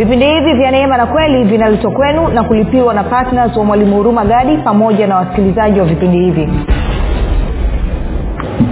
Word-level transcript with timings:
vipindi 0.00 0.26
hivi 0.26 0.54
vya 0.54 0.70
neema 0.70 0.96
na 0.96 1.06
kweli 1.06 1.44
vinaletwa 1.44 1.90
kwenu 1.90 2.28
na 2.28 2.44
kulipiwa 2.44 2.94
na 2.94 3.04
ptns 3.04 3.56
wa 3.56 3.64
mwalimu 3.64 3.96
huruma 3.96 4.24
gadi 4.24 4.56
pamoja 4.58 5.06
na 5.06 5.16
wasikilizaji 5.16 5.80
wa 5.80 5.86
vipindi 5.86 6.18
hivi. 6.18 6.48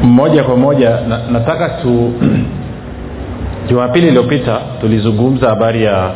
Moja 0.03 0.45
kwa 0.45 0.57
moja 0.57 0.91
na, 1.01 1.21
nataka 1.33 1.69
tu 1.69 2.13
jumapili 3.69 4.09
iliyopita 4.09 4.61
tulizungumza 4.81 5.49
habari 5.49 5.85
ya 5.85 6.11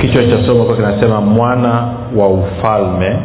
kichwa 0.00 0.24
cha 0.26 0.46
somo 0.46 0.64
kwa 0.64 0.76
kinasema 0.76 1.20
mwana 1.20 1.88
wa 2.16 2.28
ufalme. 2.28 3.16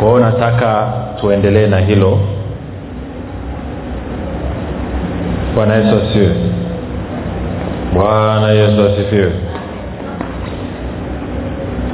Kwa 0.00 0.20
nataka 0.20 0.92
tuendelee 1.20 1.66
na 1.66 1.78
hilo. 1.78 2.18
Bwana 5.54 5.74
yesu 5.74 5.96
asifiwe 5.96 6.53
bwana 7.94 8.50
yesu 8.50 8.82
asifiwe. 8.84 9.32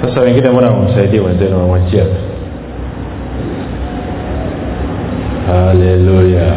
Sasa 0.02 0.20
wengine 0.20 0.50
mbona 0.50 0.70
wamsaidie 0.70 1.20
wenzenu 1.20 1.58
wamwachia 1.58 2.04
haleluya. 5.46 6.52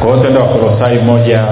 Kwa 0.00 0.18
tenda 0.18 0.40
wakolosai 0.40 0.98
moja 0.98 1.44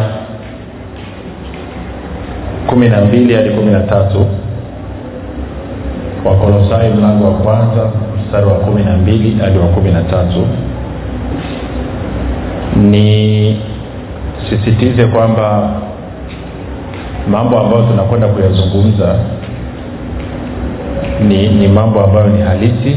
kumi 2.66 2.88
na 2.88 3.01
mbili 3.01 3.34
hadi 3.34 3.51
kumi 3.51 3.73
na 3.73 3.80
tatu. 3.80 4.27
Wakolosai 6.24 6.91
mlango 6.91 7.24
wa 7.24 7.32
kwanza 7.32 7.91
mstari 8.27 8.46
wa 8.46 8.54
kumi 8.54 8.82
na 8.82 8.96
mbili 8.96 9.38
hadi 9.41 9.59
wa 9.59 9.66
kumi 9.66 9.91
na 9.91 10.02
tatu. 10.02 10.46
Ni 12.76 13.57
sisitize 14.51 15.04
kwamba 15.07 15.70
mambo 17.30 17.58
ambayo 17.60 17.82
tunakwenda 17.82 18.26
kuyazungumza 18.28 19.14
ni, 21.28 21.48
ni 21.48 21.68
mambo 21.68 22.00
ambayo 22.04 22.26
ni 22.26 22.42
halisi 22.42 22.96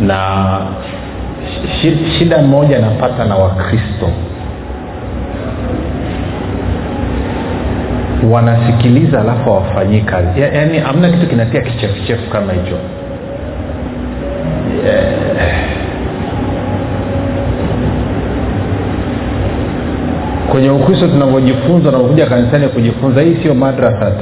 na 0.00 0.18
shida 2.18 2.42
moja 2.42 2.78
napata 2.78 3.24
na 3.24 3.34
wakristo 3.36 4.10
wanasikiliza 8.30 9.20
alafu 9.20 9.44
hawafanyii 9.50 10.00
kazi 10.00 10.40
ya, 10.40 10.52
yaani 10.52 10.78
hamna 10.78 11.10
kitu 11.10 11.26
kinatia 11.26 11.60
kichefuchefu 11.60 12.30
kama 12.30 12.52
hicho 12.52 12.76
yeah. 14.86 15.55
Kwenye 20.56 20.70
ukristo 20.70 21.08
tunavyojifunza 21.08 21.88
unaokuja 21.88 22.26
kanisani 22.26 22.68
kujifunza 22.68 23.20
hii 23.22 23.36
sio 23.42 23.54
madrasa 23.54 24.12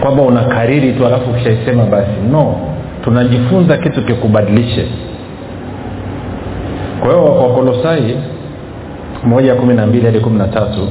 kwamba 0.00 0.22
unakariri 0.22 0.92
tu 0.92 1.06
alafu 1.06 1.30
ukishaisema 1.30 1.84
basi. 1.84 2.10
No. 2.32 2.56
Tunajifunza 3.04 3.76
kitu 3.76 4.04
kikubadilishe. 4.04 4.86
Kwa 7.00 7.08
hiyo 7.10 7.24
wakolosai 7.24 8.16
moja 9.24 9.54
kumi 9.54 9.74
na 9.74 9.86
mbili 9.86 10.06
hadi 10.06 10.20
kumi 10.20 10.38
na 10.38 10.48
tatu 10.48 10.88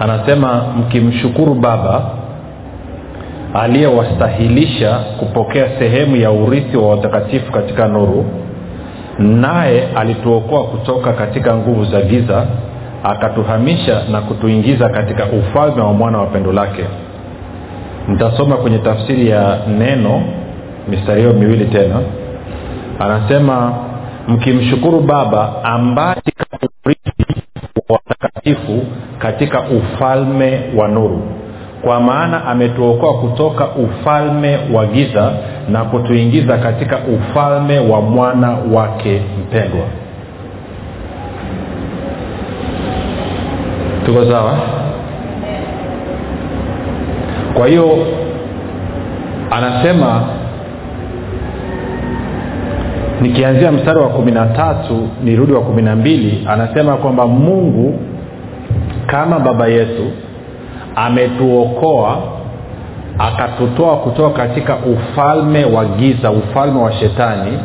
anasema 0.00 0.64
mkimshukuru 0.78 1.54
baba 1.54 2.02
aliyewastahilisha 3.54 4.98
kupokea 5.18 5.66
sehemu 5.78 6.16
ya 6.16 6.30
urithi 6.30 6.76
wa 6.76 6.88
watakatifu 6.90 7.52
katika 7.52 7.88
nuru 7.88 8.24
naye 9.20 9.88
alituokoa 9.96 10.64
kutoka 10.64 11.12
katika 11.12 11.56
nguvu 11.56 11.84
za 11.84 12.02
giza 12.02 12.46
akatuhamisha 13.04 14.02
na 14.10 14.20
kutuingiza 14.20 14.88
katika 14.88 15.24
ufalme 15.26 15.82
wa 15.82 15.92
mwana 15.92 16.18
wa 16.18 16.26
pendo 16.26 16.52
lake. 16.52 16.84
Nitasoma 18.08 18.56
kwenye 18.56 18.78
tafsiri 18.78 19.28
ya 19.28 19.58
neno 19.78 20.22
mistari 20.88 21.20
hiyo 21.20 21.32
miwili 21.32 21.64
tena. 21.64 22.00
Anasema 22.98 23.72
mkimshukuru 24.28 25.00
baba 25.00 25.64
ambaye 25.64 26.22
watakatifu 27.88 28.86
katika 29.18 29.60
ufalme 29.60 30.60
wa 30.76 30.88
nuru 30.88 31.22
kwa 31.82 32.00
maana 32.00 32.44
ametuokoa 32.44 33.14
kutoka 33.14 33.68
ufalme 33.68 34.58
wa 34.74 34.86
giza 34.86 35.32
na 35.68 35.84
kutuingiza 35.84 36.58
katika 36.58 36.98
ufalme 36.98 37.78
wa 37.78 38.00
mwana 38.00 38.56
wake 38.72 39.22
mpendwa. 39.40 39.84
Tuko 44.06 44.24
sawa? 44.32 44.54
Kwa 47.54 47.66
hiyo 47.66 47.98
anasema 49.50 50.22
nikianzia 53.22 53.72
mstari 53.72 53.98
wa 53.98 54.08
kumi 54.08 54.32
na 54.32 54.46
tatu 54.46 55.08
nirudi 55.24 55.52
wa 55.52 55.60
kumi 55.60 55.82
na 55.82 55.96
mbili 55.96 56.46
anasema 56.48 56.96
kwamba 56.96 57.26
mungu 57.26 57.98
kama 59.06 59.38
baba 59.38 59.66
yetu 59.66 60.02
ametuokoa 60.96 62.18
akatutoa 63.18 63.96
kutoka 63.96 64.46
katika 64.46 64.76
ufalme 64.76 65.64
wa 65.64 65.84
giza 65.84 66.30
ufalme 66.30 66.80
wa 66.82 66.92
shetani 66.92 67.58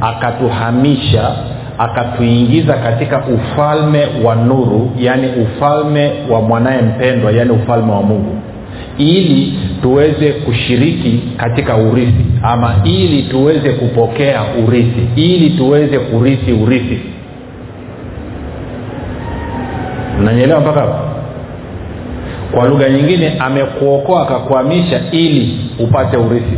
akatuhamisha 0.00 1.30
akatuingiza 1.78 2.74
katika 2.74 3.22
ufalme 3.26 4.06
wa 4.24 4.34
nuru 4.34 4.90
yaani 4.98 5.28
ufalme 5.42 6.10
wa 6.30 6.40
mwanaye 6.42 6.82
mpendwa 6.82 7.32
yaani 7.32 7.50
ufalme 7.50 7.92
wa 7.92 8.02
mungu. 8.02 8.36
Ili 8.98 9.58
tuweze 9.82 10.32
kushiriki 10.32 11.22
katika 11.36 11.76
urithi 11.76 12.24
ama 12.42 12.74
ili 12.84 13.22
tuweze 13.22 13.70
kupokea 13.72 14.40
urithi 14.66 15.08
ili 15.16 15.50
tuweze 15.50 15.98
kurithi 15.98 16.52
urithi. 16.52 17.00
Mnanyelewa 20.20 20.60
mpaka 20.60 20.80
hapo 20.80 21.07
kwa 22.54 22.68
lugha 22.68 22.88
nyingine 22.88 23.36
amekuokoa 23.38 24.22
akakuhamisha 24.22 25.00
ili 25.12 25.60
upate 25.78 26.16
urithi. 26.16 26.56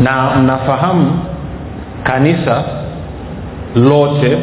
Na 0.00 0.30
mnafahamu 0.42 1.12
kanisa 2.02 2.62
lote 3.76 4.38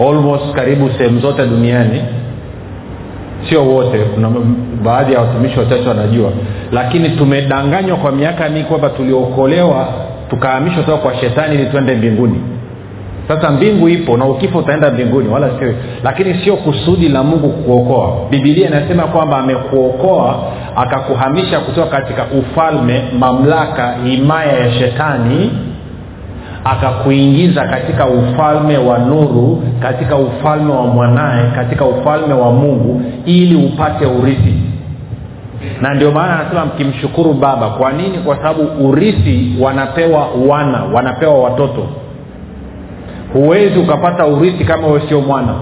almost 0.00 0.52
karibu 0.54 0.90
sehemu 0.98 1.20
zote 1.20 1.46
duniani 1.46 2.02
sio 3.48 3.64
wote 3.64 3.98
kuna 3.98 4.30
baadhi 4.84 5.12
ya 5.12 5.20
watumishi 5.20 5.58
wachache 5.58 5.88
wanajua 5.88 6.30
lakini 6.72 7.08
tumedanganywa 7.08 7.96
kwa 7.96 8.12
miaka 8.12 8.48
mingi 8.48 8.64
kwamba 8.64 8.88
tuliokolewa 8.90 9.88
tukahamishwa 10.30 10.82
toka 10.82 10.98
kwa 10.98 11.14
shetani 11.16 11.54
ili 11.54 11.66
twende 11.66 11.94
mbinguni 11.94 12.40
sasa 13.28 13.50
mbingu 13.50 13.88
ipo 13.88 14.16
na 14.16 14.24
ukifa 14.24 14.58
utaenda 14.58 14.90
mbinguni 14.90 15.28
wala 15.28 15.50
sio. 15.58 15.74
Lakini 16.04 16.34
sio 16.34 16.56
kusudi 16.56 17.08
la 17.08 17.22
mungu 17.22 17.48
kukuokoa. 17.48 18.12
Bibilia 18.30 18.68
inasema 18.68 19.02
kwamba 19.02 19.38
amekuokoa 19.38 20.36
akakuhamisha 20.76 21.60
kutoka 21.60 21.90
katika 21.90 22.24
ufalme 22.24 23.02
mamlaka 23.18 23.94
himaya 24.04 24.52
ya 24.52 24.72
shetani 24.72 25.50
akakuingiza 26.64 27.64
katika 27.68 28.06
ufalme 28.06 28.78
wa 28.78 28.98
nuru 28.98 29.62
katika 29.80 30.16
ufalme 30.16 30.72
wa 30.72 30.86
mwanaye 30.86 31.44
katika 31.54 31.84
ufalme 31.84 32.34
wa 32.34 32.52
mungu 32.52 33.02
ili 33.26 33.54
upate 33.66 34.06
urithi. 34.06 34.54
Na 35.80 35.94
ndio 35.94 36.10
maana 36.10 36.40
anasema 36.40 36.64
mkimshukuru 36.66 37.32
baba. 37.32 37.68
Kwa 37.68 37.92
nini? 37.92 38.18
Kwa 38.18 38.36
sababu 38.36 38.88
urithi 38.88 39.56
wanapewa 39.60 40.28
wana 40.48 40.84
wanapewa 40.84 41.34
watoto 41.42 41.86
huwezi 43.32 43.78
ukapata 43.78 44.26
urithi 44.26 44.64
kama 44.64 44.86
wewe 44.86 45.02
sio 45.08 45.20
mwana. 45.20 45.54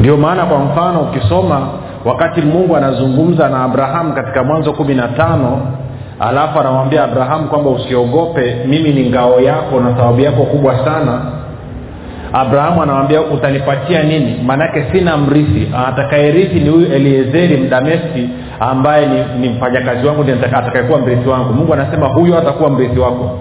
Ndio 0.00 0.16
maana 0.16 0.44
kwa 0.46 0.58
mfano 0.58 1.00
ukisoma 1.00 1.68
wakati 2.04 2.40
mungu 2.42 2.76
anazungumza 2.76 3.48
na 3.48 3.64
abrahamu 3.64 4.12
katika 4.12 4.44
mwanzo 4.44 4.72
kumi 4.72 4.94
na 4.94 5.08
tano 5.08 5.60
alafu 6.20 6.60
anamwambia 6.60 7.04
abrahamu 7.04 7.48
kwamba 7.48 7.70
usiogope 7.70 8.56
mimi 8.66 8.92
ni 8.92 9.10
ngao 9.10 9.40
yako 9.40 9.80
na 9.80 9.96
sababu 9.96 10.20
yako 10.20 10.42
kubwa 10.42 10.84
sana 10.84 11.20
abrahamu 12.32 12.82
anamwambia 12.82 13.20
utanipatia 13.20 14.02
nini? 14.02 14.40
Maanake 14.46 14.84
sina 14.92 15.16
mrithi. 15.16 15.68
Atakayerithi 15.88 16.60
ni 16.60 16.68
huyu 16.68 16.92
eliezeri 16.92 17.56
mdameski 17.56 18.28
ambaye 18.60 19.06
ni, 19.06 19.24
ni 19.40 19.48
mfanyakazi 19.48 20.06
wangu 20.06 20.24
atakaekuwa 20.52 20.98
mrithi 20.98 21.28
wangu. 21.28 21.52
Mungu 21.52 21.72
anasema 21.74 22.06
huyo 22.06 22.38
atakuwa 22.38 22.70
mrithi 22.70 22.98
wako 23.00 23.38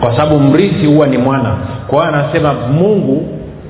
kwa 0.00 0.16
sababu 0.16 0.38
mrithi 0.40 0.86
huwa 0.86 1.06
ni 1.06 1.18
mwana. 1.18 1.56
Kwa 1.88 2.08
anasema 2.08 2.52
mungu 2.52 3.26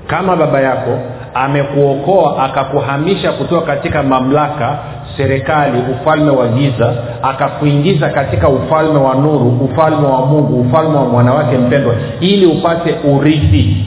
kama 0.06 0.36
baba 0.36 0.60
yako 0.60 0.98
amekuokoa 1.34 2.44
akakuhamisha 2.44 3.32
kutoka 3.32 3.66
katika 3.66 4.02
mamlaka 4.02 4.78
serikali 5.16 5.78
ufalme 5.92 6.30
wa 6.30 6.48
giza 6.48 6.92
akakuingiza 7.22 8.08
katika 8.08 8.48
ufalme 8.48 8.98
wa 8.98 9.14
nuru 9.14 9.48
ufalme 9.72 10.06
wa 10.06 10.26
mungu 10.26 10.60
ufalme 10.60 10.96
wa 10.96 11.04
mwanawake 11.04 11.58
mpendwa 11.58 11.94
ili 12.20 12.46
upate 12.46 12.94
urithi. 13.04 13.86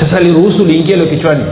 Sasa 0.00 0.20
liruhusu 0.20 0.64
liingie 0.64 0.96
lo 0.96 1.06
kichwani? 1.06 1.44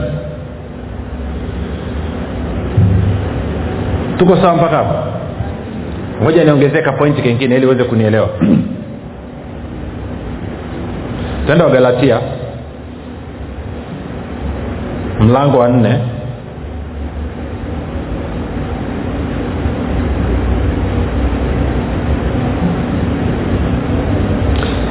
Tuko 4.17 4.37
sawa 4.37 4.55
mpaka 4.55 4.77
hapo 4.77 5.12
moja 6.23 6.43
niongezeka 6.43 6.91
pointi 6.91 7.21
kengine 7.21 7.55
ili 7.55 7.65
uweze 7.65 7.83
kunielewa. 7.83 8.29
Tenda 11.47 11.65
wagalatia. 11.65 12.19
Mlango 15.19 15.57
wa 15.57 15.67
nne. 15.69 15.99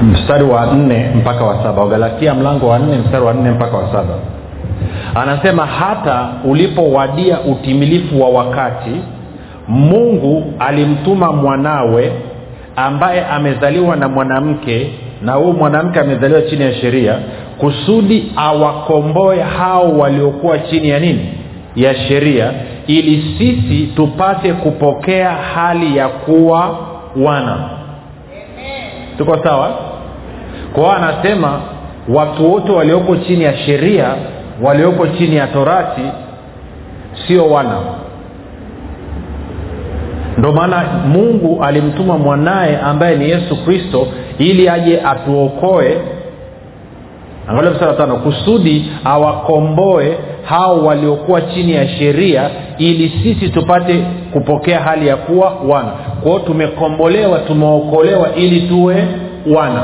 Mstari 0.03 0.45
wa 0.45 0.67
nne 0.67 1.11
mpaka 1.15 1.45
wa 1.45 1.63
saba. 1.63 1.83
Wagalatia 1.83 2.35
mlango 2.35 2.69
wa 2.69 2.79
nne 2.79 2.99
mstari 2.99 3.25
wa 3.25 3.33
nne 3.35 3.51
mpaka 3.51 3.77
wa 3.77 3.93
saba. 3.93 4.15
Anasema 5.15 5.67
hata 5.67 6.29
ulipowadia 6.45 7.41
utimilifu 7.41 8.23
wa 8.23 8.29
wakati 8.29 9.03
mungu 9.69 10.53
alimtuma 10.59 11.33
mwanawe 11.33 12.13
ambaye 12.77 13.25
amezaliwa 13.27 13.97
na 13.97 14.09
mwanamke 14.09 14.91
na 15.23 15.33
huyu 15.33 15.53
mwanamke 15.53 16.01
amezaliwa 16.01 16.43
chini 16.43 16.63
ya 16.65 16.75
sheria 16.75 17.15
kusudi 17.59 18.33
awakomboe 18.37 19.41
hao 19.43 19.99
waliokuwa 19.99 20.59
chini 20.59 20.89
ya 20.89 20.99
nini? 20.99 21.29
Ya 21.77 21.95
sheria 21.95 22.51
ili 22.87 23.35
sisi 23.39 23.87
tupate 23.97 24.53
kupokea 24.53 25.31
hali 25.31 25.97
ya 25.97 26.09
kuwa 26.09 26.79
wana. 27.25 27.57
Tuko 29.19 29.39
sawa? 29.45 29.71
Kwao 30.73 30.93
anasema 30.93 31.61
watu 32.09 32.53
wote 32.53 32.73
walioko 32.73 33.17
chini 33.17 33.45
ya 33.45 33.57
sheria 33.57 34.07
walioko 34.63 35.07
chini 35.07 35.37
ya 35.37 35.47
torati 35.47 36.03
sio 37.27 37.47
wana 37.51 37.77
ndo 40.39 40.53
maana 40.53 40.85
mungu 41.09 41.65
alimtuma 41.65 42.19
mwanaye 42.19 42.79
ambaye 42.79 43.17
ni 43.17 43.31
yesu 43.31 43.65
kristo 43.65 44.07
ili 44.39 44.69
aje 44.69 45.01
atuokoe 45.01 45.99
angalia 47.49 47.71
msara 47.71 47.93
tano 47.93 48.17
kusudi 48.17 48.91
awakomboe 49.05 50.19
hao 50.45 50.85
waliokuwa 50.85 51.41
chini 51.41 51.73
ya 51.73 51.89
sheria 51.89 52.51
ili 52.79 53.09
sisi 53.23 53.49
tupate 53.49 54.05
kupokea 54.33 54.81
hali 54.81 55.07
ya 55.09 55.17
kuwa 55.17 55.53
wana. 55.69 55.91
Kwao 56.23 56.39
tumekombolewa 56.39 57.39
tumeokolewa 57.39 58.35
ili 58.35 58.61
tuwe 58.61 59.07
wana. 59.55 59.83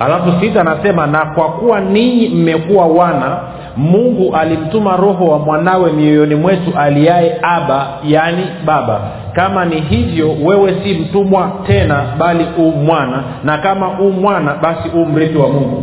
Alafu 0.00 0.32
sita 0.40 0.60
anasema 0.60 1.06
na 1.06 1.24
kwa 1.26 1.48
kuwa 1.48 1.80
ninyi 1.80 2.28
mmekuwa 2.28 2.86
wana 2.86 3.38
mungu 3.76 4.36
alimtuma 4.36 4.96
roho 4.96 5.24
wa 5.24 5.38
mwanawe 5.38 5.92
mioyoni 5.92 6.34
mwetu 6.34 6.72
aliaye 6.78 7.36
aba 7.42 7.86
yaani 8.04 8.46
baba. 8.64 9.00
Kama 9.32 9.64
ni 9.64 9.80
hivyo 9.80 10.36
wewe 10.44 10.74
si 10.84 10.94
mtumwa 10.94 11.50
tena 11.66 12.02
bali 12.18 12.46
u 12.58 12.62
mwana. 12.62 13.22
Na 13.44 13.58
kama 13.58 13.98
u 13.98 14.10
mwana 14.12 14.54
basi 14.62 14.88
u 14.88 15.06
mrithi 15.06 15.38
wa 15.38 15.48
mungu. 15.48 15.82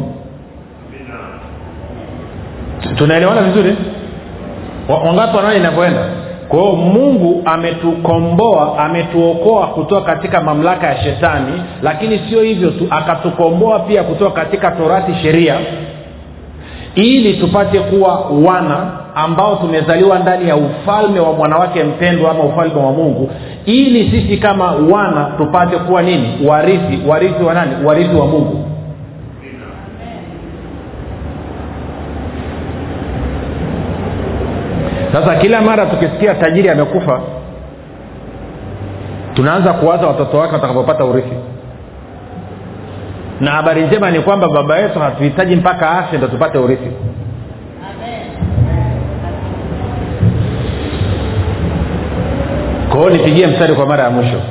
Tunaelewana 2.98 3.42
vizuri? 3.42 3.76
Wangapi 5.06 5.36
wanaona 5.38 5.56
inavyoenda? 5.58 6.04
Kwa 6.50 6.60
hiyo 6.60 6.72
mungu 6.76 7.42
ametukomboa 7.46 8.78
ametuokoa 8.80 9.68
kutoka 9.68 10.02
katika 10.02 10.42
mamlaka 10.42 10.88
ya 10.88 11.04
shetani 11.04 11.52
lakini 11.82 12.20
sio 12.30 12.42
hivyo 12.42 12.70
tu 12.72 12.88
akatukomboa 12.90 13.80
pia 13.80 14.04
kutoka 14.04 14.42
katika 14.42 14.72
torati 14.72 15.14
sheria 15.16 15.56
ili 16.96 17.34
tupate 17.34 17.80
kuwa 17.80 18.20
wana 18.46 18.92
ambao 19.16 19.56
tumezaliwa 19.56 20.20
ndani 20.20 20.50
ya 20.50 20.56
ufalme 20.56 21.20
wa 21.20 21.34
mwanawake 21.34 21.84
mpendwa 21.84 22.32
ama 22.32 22.44
ufalme 22.44 22.82
wa 22.82 22.92
mungu 22.92 23.30
ili 23.66 24.12
sisi 24.12 24.38
kama 24.38 24.72
wana 24.72 25.32
tupate 25.38 25.78
kuwa 25.78 26.02
nini? 26.02 26.48
Warithi. 26.48 27.00
Warithi 27.08 27.44
wa 27.44 27.54
nani? 27.54 27.86
Warithi 27.86 28.16
wa 28.16 28.26
mungu. 28.26 28.66
Sasa 35.14 35.36
kila 35.36 35.62
mara 35.62 35.86
tukisikia 35.86 36.36
tajiri 36.36 36.70
amekufa 36.70 37.22
tunaanza 39.34 39.74
kuwaza 39.74 40.08
watoto 40.08 40.38
wake 40.38 40.54
watakapopata 40.54 41.06
urithi 41.06 41.34
na 43.40 43.52
habari 43.52 43.82
njema 43.82 44.12
ni 44.12 44.20
kwamba 44.20 44.50
baba 44.50 44.78
yetu 44.78 45.00
hatuhitaji 45.00 45.56
mpaka 45.56 45.92
afya 45.92 46.18
ndo 46.18 46.28
tupate 46.28 46.58
urithi. 46.58 46.92
Kwao 52.92 53.10
nipigie 53.10 53.48
mstari 53.48 53.74
kwa 53.76 53.86
mara 53.86 54.04
ya 54.04 54.10
mwisho 54.10 54.42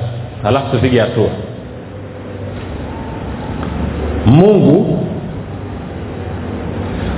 alafu 0.44 0.70
tupige 0.76 1.00
hatua. 1.00 1.28
Mungu 4.26 5.04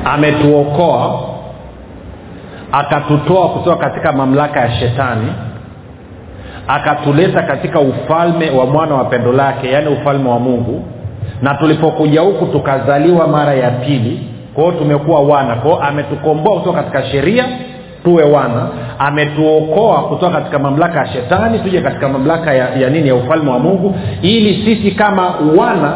ametuokoa 0.05 1.21
akatutoa 2.73 3.49
kutoka 3.49 3.77
katika 3.77 4.13
mamlaka 4.13 4.61
ya 4.61 4.71
shetani 4.71 5.33
akatuleta 6.69 7.43
katika 7.43 7.81
ufalme 7.81 8.51
wa 8.51 8.67
mwana 8.67 8.95
wa 8.95 9.05
pendo 9.05 9.33
lake 9.33 9.71
yaani 9.71 9.89
ufalme 9.89 10.29
wa 10.31 10.39
mungu 10.39 10.85
na 11.43 11.55
tulipokuja 11.55 12.21
huku 12.21 12.47
tukazaliwa 12.47 13.27
mara 13.27 13.55
ya 13.55 13.71
pili 13.71 14.21
kwao 14.55 14.73
tumekuwa 14.73 15.21
wana. 15.21 15.55
Kwao 15.55 15.81
ametukomboa 15.83 16.59
kutoka 16.59 16.83
katika 16.83 17.03
sheria 17.05 17.45
tuwe 18.05 18.25
wana. 18.25 18.69
Ametuokoa 18.99 20.03
kutoka 20.03 20.33
katika 20.33 20.59
mamlaka 20.59 20.99
ya 20.99 21.07
shetani 21.07 21.59
tuje 21.59 21.81
katika 21.81 22.09
mamlaka 22.09 22.55
ya, 22.55 22.75
ya 22.75 22.91
nini 22.91 23.09
ya 23.09 23.15
ufalme 23.15 23.51
wa 23.51 23.59
mungu 23.59 23.95
ili 24.23 24.65
sisi 24.65 24.91
kama 24.97 25.35
wana 25.57 25.93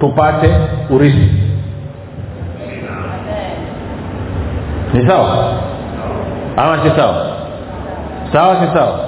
tupate 0.00 0.50
urithi. 0.90 1.28
Ni 4.94 5.08
sawa? 5.08 5.52
Ama 6.56 6.82
si 6.84 6.90
sawa? 7.00 7.26
Sawa 8.32 8.56
si 8.66 8.74
sawa? 8.74 8.98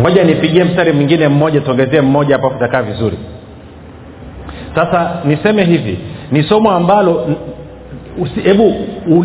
Ngoja 0.00 0.24
nipigie 0.24 0.64
mstari 0.64 0.92
mwingine 0.92 1.28
mmoja 1.28 1.60
tuongezee 1.60 2.00
mmoja 2.00 2.34
hapo 2.36 2.48
tutakaa 2.50 2.82
vizuri 2.82 3.18
sasa 4.74 5.10
niseme 5.24 5.64
hivi 5.64 5.98
ni 6.32 6.42
somo 6.42 6.70
ambalo 6.70 7.26
hebu 8.44 8.74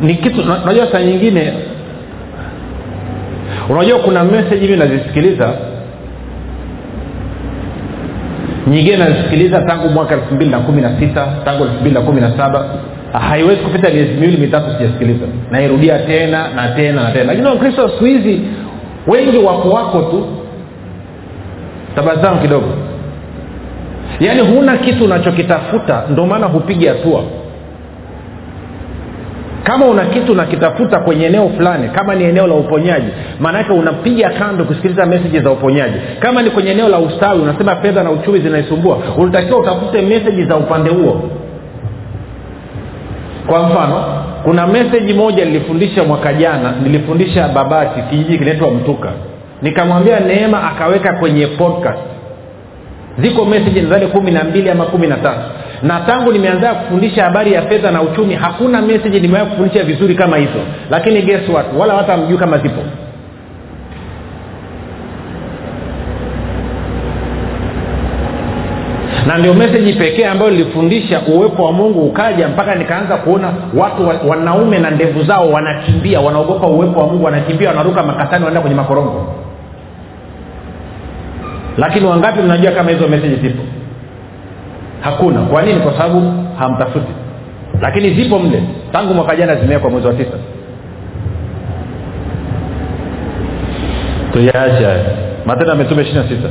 ni 0.00 0.14
kitu 0.14 0.40
unajua 0.64 0.92
saa 0.92 1.02
nyingine 1.02 1.52
unajua 3.68 3.98
kuna 3.98 4.24
meseji 4.24 4.66
hivi 4.66 4.76
nazisikiliza 4.76 5.52
nyingine 8.66 8.96
nazisikiliza 8.96 9.62
tangu 9.62 9.88
mwaka 9.88 10.14
elfu 10.14 10.34
mbili 10.34 10.50
na 10.50 10.58
kumi 10.58 10.82
na 10.82 11.00
sita 11.00 11.26
tangu 11.44 11.64
elfu 11.64 11.80
mbili 11.80 11.94
na 11.94 12.00
kumi 12.00 12.20
na 12.20 12.36
saba 12.36 12.64
haiwezi 13.12 13.60
kupita 13.60 13.90
miezi 13.90 14.14
miwili 14.14 14.36
mitatu 14.36 14.66
sijasikiliza 14.72 15.26
nairudia 15.50 15.98
tena 15.98 16.48
na 16.48 16.68
tena 16.68 17.02
na 17.02 17.10
tena. 17.10 17.24
Lakini 17.24 17.46
wakristo 17.46 17.88
siku 17.88 18.04
hizi 18.04 18.40
wengi 19.06 19.38
wako 19.38 19.70
wako 19.70 20.02
tu. 20.02 20.26
Tabasamu 21.96 22.40
kidogo 22.40 22.66
yaani 24.20 24.40
huna 24.40 24.76
kitu 24.76 25.04
unachokitafuta 25.04 26.02
ndio 26.10 26.26
maana 26.26 26.46
hupigi 26.46 26.86
hatua. 26.86 27.22
Kama 29.62 29.86
una 29.86 30.04
kitu 30.04 30.32
unakitafuta 30.32 31.00
kwenye 31.00 31.26
eneo 31.26 31.48
fulani 31.48 31.88
kama 31.88 32.14
ni 32.14 32.24
eneo 32.24 32.46
la 32.46 32.54
uponyaji 32.54 33.06
maanake 33.40 33.72
unapiga 33.72 34.30
kando 34.30 34.64
kusikiliza 34.64 35.06
meseji 35.06 35.40
za 35.40 35.50
uponyaji. 35.50 35.94
Kama 36.20 36.42
ni 36.42 36.50
kwenye 36.50 36.70
eneo 36.70 36.88
la 36.88 36.98
ustawi 36.98 37.40
unasema 37.42 37.76
fedha 37.76 38.02
na 38.02 38.10
uchumi 38.10 38.38
zinaisumbua 38.40 38.98
unatakiwa 39.16 39.58
utafute 39.60 40.02
meseji 40.02 40.44
za 40.44 40.56
upande 40.56 40.90
huo. 40.90 41.22
Kwa 43.46 43.62
mfano 43.62 44.04
kuna 44.44 44.66
meseji 44.66 45.14
moja 45.14 45.44
nilifundisha 45.44 46.04
mwaka 46.04 46.32
jana 46.32 46.72
nilifundisha 46.82 47.48
babati 47.48 48.02
kijiji 48.10 48.38
kinaitwa 48.38 48.70
mtuka. 48.70 49.08
Nikamwambia 49.62 50.20
neema 50.20 50.70
akaweka 50.70 51.12
kwenye 51.12 51.46
podcast 51.46 51.98
ziko 53.22 53.44
meseji 53.44 53.80
nadhani 53.80 54.06
kumi 54.06 54.30
na 54.30 54.44
mbili 54.44 54.70
ama 54.70 54.84
kumi 54.84 55.06
na 55.06 55.16
tatu. 55.16 55.40
Na 55.82 56.00
tangu 56.00 56.32
nimeanza 56.32 56.74
kufundisha 56.74 57.24
habari 57.24 57.52
ya 57.52 57.62
fedha 57.62 57.90
na 57.90 58.02
uchumi 58.02 58.34
hakuna 58.34 58.82
meseji 58.82 59.20
nimewahi 59.20 59.46
kufundisha 59.50 59.84
vizuri 59.84 60.14
kama 60.14 60.36
hizo. 60.36 60.60
Lakini 60.90 61.22
guess 61.22 61.48
what? 61.48 61.66
Wala 61.78 61.94
hata 61.94 62.14
amjui 62.14 62.38
kama 62.38 62.58
zipo. 62.58 62.82
Na 69.26 69.38
ndio 69.38 69.54
meseji 69.54 69.92
pekee 69.92 70.24
ambayo 70.26 70.50
lilifundisha 70.50 71.20
uwepo 71.20 71.64
wa 71.64 71.72
mungu 71.72 72.00
ukaja 72.00 72.48
mpaka 72.48 72.74
nikaanza 72.74 73.16
kuona 73.16 73.52
watu 73.76 74.08
wa, 74.08 74.14
wanaume 74.28 74.78
na 74.78 74.90
ndevu 74.90 75.22
zao 75.24 75.50
wanakimbia 75.50 76.20
wanaogopa 76.20 76.66
uwepo 76.66 77.00
wa 77.00 77.06
mungu 77.06 77.24
wanakimbia 77.24 77.68
wanaruka 77.68 78.02
makatani 78.02 78.44
wanaenda 78.44 78.60
kwenye 78.60 78.76
makorongo 78.76 79.26
lakini 81.78 82.06
wangapi 82.06 82.42
mnajua 82.42 82.72
kama 82.72 82.90
hizo 82.90 83.08
meseji 83.08 83.36
zipo? 83.36 83.62
Hakuna. 85.00 85.40
Kwa 85.40 85.62
nini? 85.62 85.80
Kwa 85.80 85.92
sababu 85.92 86.32
hamtafuti. 86.58 87.12
Lakini 87.80 88.14
zipo 88.14 88.38
mle. 88.38 88.62
Tangu 88.92 89.14
mwaka 89.14 89.36
jana 89.36 89.54
zimewekwa 89.54 89.90
mwezi 89.90 90.06
wa 90.06 90.12
tisa. 90.14 90.38
Tuyaacha 94.32 94.96
matendo 95.46 95.70
ya 95.72 95.78
mitume 95.78 96.02
ishiri 96.02 96.18
na 96.18 96.28
sita. 96.28 96.48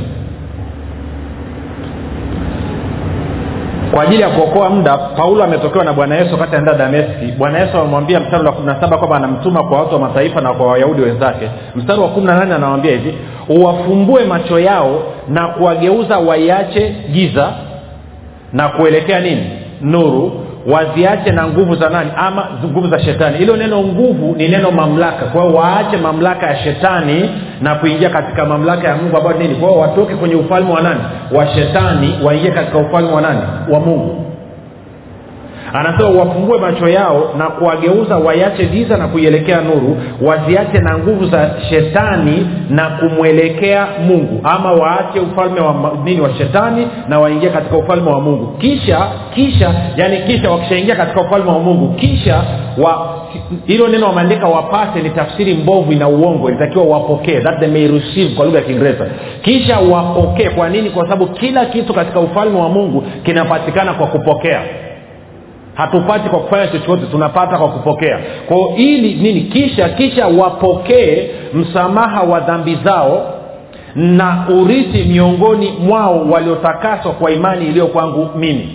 Kwa 3.92 4.02
ajili 4.02 4.22
ya 4.22 4.28
kuokoa 4.28 4.70
muda 4.70 4.96
paulo 4.98 5.44
ametokewa 5.44 5.84
na 5.84 5.92
bwana 5.92 6.14
yesu 6.16 6.32
wakati 6.34 6.56
anaenda 6.56 6.74
dameski. 6.74 7.26
Bwana 7.38 7.58
yesu 7.58 7.78
amemwambia 7.78 8.20
mstari 8.20 8.46
wa 8.46 8.52
kumi 8.52 8.66
na 8.66 8.80
saba 8.80 8.98
kwamba 8.98 9.16
anamtuma 9.16 9.62
kwa 9.62 9.78
watu 9.80 9.94
wa 9.94 10.00
mataifa 10.00 10.40
na 10.40 10.52
kwa 10.54 10.66
wayahudi 10.66 11.02
wenzake. 11.02 11.50
Mstari 11.76 12.00
wa 12.00 12.08
kumi 12.08 12.26
na 12.26 12.38
nane 12.38 12.54
anawambia 12.54 12.90
hivi 12.92 13.14
uwafumbue 13.48 14.24
macho 14.24 14.58
yao 14.60 15.02
na 15.28 15.48
kuwageuza 15.48 16.18
waiache 16.18 16.94
giza 17.12 17.52
na 18.52 18.68
kuelekea 18.68 19.20
nini? 19.20 19.46
Nuru. 19.80 20.44
Waziache 20.66 21.32
na 21.32 21.46
nguvu 21.48 21.74
za 21.76 21.88
nani? 21.90 22.10
Ama 22.16 22.48
nguvu 22.64 22.88
za 22.88 22.98
shetani. 23.00 23.38
Hilo 23.38 23.56
neno 23.56 23.80
nguvu 23.82 24.34
ni 24.36 24.48
neno 24.48 24.70
mamlaka. 24.70 25.26
Kwa 25.26 25.42
hiyo 25.42 25.54
waache 25.54 25.96
mamlaka 25.96 26.46
ya 26.46 26.56
shetani 26.56 27.30
na 27.62 27.74
kuingia 27.74 28.10
katika 28.10 28.44
mamlaka 28.44 28.88
ya 28.88 28.96
mungu 28.96 29.16
ambayo 29.16 29.38
nini? 29.38 29.54
Kwa 29.54 29.68
hiyo 29.68 29.80
watoke 29.80 30.14
kwenye 30.14 30.34
ufalme 30.34 30.72
wa 30.72 30.80
nani? 30.82 31.00
Wa 31.32 31.46
shetani 31.46 32.14
waingie 32.24 32.50
katika 32.50 32.78
ufalme 32.78 33.12
wa 33.12 33.20
nani? 33.20 33.40
Wa 33.72 33.80
mungu 33.80 34.24
anasema 35.72 36.08
wafungue 36.08 36.58
macho 36.58 36.88
yao 36.88 37.30
na 37.38 37.46
kuwageuza 37.46 38.16
waiache 38.16 38.66
giza 38.66 38.96
na 38.96 39.08
kuielekea 39.08 39.60
nuru 39.60 39.96
waziache 40.22 40.78
na 40.78 40.98
nguvu 40.98 41.26
za 41.26 41.50
shetani 41.70 42.46
na 42.70 42.88
kumwelekea 42.90 43.86
mungu. 44.06 44.40
Ama 44.44 44.72
waache 44.72 45.20
ufalme 45.20 45.60
wa 45.60 45.92
nini 46.04 46.20
wa 46.20 46.34
shetani 46.34 46.88
na 47.08 47.20
waingie 47.20 47.50
katika 47.50 47.76
ufalme 47.76 48.10
wa 48.10 48.20
mungu. 48.20 48.46
Kisha 48.58 49.06
kisha 49.34 49.74
yani 49.96 50.18
kisha 50.18 50.50
wakishaingia 50.50 50.96
katika 50.96 51.20
ufalme 51.20 51.50
wa 51.50 51.58
mungu 51.58 51.94
kisha 51.94 52.42
wa 52.78 53.18
hilo 53.66 53.88
neno 53.88 54.06
wameandika 54.06 54.46
wapate 54.48 55.02
ni 55.02 55.10
tafsiri 55.10 55.54
mbovu 55.54 55.92
ina 55.92 56.08
uongo 56.08 56.48
ilitakiwa 56.48 56.84
wapokee 56.84 57.40
that 57.40 57.58
they 57.60 57.68
may 57.68 57.88
receive 57.88 58.34
kwa 58.36 58.44
lugha 58.44 58.58
ya 58.58 58.64
kiingereza. 58.64 59.06
Kisha 59.42 59.78
wapokee. 59.78 60.48
Kwa 60.48 60.68
nini? 60.68 60.90
Kwa 60.90 61.02
sababu 61.02 61.26
kila 61.26 61.66
kitu 61.66 61.94
katika 61.94 62.20
ufalme 62.20 62.60
wa 62.60 62.68
mungu 62.68 63.04
kinapatikana 63.22 63.94
kwa 63.94 64.06
kupokea 64.06 64.60
hatupati 65.78 66.28
kwa 66.28 66.40
kufanya 66.40 66.66
chochote 66.66 67.06
tunapata 67.06 67.58
kwa 67.58 67.68
kupokea. 67.68 68.18
Kwao 68.48 68.72
ili 68.76 69.14
nini? 69.14 69.40
Kisha 69.40 69.88
kisha 69.88 70.26
wapokee 70.26 71.30
msamaha 71.54 72.22
wa 72.22 72.40
dhambi 72.40 72.78
zao 72.84 73.34
na 73.94 74.44
urithi 74.48 75.04
miongoni 75.04 75.72
mwao 75.80 76.24
waliotakaswa 76.30 77.12
kwa 77.12 77.30
imani 77.30 77.66
iliyo 77.66 77.86
kwangu 77.86 78.28
mimi. 78.36 78.68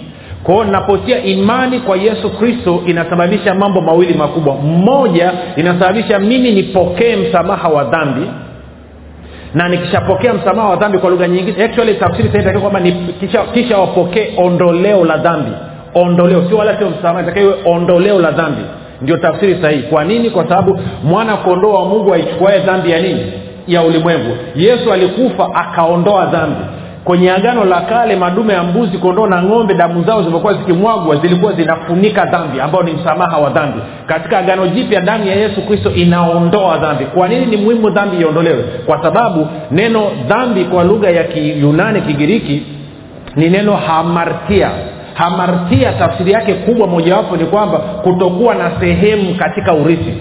Kwao 0.44 0.64
napotia 0.64 1.24
imani 1.24 1.80
kwa 1.80 1.98
yesu 1.98 2.30
kristo 2.30 2.82
inasababisha 2.86 3.54
mambo 3.56 3.82
mawili 3.82 4.14
makubwa. 4.14 4.56
Mmoja 4.56 5.32
inasababisha 5.56 6.20
mimi 6.20 6.52
nipokee 6.52 7.16
msamaha 7.16 7.70
wa 7.70 7.84
dhambi. 7.84 8.28
Na 9.54 9.70
nikishapokea 9.70 10.34
msamaha 10.34 10.70
wa 10.70 10.76
dhambi 10.76 10.98
kwa 10.98 11.10
lugha 11.10 11.28
nyingine 11.28 11.64
actually 11.64 11.94
tafsiri 11.94 12.60
kwamba 12.60 12.82
kisha, 13.20 13.42
kisha 13.54 13.78
wapokee 13.78 14.34
ondoleo 14.38 15.06
la 15.06 15.18
dhambi 15.18 15.52
ondoleo 15.96 16.44
sio 16.50 16.58
wala 16.58 16.78
sio 16.78 16.90
itakiwe 17.22 17.54
ondoleo 17.66 18.20
la 18.20 18.32
dhambi. 18.32 18.62
Ndio 19.02 19.18
tafsiri 19.18 19.62
sahihi. 19.62 19.84
Kwa 19.84 20.04
nini? 20.04 20.30
Kwa 20.30 20.44
sababu 20.50 20.80
mwana 21.04 21.38
kondoo 21.38 21.74
wa 21.74 21.86
mungu 21.86 22.14
aichukuae 22.14 22.60
dhambi 22.60 22.92
ya 22.92 23.02
nini? 23.02 23.34
Ya 23.68 23.82
ulimwengu. 23.84 24.38
Yesu 24.56 24.94
alikufa 24.94 25.50
akaondoa 25.56 26.26
dhambi. 26.26 26.62
Kwenye 27.04 27.32
agano 27.32 27.66
la 27.66 27.82
kale 27.82 28.16
madume 28.16 28.54
ya 28.54 28.64
mbuzi 28.64 28.98
kondoo 28.98 29.28
na 29.28 29.44
ng'ombe 29.44 29.74
damu 29.74 30.04
zao 30.04 30.20
zilivyokuwa 30.20 30.54
zikimwagwa 30.54 31.16
zilikuwa 31.16 31.54
zinafunika 31.54 32.26
dhambi 32.26 32.60
ambao 32.60 32.84
ni 32.84 32.94
msamaha 32.94 33.38
wa 33.38 33.50
dhambi. 33.50 33.80
Katika 34.08 34.38
agano 34.38 34.68
jipya 34.68 35.02
damu 35.02 35.28
ya 35.28 35.36
yesu 35.36 35.62
kristo 35.62 35.92
inaondoa 35.92 36.78
dhambi. 36.78 37.06
Kwa 37.06 37.28
nini 37.28 37.46
ni 37.46 37.58
muhimu 37.58 37.90
dhambi 37.90 38.18
iondolewe? 38.18 38.64
Kwa 38.86 39.04
sababu 39.04 39.48
neno 39.72 40.12
dhambi 40.28 40.66
kwa 40.66 40.84
lugha 40.84 41.10
ya 41.10 41.24
kiyunani 41.24 42.02
kigiriki 42.02 42.64
ni 43.36 43.50
neno 43.50 43.74
hamartia 43.76 44.70
hamartia 45.14 45.92
tafsiri 45.94 46.32
yake 46.32 46.54
kubwa 46.54 46.88
mojawapo 46.88 47.38
ni 47.38 47.46
kwamba 47.46 47.78
kutokuwa 47.78 48.56
na 48.56 48.72
sehemu 48.80 49.36
katika 49.36 49.74
urithi. 49.74 50.14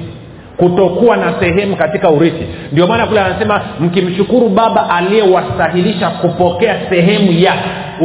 Kutokuwa 0.56 1.16
na 1.16 1.32
sehemu 1.40 1.76
katika 1.76 2.10
urithi. 2.10 2.44
Ndio 2.72 2.86
maana 2.86 3.06
kule 3.06 3.20
anasema 3.20 3.60
mkimshukuru 3.80 4.48
baba 4.48 4.90
aliyewastahilisha 4.90 6.10
kupokea 6.10 6.76
sehemu 6.90 7.32
ya 7.32 7.54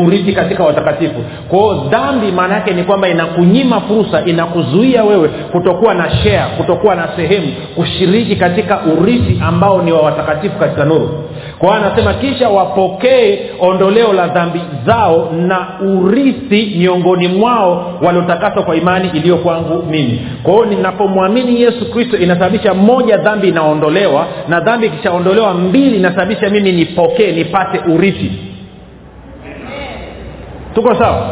urithi 0.05 0.33
katika 0.33 0.63
watakatifu. 0.63 1.23
Kwao 1.49 1.73
dhambi 1.75 2.31
maana 2.31 2.53
yake 2.55 2.73
ni 2.73 2.83
kwamba 2.83 3.07
inakunyima 3.09 3.81
fursa 3.81 4.25
inakuzuia 4.25 5.03
wewe 5.03 5.27
kutokuwa 5.27 5.93
na 5.93 6.09
share 6.09 6.43
kutokuwa 6.57 6.95
na 6.95 7.07
sehemu 7.15 7.47
kushiriki 7.75 8.35
katika 8.35 8.79
urithi 8.99 9.41
ambao 9.47 9.81
ni 9.81 9.91
wa 9.91 10.01
watakatifu 10.01 10.55
katika 10.59 10.85
nuru 10.85 11.23
kwa 11.59 11.69
hiyo 11.75 11.85
anasema 11.85 12.13
kisha 12.13 12.49
wapokee 12.49 13.39
ondoleo 13.59 14.13
la 14.13 14.27
dhambi 14.27 14.61
zao 14.85 15.29
na 15.47 15.67
urithi 15.81 16.75
miongoni 16.77 17.27
mwao 17.27 17.99
waliotakaswa 18.01 18.63
kwa 18.63 18.75
imani 18.75 19.09
iliyo 19.13 19.37
kwangu 19.37 19.83
mimi. 19.89 20.27
Kwa 20.43 20.53
hiyo 20.53 20.65
ninapomwamini 20.65 21.61
yesu 21.61 21.91
kristo 21.91 22.17
inasababisha 22.17 22.73
moja 22.73 23.17
dhambi 23.17 23.47
inaondolewa 23.47 24.25
na 24.47 24.59
dhambi 24.59 24.87
ikishaondolewa 24.87 25.53
mbili 25.53 25.97
inasababisha 25.97 26.49
mimi 26.49 26.71
nipokee 26.71 27.31
nipate 27.31 27.79
urithi. 27.91 28.31
Tuko 30.75 30.95
sawa? 30.95 31.27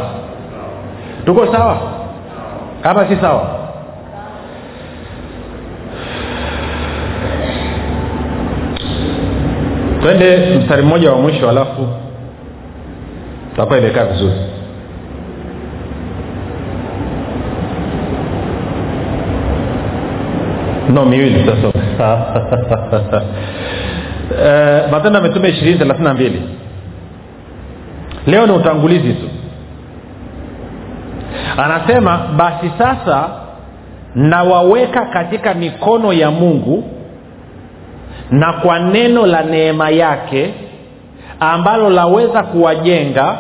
Tuko 1.26 1.48
sawa? 1.54 1.78
Ama 2.84 3.08
si 3.08 3.16
sawa 3.16 3.55
twende 10.06 10.58
mstari 10.60 10.82
mmoja 10.82 11.12
wa 11.12 11.18
mwisho 11.22 11.50
alafu 11.50 11.88
tutakuwa 13.50 13.78
imekaa 13.80 14.06
vizuri. 14.06 14.36
No 20.94 21.06
miwili 21.06 21.46
sasa 21.46 21.68
uh, 24.32 24.92
matendo 24.92 25.20
ametume 25.20 25.50
ishirini 25.50 25.78
thelathini 25.78 26.08
na 26.08 26.14
mbili. 26.14 26.42
Leo 28.28 28.48
ni 28.48 28.54
utangulizi 28.54 29.14
tu. 29.14 29.30
Anasema 31.58 32.18
basi 32.18 32.72
sasa 32.78 33.30
nawaweka 34.16 35.06
katika 35.06 35.54
mikono 35.54 36.14
ya 36.14 36.32
mungu 36.32 36.95
na 38.32 38.54
kwa 38.54 38.80
neno 38.80 39.26
la 39.26 39.44
neema 39.44 39.90
yake 39.90 40.54
ambalo 41.40 41.90
laweza 41.90 42.44
kuwajenga 42.44 43.38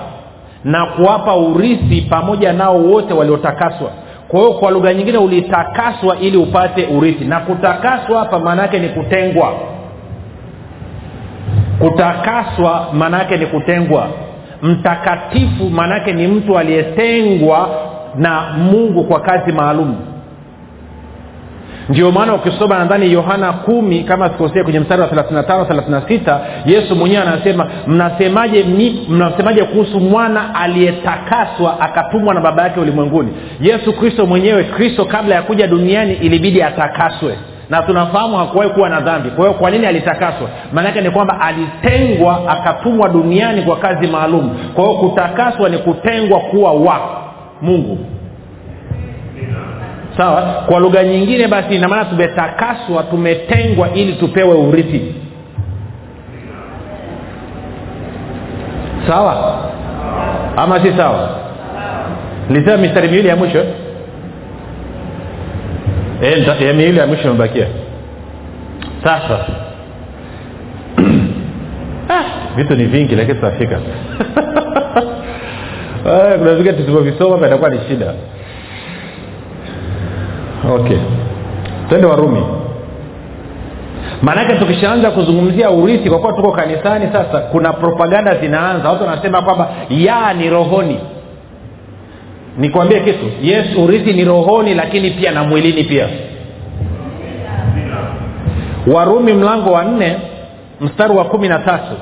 na 0.64 0.86
kuwapa 0.86 1.36
urithi 1.36 2.02
pamoja 2.02 2.54
nao 2.54 2.78
wote 2.78 3.14
waliotakaswa. 3.14 3.90
Kwa 4.28 4.40
hiyo 4.40 4.54
kwa 4.54 4.72
lugha 4.72 4.94
nyingine 4.94 5.18
ulitakaswa 5.18 6.18
ili 6.20 6.38
upate 6.38 6.86
urithi. 6.86 7.26
Na 7.26 7.40
kutakaswa 7.40 8.20
hapa 8.20 8.40
maana 8.40 8.62
yake 8.62 8.80
ni 8.80 8.90
kutengwa. 8.90 9.54
Kutakaswa 11.80 12.88
maana 12.94 13.18
yake 13.20 13.38
ni 13.38 13.46
kutengwa. 13.46 14.08
Mtakatifu 14.62 15.70
maana 15.70 15.94
yake 15.96 16.14
ni 16.14 16.28
mtu 16.28 16.58
aliyetengwa 16.58 17.70
na 18.16 18.42
mungu 18.58 19.04
kwa 19.04 19.20
kazi 19.20 19.52
maalum 19.52 19.96
ndio 21.90 22.12
maana 22.12 22.34
ukisoma 22.34 22.80
nadhani 22.80 23.14
yohana 23.14 23.54
kumi 23.54 24.04
kama 24.04 24.30
sikosea 24.30 24.64
kwenye 24.64 24.80
mstari 24.80 25.02
wa 25.02 25.08
35 25.08 25.66
36 25.66 26.40
yesu 26.66 26.96
mwenyewe 26.96 27.22
anasema 27.22 27.68
mnasemaje 27.88 28.66
mnasemaje 29.10 29.64
kuhusu 29.64 30.00
mwana 30.00 30.56
aliyetakaswa 30.56 31.80
akatumwa 31.80 32.34
na 32.34 32.42
baba 32.42 32.64
yake 32.64 32.80
ulimwenguni? 32.80 33.32
Yesu 33.62 33.94
kristo 33.94 34.26
mwenyewe 34.26 34.64
kristo 34.64 35.06
kabla 35.06 35.36
ya 35.36 35.42
kuja 35.42 35.68
duniani 35.68 36.14
ilibidi 36.14 36.64
atakaswe. 36.64 37.38
Na 37.70 37.82
tunafahamu 37.84 38.38
hakuwahi 38.38 38.70
kuwa 38.70 38.90
na 38.90 39.00
dhambi. 39.02 39.30
Kwa 39.30 39.46
hiyo 39.46 39.60
kwa 39.60 39.72
nini 39.72 39.86
alitakaswa? 39.86 40.50
Maanaake 40.74 41.02
ni 41.02 41.10
kwamba 41.10 41.42
alitengwa 41.42 42.42
akatumwa 42.50 43.10
duniani 43.10 43.62
kwa 43.62 43.78
kazi 43.78 44.08
maalum. 44.08 44.50
Kwa 44.74 44.84
hiyo 44.86 44.98
kutakaswa 44.98 45.70
ni 45.70 45.78
kutengwa 45.78 46.40
kuwa 46.40 46.74
wa 46.74 47.00
mungu 47.62 47.98
sawa? 50.18 50.42
Kwa 50.42 50.80
lugha 50.80 51.04
nyingine 51.04 51.48
basi 51.48 51.76
inamaana 51.76 52.06
tumetakaswa 52.06 53.04
tumetengwa 53.04 53.94
ili 53.94 54.14
tupewe 54.14 54.54
urithi. 54.56 55.16
Sawa? 59.08 59.66
Ama 60.58 60.80
si 60.84 60.94
sawa? 60.98 61.30
Lisema 62.50 62.78
mistari 62.78 63.08
miwili 63.08 63.28
ya 63.28 63.36
mwisho. 63.36 63.64
E, 66.22 66.74
miwili 66.74 66.98
ya 67.00 67.08
mwisho 67.08 67.30
imebakia. 67.30 67.68
Sasa. 69.04 69.40
Ah, 72.10 72.24
vitu 72.56 72.76
ni 72.76 72.86
vingi 72.86 73.16
lakini 73.16 73.36
tutafika. 73.36 73.80
Kuna 76.38 76.54
vingine 76.54 76.74
tusipovisoma 76.74 77.38
patakuwa 77.38 77.70
ni 77.70 77.80
shida 77.90 78.14
okay. 80.74 80.98
Twende 81.90 82.08
warumi. 82.08 82.44
Maanake 84.22 84.54
tukishaanza 84.56 85.12
kuzungumzia 85.12 85.70
urithi 85.70 86.10
kwa 86.10 86.20
kuwa 86.20 86.34
tuko 86.34 86.52
kanisani 86.52 87.06
sasa 87.14 87.40
kuna 87.40 87.74
propaganda 87.74 88.36
zinaanza. 88.36 88.90
Watu 88.90 89.04
wanasema 89.04 89.42
kwamba 89.42 89.68
ya 89.90 90.34
ni 90.34 90.50
rohoni. 90.50 91.00
Nikwambie 92.58 93.00
kitu 93.00 93.26
yes 93.42 93.66
urithi 93.78 94.14
ni 94.14 94.24
rohoni 94.26 94.74
lakini 94.74 95.12
pia 95.12 95.32
na 95.32 95.44
mwilini 95.44 95.84
pia. 95.84 96.08
Warumi 98.94 99.34
mlango 99.34 99.72
wa 99.72 99.84
nne 99.84 100.18
mstari 100.82 101.14
wa 101.18 101.24
kumi 101.26 101.48
na 101.48 101.60
tatu. 101.60 101.94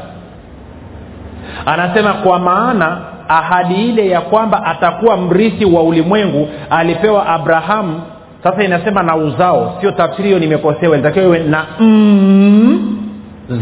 Anasema 1.66 2.14
kwa 2.14 2.40
maana 2.40 2.98
ahadi 3.28 3.74
ile 3.90 4.08
ya 4.10 4.22
kwamba 4.22 4.66
atakuwa 4.66 5.18
mrithi 5.18 5.66
wa 5.66 5.84
ulimwengu 5.84 6.48
alipewa 6.70 7.26
abrahamu 7.28 8.02
sasa 8.44 8.64
inasema 8.64 9.04
na 9.04 9.16
uzao 9.16 9.78
sio 9.82 9.92
tafsiri 9.92 10.28
hiyo 10.28 10.40
nimekosewa. 10.40 10.98
Inatakiwa 10.98 11.26
iwe 11.26 11.40
na 11.40 11.66
mm, 11.80 12.98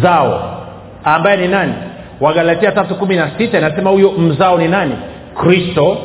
zao. 0.02 0.58
Ambaye 1.04 1.38
ni 1.38 1.48
nani? 1.48 1.74
Wagalatia 2.22 2.72
tatu 2.72 2.96
kumi 2.96 3.16
na 3.16 3.32
sita 3.38 3.58
inasema 3.58 3.90
huyo 3.90 4.12
mzao 4.12 4.58
ni 4.58 4.68
nani? 4.68 4.94
Kristo 5.42 5.98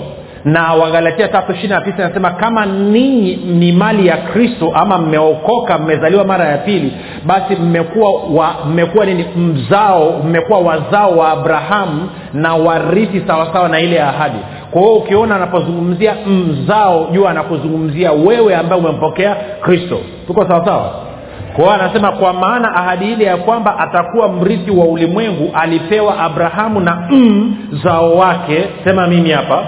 na 0.47 0.73
wagalatia 0.75 1.29
tatu 1.29 1.53
ishiri 1.53 1.69
na 1.69 1.81
tisa 1.81 1.97
inasema 2.05 2.31
kama 2.31 2.67
ninyi 2.67 3.37
ni 3.37 3.73
mali 3.73 4.07
ya 4.07 4.17
kristo 4.17 4.71
ama 4.75 4.99
mmeokoka 4.99 5.79
mmezaliwa 5.79 6.25
mara 6.25 6.45
ya 6.45 6.59
pili 6.59 6.93
basi 7.25 7.57
mmekuwa 7.57 8.11
wa, 8.13 8.55
mmekuwa 8.67 9.05
nini? 9.07 9.25
Mzao 9.37 10.13
mmekuwa 10.25 10.59
wazao 10.59 11.17
wa 11.19 11.31
abrahamu 11.31 12.09
na 12.35 12.55
warithi 12.55 13.23
sawasawa 13.27 13.69
na 13.69 13.81
ile 13.81 14.03
ahadi. 14.03 14.39
Kwa 14.71 14.83
hiyo 14.83 14.95
ukiona 14.95 15.37
anapozungumzia 15.37 16.15
mzao 16.27 17.09
jua 17.13 17.31
anakuzungumzia 17.31 18.13
wewe 18.13 18.57
ambaye 18.57 18.81
umempokea 18.83 19.37
kristo. 19.61 19.99
Tuko 20.27 20.45
sawasawa? 20.49 20.91
Kwa 21.57 21.65
hiyo 21.65 21.71
anasema 21.85 22.13
kwa 22.13 22.33
maana 22.33 22.75
ahadi 22.77 23.13
ile 23.13 23.25
ya 23.25 23.37
kwamba 23.37 23.79
atakuwa 23.79 24.29
mrithi 24.29 24.71
wa 24.71 24.85
ulimwengu 24.85 25.51
alipewa 25.55 26.19
abrahamu 26.19 26.81
na 26.81 27.09
mzao 27.73 28.15
wake. 28.15 28.65
Sema 28.85 29.07
mimi 29.07 29.31
hapa 29.31 29.63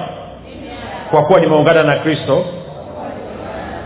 kwa 1.11 1.23
kuwa 1.23 1.41
nimeungana 1.41 1.83
na 1.83 1.97
kristo 1.97 2.45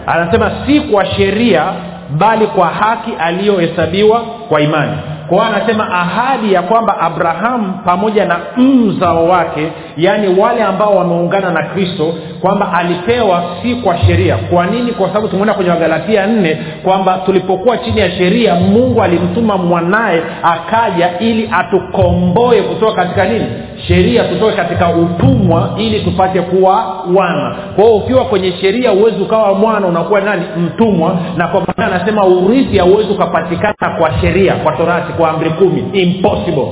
anasema 0.07 0.53
si 0.67 0.81
kwa 0.81 1.07
sheria 1.07 1.65
bali 2.11 2.47
kwa 2.47 2.69
haki 2.69 3.11
aliyohesabiwa 3.19 4.21
kwa 4.49 4.61
imani 4.61 4.93
kwa 5.33 5.47
anasema 5.47 5.91
ahadi 5.93 6.53
ya 6.53 6.63
kwamba 6.63 7.01
abrahamu 7.01 7.73
pamoja 7.85 8.25
na 8.25 8.37
mzao 8.57 9.29
wake 9.29 9.73
yaani 9.97 10.41
wale 10.41 10.63
ambao 10.63 10.97
wameungana 10.97 11.51
na 11.51 11.63
kristo 11.63 12.15
kwamba 12.41 12.73
alipewa 12.73 13.43
si 13.63 13.75
kwa 13.75 13.99
sheria. 13.99 14.37
Kwa 14.37 14.67
nini? 14.67 14.93
Kwa 14.93 15.09
sababu 15.09 15.29
tumeona 15.29 15.55
kwenye 15.55 15.71
wagalatia 15.71 16.27
nne 16.27 16.59
kwamba 16.85 17.19
tulipokuwa 17.27 17.79
chini 17.79 18.01
ya 18.01 18.11
sheria 18.11 18.55
mungu 18.55 19.03
alimtuma 19.03 19.57
mwanaye 19.59 20.23
akaja 20.43 21.19
ili 21.19 21.51
atukomboe 21.53 22.63
kutoka 22.63 22.93
katika 22.93 23.25
nini? 23.25 23.47
Sheria 23.89 24.25
tutoke 24.25 24.57
katika 24.57 24.89
utumwa 24.91 25.71
ili 25.79 26.01
tupate 26.01 26.41
kuwa 26.41 26.97
wana. 27.15 27.57
Kwa 27.77 27.85
hiyo 27.85 27.97
ukiwa 27.97 28.25
kwenye 28.25 28.53
sheria 28.53 28.91
huwezi 28.91 29.23
ukawa 29.23 29.55
mwana 29.55 29.87
unakuwa 29.87 30.21
nani? 30.21 30.43
Mtumwa. 30.57 31.17
Na 31.37 31.49
kwa 31.49 31.61
maana 31.61 31.95
anasema 31.95 32.25
urithi 32.27 32.79
hauwezi 32.79 33.13
ukapatikana 33.13 33.97
kwa 33.99 34.11
sheria 34.21 34.55
kwa 34.55 34.73
torati 34.73 35.13
amri 35.27 35.51
kumi. 35.51 35.85
Impossible. 35.93 36.69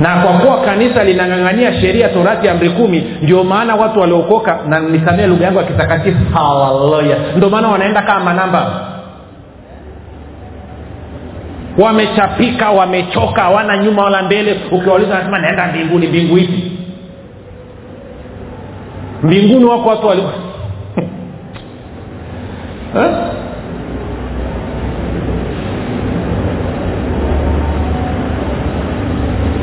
Na 0.00 0.16
kwa 0.22 0.32
kuwa 0.32 0.60
kanisa 0.60 1.04
linang'ang'ania 1.04 1.80
sheria 1.80 2.08
torati 2.08 2.48
amri 2.48 2.70
kumi 2.70 3.04
ndio 3.22 3.44
maana 3.44 3.74
watu 3.74 4.00
waliokoka 4.00 4.58
na 4.68 4.80
nisamee 4.80 5.26
lugha 5.26 5.44
yangu 5.44 5.58
ya 5.58 5.64
kitakatifu. 5.64 6.18
Haleluya. 6.34 7.16
Ndio 7.36 7.48
maana 7.50 7.68
wanaenda 7.68 8.02
kama 8.02 8.20
manamba. 8.24 8.86
Wamechapika 11.78 12.70
wamechoka 12.70 13.42
hawana 13.42 13.78
nyuma 13.78 14.02
wala 14.04 14.22
mbele. 14.22 14.56
Ukiwauliza 14.72 15.14
nasema 15.18 15.38
naenda 15.38 15.66
mbinguni. 15.66 16.06
Mbingu 16.06 16.36
hivi 16.36 16.72
mbinguni 19.22 19.64
wako 19.64 19.88
watu 19.88 20.06
wali 20.06 20.22
eh? 22.96 23.10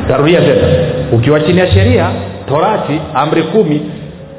tarudia 0.08 0.40
tena 0.40 0.68
ukiwa 1.12 1.40
chini 1.40 1.58
ya 1.58 1.66
sheria 1.72 2.10
torati 2.48 3.00
amri 3.14 3.42
kumi 3.42 3.80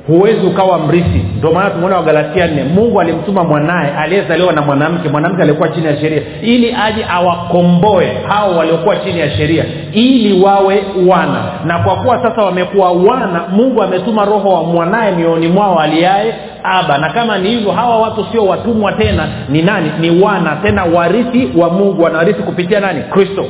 huwezi 0.10 0.46
ukawa 0.48 0.78
mrithi. 0.80 1.22
Ndio 1.38 1.52
maana 1.52 1.70
tumeona 1.70 1.96
wagalatia 1.98 2.48
nne. 2.48 2.64
Mungu 2.64 3.02
alimtuma 3.02 3.44
mwanaye 3.44 3.92
aliyezaliwa 3.98 4.54
na 4.54 4.62
mwanamke. 4.62 5.10
Mwanamke 5.10 5.42
aliyekuwa 5.42 5.70
chini 5.70 5.86
ya 5.86 5.98
sheria. 5.98 6.22
Ili 6.42 6.76
aje 6.84 7.06
awakomboe 7.10 8.12
hao 8.28 8.58
waliokuwa 8.58 8.96
chini 8.98 9.20
ya 9.20 9.30
sheria 9.32 9.66
ili 9.94 10.42
wawe 10.44 10.84
wana. 11.08 11.44
Na 11.66 11.80
kwa 11.80 11.96
kuwa 11.96 12.24
sasa 12.24 12.42
wamekuwa 12.42 12.92
wana 12.92 13.42
mungu 13.52 13.82
ametuma 13.84 14.26
roho 14.26 14.50
wa 14.50 14.64
mwanaye 14.64 15.12
mioyoni 15.12 15.48
mwao 15.48 15.80
aliaye 15.80 16.34
aba 16.64 16.98
na 16.98 17.10
kama 17.10 17.38
ni 17.38 17.50
hivyo 17.50 17.72
hawa 17.72 18.00
watu 18.00 18.26
sio 18.32 18.46
watumwa 18.46 18.92
tena. 18.92 19.28
Ni 19.50 19.62
nani? 19.62 19.92
Ni 20.00 20.22
wana. 20.24 20.56
Tena 20.64 20.84
warithi 20.86 21.50
wa 21.58 21.70
mungu. 21.70 22.04
Wanarithi 22.04 22.44
kupitia 22.44 22.80
nani? 22.80 23.02
Kristo 23.12 23.46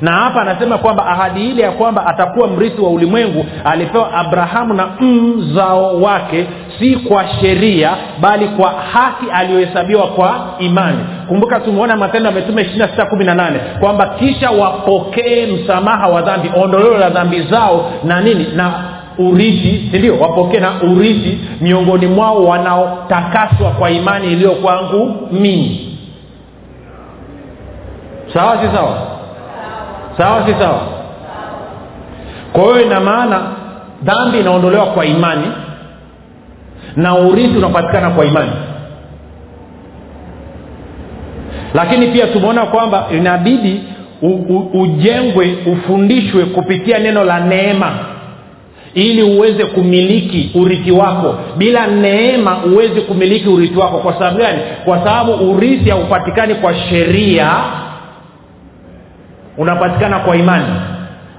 na 0.00 0.12
hapa 0.12 0.40
anasema 0.40 0.78
kwamba 0.78 1.06
ahadi 1.06 1.50
ile 1.50 1.62
ya 1.62 1.70
kwamba 1.70 2.06
atakuwa 2.06 2.48
mrithi 2.48 2.80
wa 2.80 2.90
ulimwengu 2.90 3.46
alipewa 3.64 4.12
abrahamu 4.14 4.74
na 4.74 4.86
mzao 5.00 6.00
wake 6.00 6.46
si 6.78 6.96
kwa 6.96 7.28
sheria 7.40 7.90
bali 8.20 8.48
kwa 8.48 8.70
haki 8.70 9.24
aliyohesabiwa 9.32 10.06
kwa 10.06 10.46
imani. 10.58 10.98
Kumbuka 11.28 11.60
tumeona 11.60 11.96
matendo 11.96 12.28
ya 12.30 12.34
mitume 12.34 12.62
ishiri 12.62 12.78
na 12.78 12.88
sita 12.88 13.06
kumi 13.06 13.24
na 13.24 13.34
nane 13.34 13.58
kwamba 13.80 14.06
kisha 14.06 14.50
wapokee 14.50 15.46
msamaha 15.46 16.06
wa 16.08 16.22
dhambi 16.22 16.50
ondoleo 16.62 16.98
la 16.98 17.10
dhambi 17.10 17.42
zao 17.42 17.90
na 18.04 18.20
nini? 18.20 18.46
Na 18.56 18.72
urithi 19.18 19.88
sindio 19.92 20.18
wapokee 20.18 20.60
na 20.60 20.70
urithi 20.82 21.38
miongoni 21.60 22.06
mwao 22.06 22.44
wanaotakaswa 22.44 23.70
kwa 23.78 23.90
imani 23.90 24.26
iliyo 24.32 24.50
kwangu 24.50 25.28
mimi. 25.32 25.98
Sawa 28.34 28.56
si 28.62 28.76
sawa 28.76 28.98
sawa 30.18 30.46
si 30.46 30.52
sawa? 30.60 30.80
Kwa 32.52 32.62
hiyo 32.62 32.80
ina 32.86 33.00
maana 33.00 33.40
dhambi 34.02 34.38
inaondolewa 34.40 34.86
kwa 34.86 35.06
imani 35.06 35.46
na 36.96 37.14
urithi 37.18 37.58
unapatikana 37.58 38.10
kwa 38.10 38.24
imani. 38.24 38.52
Lakini 41.74 42.06
pia 42.06 42.26
tumeona 42.26 42.66
kwamba 42.66 43.04
inabidi 43.12 43.80
u, 44.22 44.28
u, 44.28 44.70
ujengwe 44.82 45.56
ufundishwe 45.66 46.44
kupitia 46.44 46.98
neno 46.98 47.24
la 47.24 47.40
neema 47.40 47.90
ili 48.94 49.22
uweze 49.22 49.64
kumiliki 49.64 50.50
urithi 50.58 50.90
wako. 50.90 51.34
Bila 51.56 51.86
neema 51.86 52.50
huwezi 52.50 53.00
kumiliki 53.00 53.48
urithi 53.48 53.78
wako. 53.78 53.98
Kwa 53.98 54.12
sababu 54.12 54.38
gani? 54.38 54.58
Kwa 54.84 54.98
sababu 54.98 55.32
urithi 55.50 55.90
haupatikani 55.90 56.54
kwa 56.54 56.74
sheria 56.74 57.50
unapatikana 59.58 60.18
kwa 60.18 60.36
imani. 60.36 60.66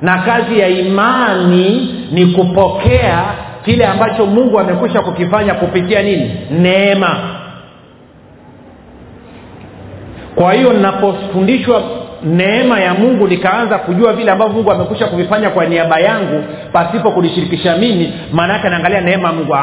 Na 0.02 0.18
kazi 0.18 0.60
ya 0.60 0.68
imani 0.68 1.96
ni 2.12 2.26
kupokea 2.26 3.24
kile 3.66 3.86
ambacho 3.86 4.26
mungu 4.26 4.60
amekwisha 4.60 5.02
kukifanya 5.02 5.54
kupitia 5.54 6.02
nini? 6.02 6.32
Neema. 6.52 7.18
Kwa 10.36 10.54
hiyo 10.54 10.74
ninapofundishwa 10.74 11.84
neema 12.26 12.80
ya 12.80 12.94
mungu 12.94 13.28
nikaanza 13.28 13.78
kujua 13.78 14.14
vile 14.14 14.32
ambavyo 14.32 14.54
mungu 14.56 14.72
amekwisha 14.72 15.06
kuvifanya 15.08 15.50
kwa 15.50 15.66
niaba 15.66 16.00
yangu 16.00 16.44
pasipo 16.74 17.12
kunishirikisha 17.12 17.78
mimi. 17.78 18.14
Maanaake 18.34 18.68
anaangalia 18.68 18.96
naangalia 19.02 19.18
neema 19.18 19.28
ya 19.28 19.34
mungu. 19.34 19.56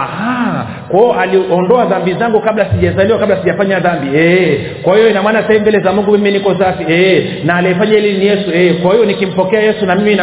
Kwao 0.88 1.20
aliondoa 1.20 1.84
dhambi 1.84 2.14
zangu 2.14 2.40
kabla 2.40 2.66
sijazaliwa 2.70 3.18
kabla 3.18 3.36
sijafanya 3.36 3.80
dhambi. 3.80 4.18
E, 4.18 4.60
kwa 4.82 4.96
hiyo 4.96 5.10
inamaana 5.10 5.42
sahii 5.46 5.58
mbele 5.58 5.80
za 5.80 5.92
mungu 5.92 6.12
mimi 6.12 6.30
niko 6.30 6.54
safi. 6.58 6.84
E, 6.92 7.24
na 7.44 7.54
aliyefanya 7.54 7.92
hili 7.98 8.18
ni 8.18 8.26
yesu. 8.26 8.50
E, 8.54 8.72
kwa 8.72 8.92
hiyo 8.92 9.04
nikimpokea 9.06 9.60
yesu 9.60 9.86
na 9.86 9.94
mimi 9.94 10.20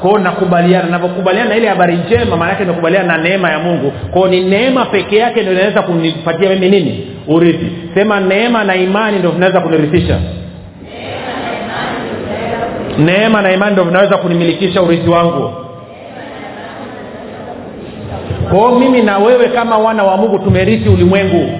kwao 0.00 0.18
nakubaliana. 0.18 0.88
Navyokubaliana 0.88 1.48
na 1.48 1.56
ile 1.56 1.68
habari 1.68 1.96
njema 1.96 2.36
maanake 2.36 2.64
nakubaliana 2.64 3.16
na 3.16 3.22
neema 3.22 3.50
ya 3.50 3.58
mungu. 3.58 3.92
Kwao 4.10 4.28
ni 4.28 4.40
neema 4.40 4.84
peke 4.84 5.16
yake 5.16 5.40
ndio 5.40 5.52
inaweza 5.52 5.82
kunipatia 5.82 6.50
mimi 6.50 6.68
nini? 6.70 7.06
Urithi. 7.28 7.66
Sema 7.94 8.20
neema 8.20 8.64
na 8.64 8.76
imani 8.76 9.18
ndio 9.18 9.30
vinaweza 9.30 9.60
kunirithisha 9.60 10.18
neema 12.98 13.42
na 13.42 13.52
imani 13.52 13.72
ndo 13.72 13.84
vinaweza 13.84 14.16
kunimilikisha 14.16 14.82
urithi 14.82 15.10
wangu. 15.10 15.50
Kwao 18.50 18.78
mimi 18.78 19.02
na 19.02 19.18
wewe 19.18 19.48
kama 19.48 19.78
wana 19.78 20.04
wa 20.04 20.16
mungu 20.16 20.38
tumerithi 20.38 20.88
ulimwengu. 20.88 21.50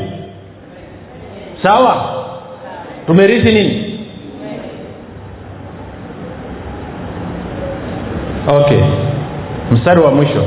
Sawa? 1.62 1.96
Tumerithi 3.06 3.52
nini? 3.52 3.98
Okay. 8.48 8.80
Mstari 9.72 10.00
wa 10.00 10.10
mwisho. 10.10 10.44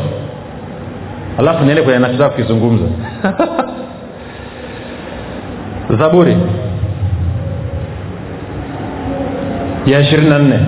Alafu 1.38 1.64
niende 1.66 1.82
kwenye 1.82 2.00
nachotaka 2.00 2.30
kukizungumza 2.30 2.86
zaburi 6.00 6.38
ya 9.86 10.00
ishirini 10.00 10.30
na 10.30 10.40
nne 10.40 10.60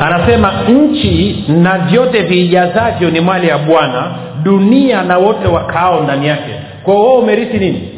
anasema 0.00 0.52
nchi 0.68 1.44
na 1.48 1.78
vyote 1.78 2.22
viijazavyo 2.22 3.10
ni 3.10 3.20
mali 3.20 3.48
ya 3.48 3.58
bwana 3.58 4.10
dunia 4.42 5.02
na 5.02 5.18
wote 5.18 5.48
wakaao 5.48 6.00
ndani 6.02 6.26
yake. 6.26 6.50
Kwa 6.84 6.94
hiyo 6.94 7.12
umerithi 7.12 7.58
nini? 7.58 7.88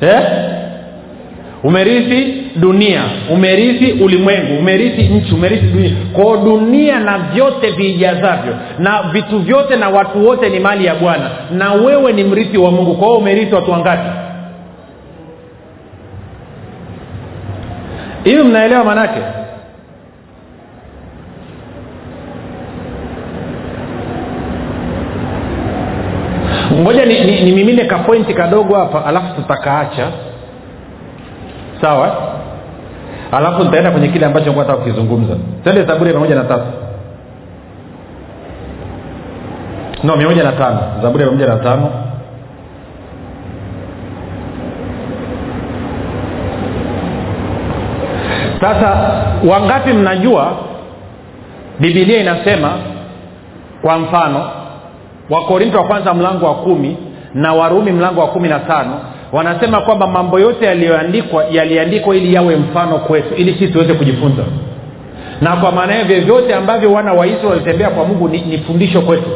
Eh? 0.00 0.20
Umerithi 1.64 2.42
dunia 2.56 3.02
umerithi 3.30 3.92
ulimwengu 3.92 4.58
umerithi 4.58 5.02
nchi 5.02 5.34
umerithi 5.34 5.66
dunia. 5.66 5.92
Kwao 6.12 6.36
dunia 6.36 7.00
na 7.00 7.18
vyote 7.18 7.70
viijazavyo 7.70 8.54
na 8.78 9.02
vitu 9.02 9.38
vyote 9.38 9.76
na 9.76 9.88
watu 9.88 10.26
wote 10.26 10.48
ni 10.48 10.58
mali 10.60 10.84
ya 10.84 10.94
bwana. 10.94 11.30
Na 11.50 11.72
wewe 11.72 12.12
ni 12.12 12.24
mrithi 12.24 12.58
wa 12.58 12.70
mungu. 12.70 12.94
Kwa 12.94 13.06
hiyo 13.06 13.18
umerithi 13.18 13.54
watu 13.54 13.70
wangapi? 13.70 14.08
Hivi 18.24 18.42
mnaelewa 18.42 18.84
maanake? 18.84 19.20
Ngoja 26.80 27.04
ni, 27.06 27.52
ni, 27.52 27.64
ni 27.72 27.84
kapointi 27.84 28.34
kadogo 28.34 28.74
hapa 28.74 29.04
alafu 29.06 29.34
tutakaacha 29.34 30.08
sawa? 31.84 32.16
Alafu 33.32 33.64
nitaenda 33.64 33.90
kwenye 33.90 34.08
kile 34.08 34.26
ambacho 34.26 34.52
nataka 34.52 34.76
kukizungumza. 34.78 35.36
Twende 35.62 35.82
zaburi 35.84 36.12
ya 36.12 36.18
moja 36.18 36.34
na 36.34 36.44
tatu. 36.44 36.64
No 40.04 40.16
mia 40.16 40.42
na 40.44 40.52
tano. 40.52 40.80
Zaburi 41.02 41.24
ya 41.24 41.30
moja 41.30 41.46
na 41.46 41.56
tano. 41.56 41.90
Sasa 48.60 48.90
wangapi 49.48 49.92
mnajua 49.92 50.52
bibilia 51.80 52.20
inasema 52.20 52.70
kwa 53.82 53.98
mfano 53.98 54.50
wakorinto 55.30 55.78
wa 55.78 55.84
kwanza 55.84 56.14
mlango 56.14 56.46
wa 56.46 56.54
kumi 56.54 56.96
na 57.34 57.54
warumi 57.54 57.92
mlango 57.92 58.20
wa 58.20 58.26
kumi 58.26 58.48
na 58.48 58.58
tano 58.58 59.00
wanasema 59.34 59.80
kwamba 59.80 60.06
mambo 60.06 60.38
yote 60.40 60.64
yaliyoandikwa 60.66 61.44
yaliandikwa 61.50 62.16
ili 62.16 62.34
yawe 62.34 62.56
mfano 62.56 62.98
kwetu 62.98 63.34
ili 63.34 63.52
sisi 63.52 63.68
tuweze 63.72 63.94
kujifunza. 63.94 64.42
Na 65.40 65.56
kwa 65.56 65.72
maana 65.72 65.92
hiyo 65.92 66.04
vyovyote 66.04 66.54
ambavyo 66.54 66.92
wana 66.92 67.12
wa 67.12 67.26
israeli 67.26 67.46
walitembea 67.48 67.90
kwa 67.90 68.04
mungu 68.04 68.28
ni, 68.28 68.40
ni 68.40 68.58
fundisho 68.58 69.00
kwetu. 69.00 69.30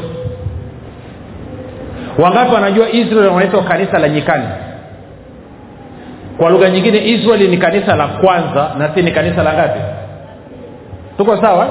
Wangapi 2.18 2.54
wanajua 2.54 2.90
israel 2.90 3.26
wanaitwa 3.26 3.62
kanisa 3.62 3.98
la 3.98 4.08
nyikani? 4.08 4.44
Kwa 6.38 6.50
lugha 6.50 6.70
nyingine 6.70 7.08
israeli 7.08 7.48
ni 7.48 7.56
kanisa 7.56 7.96
la 7.96 8.06
kwanza 8.06 8.70
na 8.78 8.94
si 8.94 9.02
ni 9.02 9.10
kanisa 9.12 9.42
la 9.42 9.52
ngapi? 9.52 9.80
Tuko 11.16 11.36
sawa? 11.36 11.68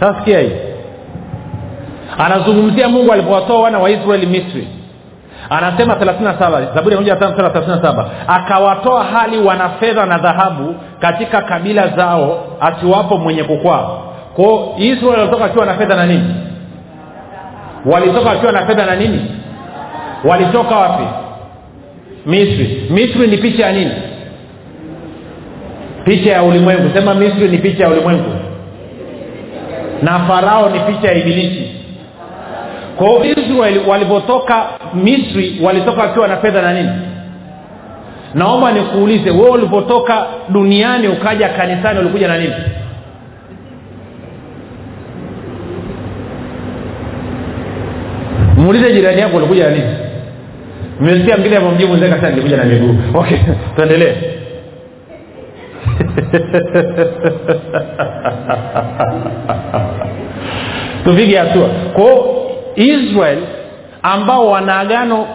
Sasa 0.00 0.18
sikia 0.18 0.40
hii. 0.40 0.52
Anazungumzia 2.18 2.88
mungu 2.88 3.12
alipowatoa 3.12 3.60
wana 3.62 3.78
wa 3.78 3.90
israeli 3.90 4.26
misri 4.26 4.68
anasema 5.50 5.94
37 5.94 6.74
zaburi 6.74 7.08
ya 7.08 7.14
37 7.14 8.04
akawatoa 8.28 9.04
hali 9.04 9.38
wana 9.38 9.68
fedha 9.68 10.06
na 10.06 10.18
dhahabu 10.18 10.74
katika 11.00 11.42
kabila 11.42 11.88
zao 11.88 12.44
asiwapo 12.60 13.16
mwenye 13.16 13.44
kukwaa 13.44 13.88
kwao 14.36 14.74
israel 14.78 15.18
walitoka 15.18 15.42
wakiwa 15.44 15.66
na 15.66 15.74
fedha 15.74 15.96
na 15.96 16.06
nini? 16.06 16.34
Walitoka 17.86 18.28
wakiwa 18.28 18.52
na 18.52 18.66
fedha 18.66 18.86
na 18.86 18.96
nini? 18.96 19.26
Walitoka 20.24 20.76
wapi? 20.76 21.04
Misri. 22.26 22.86
Misri 22.90 23.26
ni 23.26 23.36
picha 23.36 23.66
ya 23.66 23.72
nini? 23.72 23.92
Picha 26.04 26.32
ya 26.32 26.42
ulimwengu. 26.42 26.90
Sema 26.94 27.14
misri 27.14 27.48
ni 27.48 27.58
picha 27.58 27.84
ya 27.84 27.90
ulimwengu. 27.90 28.30
Na 30.02 30.18
farao 30.18 30.70
ni 30.70 30.80
picha 30.80 31.08
ya 31.08 31.14
ibilisi 31.14 31.73
kwa 32.96 33.08
hiyo 33.08 33.24
israeli 33.36 33.78
walivyotoka 33.88 34.66
misri 34.94 35.60
walitoka 35.62 36.00
wakiwa 36.02 36.28
na 36.28 36.36
fedha 36.36 36.62
na 36.62 36.72
nini? 36.72 36.90
Naomba 38.34 38.72
nikuulize 38.72 39.30
wewe 39.30 39.50
ulivyotoka 39.50 40.26
duniani 40.48 41.08
ukaja 41.08 41.48
kanisani 41.48 41.98
ulikuja 41.98 42.28
na 42.28 42.38
nini? 42.38 42.54
Muulize 48.56 48.92
jirani 48.92 49.20
yako 49.20 49.36
ulikuja 49.36 49.64
na 49.64 49.70
nini? 49.70 49.94
Mmesikia 51.00 51.36
mngine 51.36 51.56
amemjibu 51.56 51.96
zeka 51.96 52.14
kasema 52.14 52.30
nilikuja 52.30 52.56
na 52.56 52.64
miguu. 52.64 52.94
Okay 53.14 53.38
tuendelee. 53.76 54.14
Tupige 61.04 61.38
hatua. 61.38 61.68
Kwao 61.68 62.33
israel 62.76 63.38
ambao 64.02 64.50
wana 64.50 64.78
agano 64.80 65.26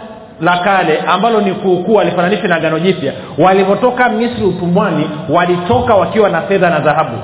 la 0.41 0.57
kale 0.57 0.99
ambalo 0.99 1.41
ni 1.41 1.51
kuukuu 1.51 1.93
walifananisha 1.95 2.47
na 2.47 2.55
agano 2.55 2.79
jipya. 2.79 3.13
Walivyotoka 3.37 4.09
misri 4.09 4.43
utumwani 4.45 5.09
walitoka 5.29 5.95
wakiwa 5.95 6.29
na 6.29 6.41
fedha 6.41 6.69
na 6.69 6.79
dhahabu. 6.79 7.17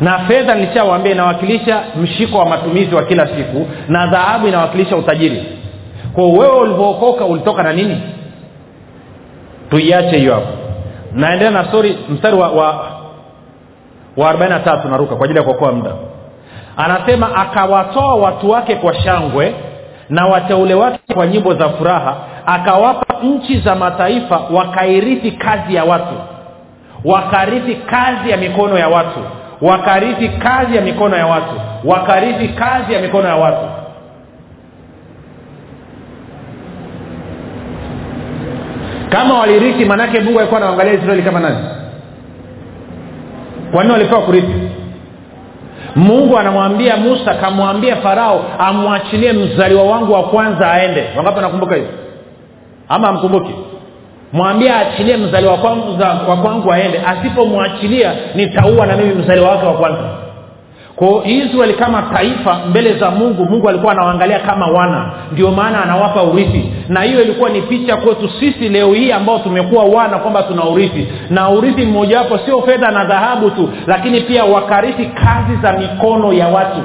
Na 0.00 0.18
fedha 0.18 0.54
nilishawaambia 0.54 1.12
inawakilisha 1.12 1.82
mshiko 2.02 2.38
wa 2.38 2.46
matumizi 2.46 2.94
wa 2.94 3.02
kila 3.04 3.26
siku 3.26 3.66
na 3.88 4.06
dhahabu 4.06 4.48
inawakilisha 4.48 4.96
utajiri. 4.96 5.44
Kwa 6.14 6.24
wewe 6.24 6.60
ulivyookoka 6.60 7.24
ulitoka 7.24 7.62
na 7.62 7.72
nini? 7.72 8.00
Tuiache 9.70 10.18
hiyo 10.18 10.34
hapo. 10.34 10.48
Naendelea 11.14 11.50
na 11.50 11.64
stori 11.68 11.98
mstari 12.08 12.36
wa, 12.36 12.48
wa, 12.50 12.66
wa 14.16 14.32
43 14.32 14.90
naruka 14.90 15.16
kwa 15.16 15.24
ajili 15.24 15.38
ya 15.38 15.44
kuokoa 15.44 15.72
muda 15.72 15.90
anasema 16.84 17.34
akawatoa 17.36 18.14
watu 18.14 18.50
wake 18.50 18.74
kwa 18.74 18.94
shangwe 18.94 19.54
na 20.08 20.26
wateule 20.26 20.74
wake 20.74 21.14
kwa 21.14 21.26
nyimbo 21.26 21.54
za 21.54 21.68
furaha 21.68 22.16
akawapa 22.46 23.14
nchi 23.22 23.60
za 23.60 23.74
mataifa 23.74 24.40
wakairithi 24.52 25.30
kazi 25.32 25.74
ya 25.74 25.84
watu 25.84 26.14
wakarithi 27.04 27.74
kazi 27.74 28.30
ya 28.30 28.36
mikono 28.36 28.78
ya 28.78 28.88
watu 28.88 29.20
wakarithi 29.62 30.28
kazi 30.28 30.76
ya 30.76 30.82
mikono 30.82 31.16
ya 31.16 31.26
watu 31.26 31.54
wakarithi 31.84 32.48
kazi 32.48 32.92
ya 32.92 33.00
mikono 33.00 33.28
ya 33.28 33.36
watu. 33.36 33.66
Kama 39.08 39.38
walirithi 39.38 39.84
maanake 39.84 40.20
mungu 40.20 40.38
alikuwa 40.38 40.60
anaangalia 40.60 40.92
israeli 40.92 41.22
kama 41.22 41.40
nani? 41.40 41.56
Kwa 43.72 43.82
nini 43.82 43.92
walipewa 43.92 44.20
kurithi 44.22 44.69
mungu 45.96 46.38
anamwambia 46.38 46.96
musa 46.96 47.34
kamwambia 47.34 47.96
farao 47.96 48.44
amwachilie 48.58 49.32
mzaliwa 49.32 49.82
wangu 49.82 50.12
wa 50.12 50.22
kwanza 50.22 50.72
aende. 50.72 51.04
Wangapi 51.16 51.38
anakumbuka 51.38 51.74
hiyo? 51.74 51.88
Ama 52.88 53.08
amkumbuki 53.08 53.54
mwambie 54.32 54.72
aachilie 54.72 55.16
mzaliwa 55.16 55.52
wa 56.28 56.36
kwangu 56.36 56.72
aende. 56.72 57.00
Asipomwachilia 57.06 58.12
nitaua 58.34 58.86
na 58.86 58.96
mimi 58.96 59.14
mzaliwa 59.14 59.50
wake 59.50 59.66
wa 59.66 59.72
kwanza 59.74 59.98
kwao 61.00 61.24
israeli 61.24 61.74
kama 61.74 62.02
taifa 62.02 62.58
mbele 62.70 62.98
za 62.98 63.10
mungu 63.10 63.44
mungu 63.44 63.68
alikuwa 63.68 63.92
anawaangalia 63.92 64.38
kama 64.38 64.66
wana. 64.66 65.12
Ndio 65.32 65.50
maana 65.50 65.82
anawapa 65.84 66.22
urithi. 66.22 66.72
Na 66.88 67.02
hiyo 67.02 67.22
ilikuwa 67.22 67.50
ni 67.50 67.62
picha 67.62 67.96
kwetu 67.96 68.30
sisi 68.40 68.68
leo 68.68 68.92
hii 68.92 69.12
ambao 69.12 69.38
tumekuwa 69.38 69.84
wana 69.84 70.18
kwamba 70.18 70.42
tuna 70.42 70.64
urithi. 70.64 71.08
Na 71.30 71.48
urithi 71.50 71.86
mmojawapo 71.86 72.38
sio 72.38 72.62
fedha 72.62 72.90
na 72.90 73.04
dhahabu 73.04 73.50
tu 73.50 73.68
lakini 73.86 74.20
pia 74.20 74.44
wakarithi 74.44 75.06
kazi 75.06 75.56
za 75.62 75.72
mikono 75.72 76.32
ya 76.32 76.48
watu. 76.48 76.80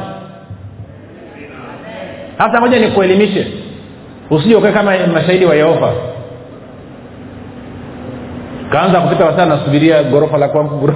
Hasa 2.38 2.62
moja 2.62 2.80
nikuelimishe. 2.80 3.48
Usije 4.30 4.56
ukae 4.56 4.72
kama 4.72 4.92
mashahidi 5.14 5.46
wa 5.46 5.56
yehova. 5.56 5.92
Kaanza 8.70 9.02
kupita 9.02 9.26
wasaa 9.26 9.46
nasubiria 9.46 10.04
ghorofa 10.04 10.38
la 10.38 10.48
kwangu 10.48 10.94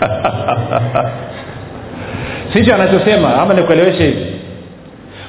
sicho 2.52 2.74
anachosema 2.74 3.42
ama 3.42 3.54
nikueleweshe 3.54 4.04
hivi. 4.06 4.26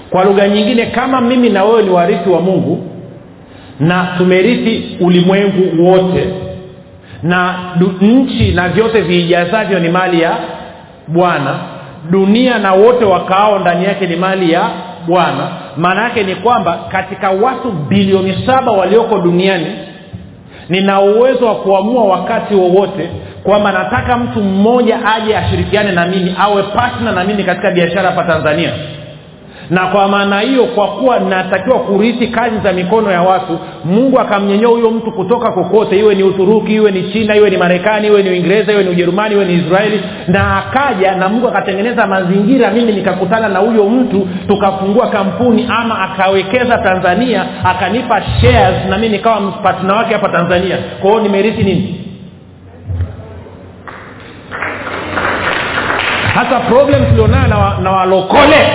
Kwa 0.10 0.24
lugha 0.24 0.48
nyingine 0.48 0.86
kama 0.86 1.22
mimi 1.22 1.50
na 1.50 1.64
wewe 1.64 1.84
ni 1.84 1.90
warithi 1.90 2.30
wa 2.30 2.42
mungu 2.42 2.88
na 3.80 4.08
tumerithi 4.18 4.98
ulimwengu 5.00 5.86
wote 5.90 6.28
na 7.24 7.56
du, 7.80 7.92
nchi 8.02 8.52
na 8.52 8.70
vyote 8.70 9.02
viijazavyo 9.02 9.80
ni 9.80 9.90
mali 9.90 10.22
ya 10.22 10.38
bwana 11.08 11.60
dunia 12.10 12.58
na 12.58 12.74
wote 12.74 13.06
wakaao 13.06 13.60
ndani 13.60 13.86
yake 13.86 14.08
ni 14.08 14.16
mali 14.16 14.52
ya 14.52 14.70
bwana 15.08 15.48
maana 15.78 16.04
yake 16.04 16.24
ni 16.24 16.36
kwamba 16.36 16.80
katika 16.92 17.30
watu 17.32 17.72
bilioni 17.72 18.44
saba 18.46 18.72
walioko 18.72 19.18
duniani 19.18 19.68
nina 20.70 21.02
uwezo 21.02 21.46
wa 21.46 21.56
kuamua 21.56 22.04
wakati 22.04 22.56
wowote 22.56 23.10
kwamba 23.44 23.72
nataka 23.72 24.18
mtu 24.18 24.40
mmoja 24.42 25.00
aje 25.16 25.38
ashirikiane 25.38 25.92
na 25.92 26.06
mimi 26.06 26.36
awe 26.40 26.64
patna 26.64 27.12
na 27.12 27.24
mimi 27.24 27.44
katika 27.44 27.72
biashara 27.72 28.10
hapa 28.12 28.24
tanzania. 28.24 28.72
Na 29.70 29.88
kwa 29.88 30.08
maana 30.08 30.40
hiyo 30.40 30.64
kwa 30.66 30.88
kuwa 30.88 31.20
natakiwa 31.20 31.80
kurithi 31.80 32.28
kazi 32.28 32.58
za 32.64 32.74
mikono 32.74 33.12
ya 33.12 33.22
watu 33.22 33.60
mungu 33.86 34.20
akamnyenyea 34.20 34.68
huyo 34.68 34.92
mtu 34.92 35.12
kutoka 35.12 35.52
kokote 35.52 36.00
iwe 36.00 36.16
ni 36.16 36.24
uturuki 36.24 36.74
iwe 36.76 36.92
ni 36.92 37.04
china 37.04 37.36
iwe 37.36 37.50
ni 37.50 37.58
marekani 37.58 38.08
iwe 38.08 38.24
ni 38.24 38.30
uingereza 38.30 38.72
iwe 38.74 38.84
ni 38.84 38.90
ujerumani 38.90 39.36
iwe 39.36 39.46
ni 39.46 39.54
israeli 39.54 40.02
na 40.28 40.58
akaja 40.58 41.16
na 41.16 41.30
mungu 41.30 41.48
akatengeneza 41.48 42.08
mazingira 42.08 42.72
mimi 42.72 42.92
nikakutana 42.92 43.50
na 43.50 43.60
huyo 43.60 43.84
mtu 43.90 44.28
tukafungua 44.48 45.08
kampuni 45.10 45.66
ama 45.70 46.00
akawekeza 46.00 46.78
tanzania 46.78 47.46
akanipa 47.64 48.22
shares 48.42 48.86
na 48.90 48.98
mi 48.98 49.10
nikawa 49.10 49.40
mpatna 49.42 49.96
wake 49.96 50.14
hapa 50.14 50.30
tanzania. 50.30 50.78
Kwa 51.02 51.10
hiyo 51.12 51.24
nimerithi 51.24 51.64
nini 51.64 52.01
hasa 56.34 56.60
problem 56.60 57.06
tulionayo 57.06 57.48
na, 57.48 57.78
na 57.84 57.92
walokole. 57.92 58.68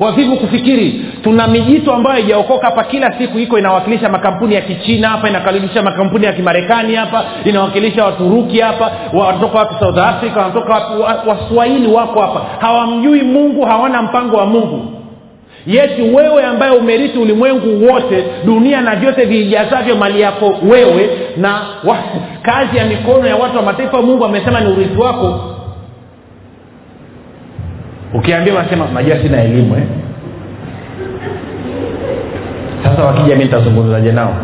Wavivu 0.00 0.36
kufikiri 0.36 1.04
tuna 1.24 1.46
mijito 1.48 1.94
ambayo 1.94 2.14
haijaokoka 2.16 2.66
hapa 2.66 2.84
kila 2.84 3.18
siku 3.18 3.38
iko 3.38 3.58
inawakilisha 3.58 4.08
makampuni 4.08 4.54
ya 4.54 4.60
kichina 4.60 5.08
hapa 5.08 5.28
inawakilisha 5.28 5.82
makampuni 5.82 6.24
ya 6.26 6.32
kimarekani 6.32 6.94
hapa 6.94 7.24
inawakilisha 7.44 8.04
waturuki 8.04 8.60
hapa 8.60 8.90
wanatoka 9.12 9.58
watu 9.58 9.74
south 9.80 9.98
africa 9.98 10.36
wanatoka 10.36 10.74
waswahili 11.26 11.86
wako 11.92 12.20
hapa. 12.20 12.40
Hawamjui 12.60 13.22
mungu 13.22 13.66
hawana 13.66 14.02
mpango 14.02 14.36
wa 14.36 14.46
mungu 14.46 14.97
yeti 15.66 16.02
wewe 16.02 16.42
ambaye 16.42 16.72
umerithi 16.78 17.18
ulimwengu 17.18 17.86
wote 17.86 18.24
dunia 18.44 18.80
na 18.80 18.96
vyote 18.96 19.24
viijazavyo 19.24 19.96
mali 19.96 20.20
yako 20.20 20.54
wewe 20.68 21.10
na 21.36 21.60
wa, 21.84 21.96
kazi 22.42 22.76
ya 22.76 22.84
mikono 22.84 23.26
ya 23.26 23.36
watu 23.36 23.56
wa 23.56 23.62
mataifa 23.62 24.02
mungu 24.02 24.24
amesema 24.24 24.60
ni 24.60 24.72
urithi 24.72 24.96
wako 25.00 25.40
ukiambia 28.14 28.54
wanasema 28.54 28.86
najua 28.94 29.18
sina 29.22 29.42
elimu 29.44 29.76
eh? 29.76 29.82
sasa 32.82 33.04
wakija 33.04 33.36
mi 33.36 33.44
nitazungumzaje 33.44 34.12
nao 34.12 34.34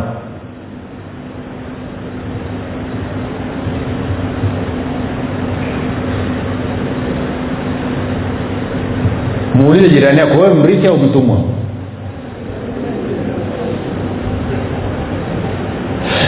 muulize 9.85 9.89
jirani 10.01 10.19
yako 10.19 10.39
wewe 10.41 10.55
mrithi 10.55 10.87
au 10.87 10.99
mtumwa? 10.99 11.37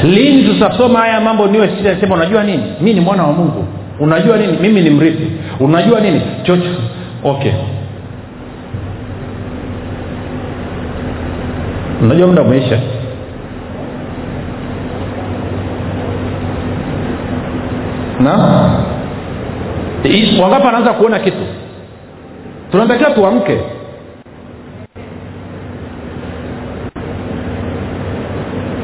Lini 0.04 0.42
tutasoma 0.44 0.98
haya 0.98 1.20
mambo 1.20 1.46
niwe 1.46 1.70
sema 2.00 2.14
unajua 2.14 2.44
nini? 2.44 2.62
Mi 2.80 2.94
ni 2.94 3.00
mwana 3.00 3.22
wa 3.22 3.32
mungu. 3.32 3.64
Unajua 4.00 4.36
nini? 4.36 4.52
Mimi 4.62 4.80
ni 4.80 4.90
mrithi. 4.90 5.30
Unajua 5.60 6.00
nini? 6.00 6.20
Chocho. 6.42 6.68
Okay. 7.24 7.52
Unajua 12.02 12.26
muda 12.26 12.42
umeisha. 12.42 12.78
Na? 18.20 18.32
Wangapi 20.42 20.66
anaanza 20.68 20.92
kuona 20.92 21.18
kitu 21.18 21.45
tunatakiwa 22.76 23.10
tuamke. 23.10 23.58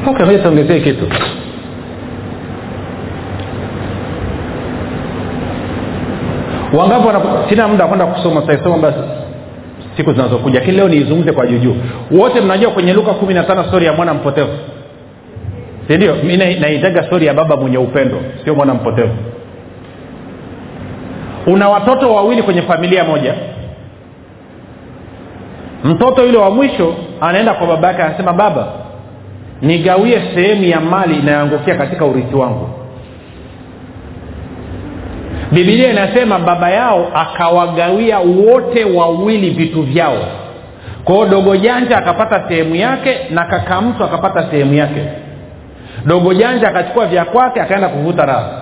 Okay 0.07 0.25
moja 0.25 0.39
tuongezee 0.39 0.79
kitu. 0.79 1.05
Wangapi 6.77 7.07
sina 7.49 7.67
muda 7.67 7.87
kwenda 7.87 8.05
kusoma 8.05 8.41
sitaisoma 8.41 8.77
basi 8.77 8.97
siku 9.97 10.13
zinazokuja. 10.13 10.59
Lakini 10.59 10.77
leo 10.77 10.87
niizungumze 10.89 11.31
kwa 11.31 11.47
juujuu 11.47 11.75
wote 12.11 12.41
mnajua 12.41 12.71
kwenye 12.71 12.93
luka 12.93 13.11
kumi 13.13 13.33
na 13.33 13.43
tano 13.43 13.63
stori 13.63 13.85
ya 13.85 13.93
mwana 13.93 14.13
mpotevu. 14.13 14.53
Sindio 15.87 16.15
mi 16.15 16.37
naitaga 16.37 17.03
stori 17.03 17.25
ya 17.25 17.33
baba 17.33 17.55
mwenye 17.57 17.77
upendo 17.77 18.17
sio 18.43 18.55
mwana 18.55 18.73
mpotevu. 18.73 19.13
Una 21.47 21.69
watoto 21.69 22.13
wawili 22.13 22.43
kwenye 22.43 22.61
familia 22.61 23.03
moja 23.03 23.33
mtoto 25.83 26.25
yule 26.25 26.37
wa 26.37 26.49
mwisho 26.49 26.95
anaenda 27.21 27.53
kwa 27.53 27.67
baba 27.67 27.87
yake 27.87 28.01
anasema 28.03 28.33
baba 28.33 28.67
nigawie 29.61 30.21
sehemu 30.35 30.63
ya 30.63 30.79
mali 30.79 31.15
inayoangukia 31.15 31.75
katika 31.75 32.05
urithi 32.05 32.35
wangu. 32.35 32.69
Bibilia 35.51 35.89
inasema 35.91 36.39
baba 36.39 36.69
yao 36.69 37.07
akawagawia 37.15 38.19
wote 38.19 38.83
wawili 38.83 39.49
vitu 39.49 39.81
vyao. 39.81 40.17
Kwao 41.03 41.25
dogo 41.25 41.55
janja 41.57 41.97
akapata 41.97 42.43
sehemu 42.47 42.75
yake 42.75 43.17
na 43.29 43.45
kaka 43.45 43.81
mtu 43.81 44.03
akapata 44.03 44.51
sehemu 44.51 44.73
yake. 44.73 45.05
Dogo 46.05 46.33
janja 46.33 46.67
akachukua 46.67 47.05
vya 47.05 47.25
kwake 47.25 47.61
akaenda 47.61 47.89
kuvuta 47.89 48.25
raha. 48.25 48.61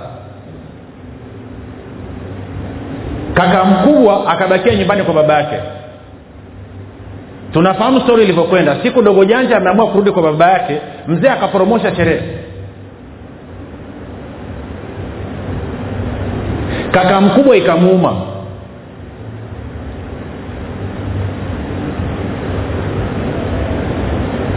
Kaka 3.34 3.63
mkubwa 3.65 4.27
akabakia 4.27 4.75
nyumbani 4.75 5.03
kwa 5.03 5.13
baba 5.13 5.34
yake 5.34 5.55
tunafahamu 7.53 8.01
stori 8.01 8.23
ilivyokwenda. 8.23 8.77
Siku 8.83 9.01
dogo 9.01 9.25
janja 9.25 9.57
ameamua 9.57 9.87
kurudi 9.87 10.11
kwa 10.11 10.23
baba 10.23 10.51
yake. 10.51 10.77
Mzee 11.07 11.29
akapromosha 11.29 11.95
sherehe. 11.95 12.21
Kaka 16.91 17.21
mkubwa 17.21 17.57
ikamuuma. 17.57 18.13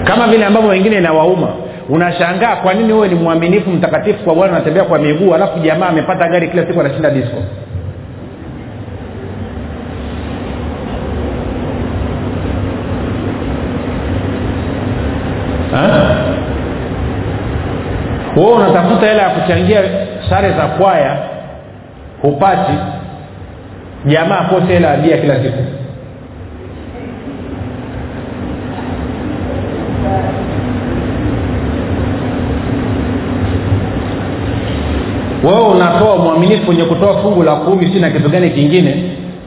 Kama 0.04 0.26
vile 0.26 0.44
ambavyo 0.44 0.70
wengine 0.70 0.96
inawauma. 0.96 1.48
Unashangaa 1.88 2.56
kwa 2.56 2.74
nini 2.74 2.92
huwe 2.92 3.08
ni 3.08 3.14
mwaminifu 3.14 3.70
mtakatifu 3.70 4.24
kwa 4.24 4.34
bwana 4.34 4.52
unatembea 4.52 4.84
kwa 4.84 4.98
miguu 4.98 5.34
alafu 5.34 5.58
jamaa 5.58 5.86
amepata 5.86 6.28
gari 6.28 6.48
kila 6.48 6.66
siku 6.66 6.80
anashinda 6.80 7.10
disco 7.10 7.36
wewe 18.44 18.56
unatafuta 18.56 19.06
hela 19.06 19.22
ya 19.22 19.30
kuchangia 19.30 19.82
sare 20.30 20.48
za 20.48 20.66
kwaya 20.66 21.16
hupati. 22.22 22.72
Jamaa 24.06 24.38
akose 24.38 24.66
hela 24.72 24.88
ya 24.88 24.96
bia 24.96 25.16
kila 25.18 25.34
siku. 25.42 25.62
Wewe 35.44 35.60
unatoa 35.62 36.16
mwaminifu 36.16 36.66
kwenye 36.66 36.84
kutoa 36.84 37.18
fungu 37.22 37.42
la 37.42 37.56
kumi 37.56 37.86
si 37.92 38.00
na 38.00 38.10
kitu 38.10 38.28
gani 38.28 38.50
kingine. 38.50 39.04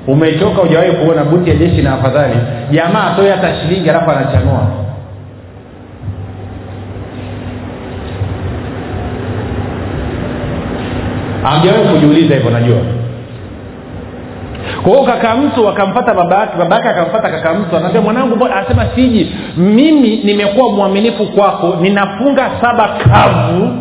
Umechoka 0.07 0.61
ujawahi 0.61 0.91
kuona 0.91 1.23
buti 1.23 1.49
ya 1.49 1.55
jeshi 1.55 1.81
na 1.81 1.93
afadhali. 1.93 2.35
Jamaa 2.71 3.11
atoe 3.11 3.29
hata 3.31 3.55
shilingi 3.55 3.89
alafu 3.89 4.11
anachanua 4.11 4.86
amjawahi 11.51 11.87
kujiuliza 11.93 12.35
hivyo 12.35 12.51
najua. 12.51 12.77
Kwa 14.83 14.91
hiyo 14.91 15.03
kaka 15.03 15.35
mtu 15.35 15.69
akampata 15.69 16.13
babake 16.13 16.63
yake 16.73 16.89
akamfata 16.89 17.29
kaka 17.29 17.53
mtu 17.53 17.77
anaambia 17.77 18.01
mwanangu 18.01 18.45
anasema 18.45 18.85
siji 18.95 19.35
mimi 19.57 20.17
nimekuwa 20.17 20.69
mwaminifu 20.71 21.25
kwako 21.25 21.75
ninafunga 21.81 22.49
saba 22.61 22.87
kavu 22.87 23.71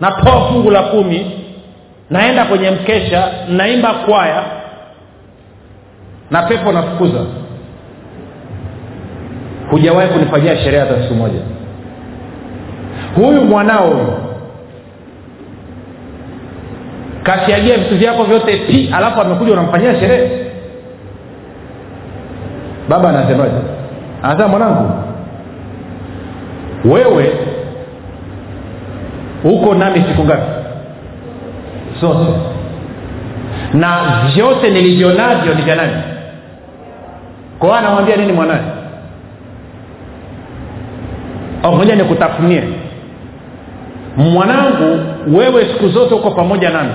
natoa 0.00 0.40
fungu 0.48 0.70
la 0.70 0.82
kumi 0.82 1.30
naenda 2.10 2.44
kwenye 2.44 2.70
mkesha 2.70 3.28
naimba 3.48 3.94
kwaya 3.94 4.42
na 6.30 6.42
pepo 6.42 6.72
nafukuza. 6.72 7.18
Hujawahi 9.70 10.08
kunifanyia 10.08 10.56
sherehe 10.56 10.78
hata 10.80 11.02
siku 11.02 11.14
moja. 11.14 11.40
Huyu 13.16 13.44
mwanao 13.44 14.18
kasiagia 17.26 17.76
vitu 17.78 17.96
vyako 17.96 18.24
vyote 18.24 18.58
ti 18.58 18.90
alafu 18.96 19.20
amekuja 19.20 19.52
unamfanyia 19.52 20.00
sherehe. 20.00 20.30
Baba 22.88 23.08
anasemaje? 23.08 23.54
Anasema 24.22 24.48
mwanangu 24.48 24.90
wewe 26.84 27.32
uko 29.44 29.74
nami 29.74 30.04
siku 30.08 30.24
ngapi? 30.24 30.46
Zote. 32.00 32.32
Na 33.74 34.00
vyote 34.34 34.70
nilivyo 34.70 35.12
navyo 35.12 35.54
ni 35.54 35.62
vya 35.62 35.74
nani? 35.76 35.92
Kwa 37.58 37.68
hiyo 37.68 37.78
anamwambia 37.78 38.16
nini 38.16 38.32
mwanaye 38.32 38.60
moja 41.76 41.96
nikutafunie. 41.96 42.62
Mwanangu 44.16 44.98
wewe 45.38 45.64
siku 45.64 45.88
zote 45.88 46.14
uko 46.14 46.30
pamoja 46.30 46.70
nami 46.70 46.90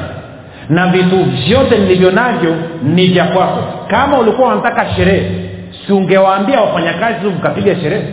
na 0.72 0.88
vitu 0.88 1.24
vyote 1.24 1.78
nilivyo 1.78 2.12
navyo 2.12 2.56
ni 2.84 3.08
vya 3.08 3.26
kwako. 3.26 3.64
Kama 3.88 4.18
ulikuwa 4.20 4.54
unataka 4.54 4.90
sherehe 4.96 5.32
si 5.88 5.94
ungewaambia 5.94 6.62
wafanyakazi 6.62 7.28
mkapiga 7.28 7.76
sherehe? 7.76 8.04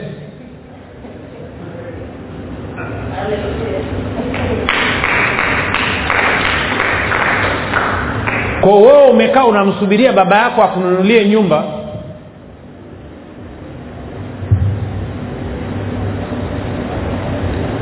Kwa 8.61 8.77
wewe 8.81 9.11
umekaa 9.11 9.45
unamsubiria 9.45 10.13
baba 10.13 10.37
yako 10.39 10.63
akununulie 10.63 11.25
nyumba. 11.29 11.65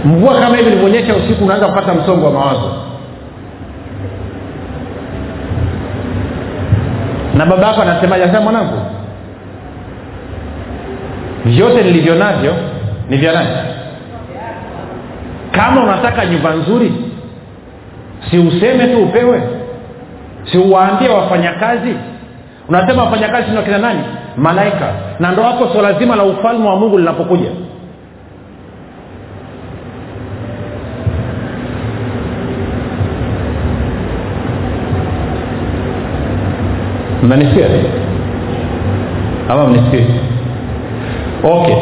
Mvua 0.05 0.41
kama 0.41 0.57
hivi 0.57 0.69
ilivyoonyesha 0.71 1.17
usiku 1.17 1.45
unaanza 1.45 1.67
kupata 1.69 1.95
msongo 1.95 2.27
wa 2.27 2.33
mawazo 2.33 2.86
na 7.37 7.47
baba 7.47 7.67
yako 7.67 7.83
anasemaje 7.83 8.23
anasema 8.25 8.43
mwanangu 8.45 8.81
vyote 11.45 11.83
nilivyo 11.83 12.15
navyo 12.15 12.55
ni 13.11 13.17
vya 13.17 13.33
nani? 13.33 13.49
Kama 15.51 15.83
unataka 15.85 16.27
nyumba 16.27 16.51
nzuri 16.55 16.93
si 18.31 18.39
useme 18.39 18.87
tu 18.87 19.03
upewe 19.03 19.43
si 20.53 20.59
uwaambie 20.59 21.09
wafanyakazi. 21.09 21.97
Unasema 22.69 23.05
wafanyakazi 23.05 23.51
ni 23.51 23.79
nani? 23.79 24.01
Malaika. 24.37 24.89
Na 25.21 25.31
ndo 25.33 25.43
hapo 25.43 25.69
swala 25.73 25.93
zima 25.93 26.17
la 26.17 26.25
ufalme 26.25 26.69
wa 26.69 26.77
mungu 26.77 26.99
linapokuja 26.99 27.49
mnanisikia? 37.27 37.67
Ama 39.49 39.67
mnisikii 39.67 40.07
okay. 41.45 41.77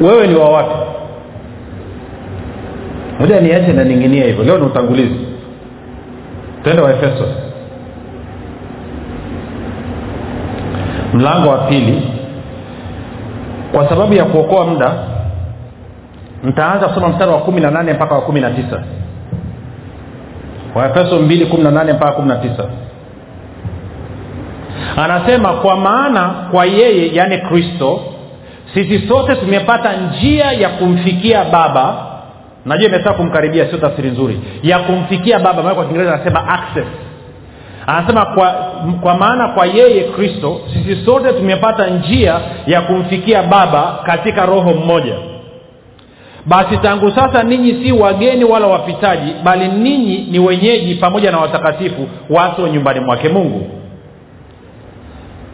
Wewe 0.00 0.26
ni 0.26 0.34
wa 0.34 0.48
wapi? 0.50 0.74
Moja 3.20 3.40
niache 3.40 3.72
naning'inia 3.72 4.24
hivyo. 4.24 4.44
Leo 4.44 4.58
ni 4.58 4.64
utangulizi. 4.64 5.26
Twende 6.62 6.82
wa 6.82 6.90
efeso. 6.90 7.24
Mlango 11.14 11.48
wa 11.48 11.58
pili. 11.58 12.02
Kwa 13.72 13.88
sababu 13.88 14.14
ya 14.14 14.24
kuokoa 14.24 14.66
muda 14.66 14.92
ntaanza 16.44 16.88
kusoma 16.88 17.08
mstari 17.08 17.30
wa 17.30 17.38
kumi 17.38 17.60
na 17.60 17.70
nane 17.70 17.92
mpaka 17.92 18.14
wa 18.14 18.20
kumi 18.20 18.40
na 18.40 18.50
tisa. 18.50 18.82
Waefeso 20.74 21.18
mbili 21.18 21.46
kumi 21.46 21.62
na 21.62 21.70
nane 21.70 21.92
mpaka 21.92 22.12
kumi 22.12 22.28
na 22.28 22.36
tisa 22.36 22.64
anasema 24.96 25.52
kwa 25.52 25.76
maana 25.76 26.28
kwa 26.50 26.66
yeye 26.66 27.14
yaani 27.14 27.38
kristo 27.38 28.00
sisi 28.74 29.08
sote 29.08 29.34
tumepata 29.36 29.96
njia 29.96 30.52
ya 30.52 30.68
kumfikia 30.68 31.44
baba. 31.44 31.94
Najua 32.66 32.88
imesaa 32.88 33.12
kumkaribia 33.12 33.66
sio 33.68 33.78
tafsiri 33.78 34.10
nzuri. 34.10 34.40
Ya 34.62 34.78
kumfikia 34.78 35.38
baba. 35.38 35.62
Maana 35.62 35.74
kwa 35.74 35.84
kiingereza 35.84 36.14
anasema 36.14 36.48
access. 36.48 36.86
Anasema 37.86 38.24
kwa, 38.26 38.52
kwa 39.00 39.14
maana 39.14 39.48
kwa 39.48 39.66
yeye 39.66 40.02
kristo 40.04 40.60
sisi 40.72 41.04
sote 41.04 41.32
tumepata 41.32 41.86
njia 41.86 42.40
ya 42.66 42.80
kumfikia 42.80 43.42
baba 43.42 43.98
katika 44.06 44.46
roho 44.46 44.74
mmoja. 44.74 45.14
Basi 46.46 46.76
tangu 46.76 47.10
sasa 47.10 47.42
ninyi 47.42 47.84
si 47.84 47.92
wageni 47.92 48.44
wala 48.44 48.66
wapitaji 48.66 49.32
bali 49.44 49.68
ninyi 49.68 50.26
ni 50.30 50.38
wenyeji 50.38 50.94
pamoja 50.94 51.30
na 51.30 51.38
watakatifu 51.38 52.08
watu 52.30 52.62
wa 52.62 52.68
nyumbani 52.70 53.00
mwake 53.00 53.28
mungu 53.28 53.79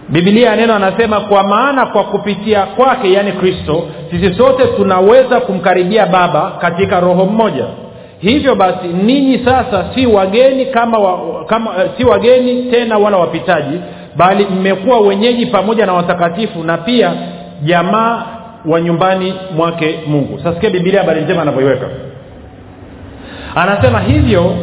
bibilia 0.09 0.57
neno 0.57 0.75
anasema 0.75 1.21
kwa 1.21 1.43
maana 1.43 1.87
kwa 1.87 2.05
kupitia 2.05 2.63
kwake 2.63 3.13
yaani 3.13 3.33
kristo 3.33 3.85
sisi 4.11 4.35
sote 4.35 4.65
tunaweza 4.67 5.41
kumkaribia 5.41 6.07
baba 6.07 6.51
katika 6.61 7.01
roho 7.01 7.25
mmoja. 7.27 7.65
Hivyo 8.19 8.55
basi 8.55 8.89
ninyi 8.89 9.39
sasa 9.45 9.85
si 9.95 10.07
wageni 10.07 10.67
kama, 10.67 10.99
wa, 10.99 11.45
kama 11.45 11.71
uh, 11.71 11.77
si 11.97 12.05
wageni 12.05 12.63
tena 12.63 12.99
wala 12.99 13.17
wapitaji 13.17 13.81
bali 14.17 14.45
mmekuwa 14.47 15.01
wenyeji 15.01 15.47
pamoja 15.47 15.87
na 15.87 15.93
watakatifu 15.93 16.63
na 16.65 16.77
pia 16.79 17.13
jamaa 17.63 18.27
wa 18.67 18.81
nyumbani 18.81 19.35
mwake 19.57 19.99
mungu. 20.07 20.41
Sasikia 20.45 20.71
bibilia 20.71 21.01
habari 21.01 21.21
njema 21.21 21.43
anavyoiweka. 21.43 21.87
Anasema 23.55 24.01
hivyo 24.01 24.55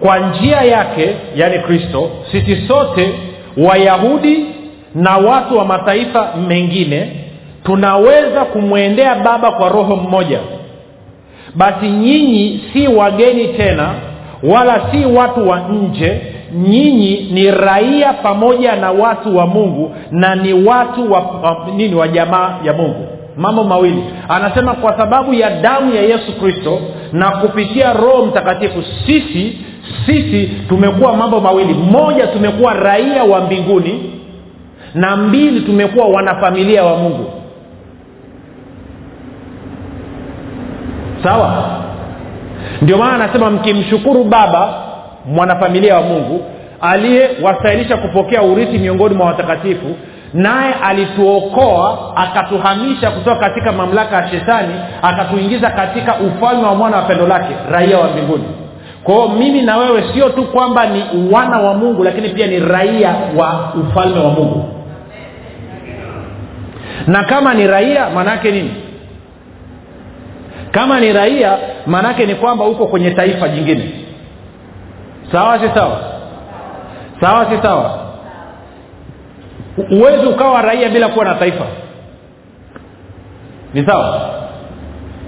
kwa 0.00 0.18
njia 0.18 0.60
yake 0.60 1.14
yaani 1.36 1.58
kristo 1.58 2.10
sisi 2.32 2.68
sote 2.68 3.10
wayahudi 3.56 4.46
na 4.94 5.16
watu 5.16 5.58
wa 5.58 5.64
mataifa 5.64 6.28
mengine 6.48 7.12
tunaweza 7.64 8.44
kumwendea 8.44 9.14
baba 9.14 9.50
kwa 9.50 9.68
roho 9.68 9.96
mmoja. 9.96 10.38
Basi 11.54 11.88
nyinyi 11.88 12.60
si 12.72 12.88
wageni 12.88 13.48
tena 13.48 13.90
wala 14.42 14.80
si 14.92 15.04
watu 15.06 15.48
wa 15.48 15.60
nje. 15.60 16.20
Nyinyi 16.54 17.28
ni 17.32 17.50
raia 17.50 18.12
pamoja 18.12 18.76
na 18.76 18.90
watu 18.90 19.36
wa 19.36 19.46
mungu 19.46 19.94
na 20.10 20.34
ni 20.34 20.52
watu 20.52 21.12
wa, 21.12 21.20
wa, 21.20 21.66
nini 21.76 21.94
wa 21.94 22.08
jamaa 22.08 22.58
ya 22.64 22.72
mungu. 22.72 23.06
Mambo 23.36 23.64
mawili. 23.64 24.04
Anasema 24.28 24.74
kwa 24.74 24.96
sababu 24.98 25.34
ya 25.34 25.50
damu 25.50 25.94
ya 25.94 26.02
yesu 26.02 26.40
kristo 26.40 26.78
na 27.12 27.30
kupitia 27.30 27.92
roho 27.92 28.26
mtakatifu 28.26 28.82
sisi 29.06 29.58
sisi 30.06 30.50
tumekuwa 30.68 31.16
mambo 31.16 31.40
mawili. 31.40 31.74
Moja 31.74 32.26
tumekuwa 32.26 32.74
raia 32.74 33.24
wa 33.24 33.40
mbinguni 33.40 34.10
na 34.94 35.16
mbili 35.16 35.60
tumekuwa 35.60 36.06
wanafamilia 36.08 36.84
wa 36.84 36.96
mungu. 36.96 37.30
Sawa? 41.22 41.64
Ndio 42.82 42.98
maana 42.98 43.24
anasema 43.24 43.50
mkimshukuru 43.50 44.24
baba 44.24 44.74
mwanafamilia 45.26 45.94
wa 45.96 46.02
mungu 46.02 46.42
aliyewastahilisha 46.80 47.96
kupokea 47.96 48.42
urithi 48.42 48.78
miongoni 48.78 49.14
mwa 49.14 49.26
watakatifu 49.26 49.86
naye 50.34 50.74
alituokoa 50.82 52.12
akatuhamisha 52.16 53.10
kutoka 53.10 53.36
katika 53.40 53.72
mamlaka 53.72 54.16
ya 54.16 54.28
shetani 54.28 54.74
akatuingiza 55.02 55.70
katika 55.70 56.14
ufalme 56.16 56.62
wa 56.66 56.74
mwana 56.74 56.96
wa 56.96 57.02
pendo 57.02 57.26
lake 57.26 57.54
raia 57.70 57.98
wa 57.98 58.08
mbinguni. 58.08 58.44
Kwao 59.04 59.28
mimi 59.28 59.62
na 59.62 59.76
wewe 59.76 60.04
sio 60.14 60.28
tu 60.28 60.44
kwamba 60.44 60.86
ni 60.86 61.04
wana 61.32 61.58
wa 61.60 61.74
mungu 61.74 62.04
lakini 62.04 62.28
pia 62.28 62.46
ni 62.46 62.58
raia 62.60 63.14
wa 63.36 63.72
ufalme 63.80 64.20
wa 64.20 64.30
mungu 64.30 64.64
na 67.06 67.24
kama 67.24 67.54
ni 67.54 67.66
raia 67.66 68.10
maanaake 68.10 68.50
nini? 68.50 68.74
Kama 70.70 71.00
ni 71.00 71.12
raia 71.12 71.58
maanaake 71.86 72.26
ni 72.26 72.34
kwamba 72.34 72.64
uko 72.64 72.86
kwenye 72.86 73.10
taifa 73.10 73.48
jingine. 73.48 73.92
Sawa 75.32 75.58
si 75.58 75.68
sawa? 75.74 76.00
Sawa 77.20 77.46
si 77.50 77.62
sawa? 77.62 77.98
Huwezi 79.88 80.26
ukawa 80.26 80.62
raia 80.62 80.88
bila 80.88 81.08
kuwa 81.08 81.24
na 81.24 81.34
taifa. 81.34 81.64
Ni 83.74 83.86
sawa? 83.86 84.30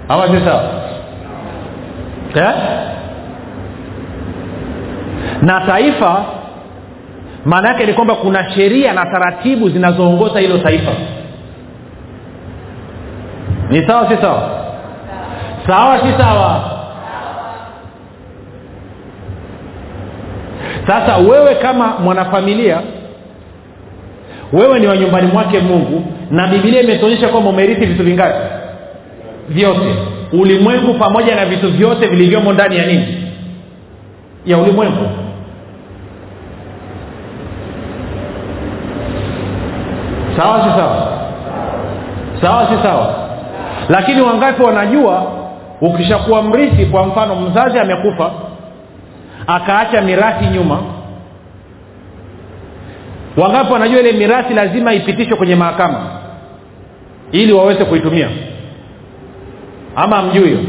Ama 0.09 0.27
si 0.27 0.45
sawa? 0.45 0.63
Eh? 2.35 2.53
na 5.41 5.61
taifa 5.65 6.25
maana 7.45 7.69
yake 7.69 7.85
ni 7.85 7.93
kwamba 7.93 8.15
kuna 8.15 8.51
sheria 8.51 8.93
na 8.93 9.05
taratibu 9.05 9.69
zinazoongoza 9.69 10.39
hilo 10.39 10.57
taifa 10.57 10.91
ni 13.73 13.81
sawa 13.87 14.05
si 14.09 14.15
sawa? 14.21 14.49
Sawa 15.67 15.99
si 15.99 16.11
sawa? 16.17 16.51
Sasa 20.87 21.17
wewe 21.17 21.55
kama 21.55 21.87
mwanafamilia 21.99 22.81
wewe 24.53 24.79
ni 24.79 24.87
wa 24.87 24.97
nyumbani 24.97 25.27
mwake 25.27 25.59
mungu 25.59 26.05
na 26.31 26.47
bibilia 26.47 26.81
imetuonyesha 26.81 27.27
kwamba 27.27 27.49
umerithi 27.49 27.85
vitu 27.85 28.03
vingapi? 28.03 28.39
Vyote. 29.49 29.95
Ulimwengu 30.33 30.93
pamoja 30.93 31.35
na 31.35 31.45
vitu 31.45 31.71
vyote 31.71 32.07
vilivyomo 32.07 32.53
ndani 32.53 32.77
ya 32.77 32.85
nini? 32.85 33.31
Ya 34.45 34.57
ulimwengu. 34.57 35.09
Sawa 40.37 40.63
si 40.63 40.69
sawa? 40.69 41.07
Sawa 42.41 42.67
si 42.67 42.83
sawa 42.83 43.22
lakini 43.89 44.21
wangapi 44.21 44.63
wanajua 44.63 45.23
ukishakuwa 45.81 46.41
mrithi 46.41 46.85
kwa 46.85 47.05
mfano 47.05 47.35
mzazi 47.35 47.79
amekufa 47.79 48.31
akaacha 49.47 50.01
mirathi 50.01 50.45
nyuma? 50.45 50.79
Wangapi 53.37 53.73
wanajua 53.73 53.99
ile 53.99 54.11
mirathi 54.11 54.53
lazima 54.53 54.93
ipitishwe 54.93 55.37
kwenye 55.37 55.55
mahakama 55.55 55.99
ili 57.31 57.53
waweze 57.53 57.85
kuitumia? 57.85 58.27
Ama 59.95 60.21
mjui 60.21 60.59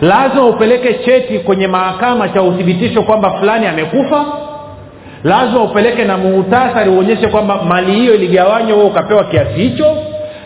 lazima 0.00 0.46
upeleke 0.46 0.94
cheti 0.94 1.38
kwenye 1.38 1.66
mahakama 1.66 2.28
cha 2.28 2.42
uthibitisho 2.42 3.02
kwamba 3.02 3.30
fulani 3.30 3.66
amekufa. 3.66 4.24
Lazima 5.24 5.62
upeleke 5.62 6.04
na 6.04 6.16
muhtasari 6.18 6.90
uonyeshe 6.90 7.28
kwamba 7.28 7.62
mali 7.62 7.92
hiyo 7.92 8.14
iligawanywa 8.14 8.76
huo 8.76 8.86
ukapewa 8.86 9.24
kiasi 9.24 9.52
hicho 9.60 9.96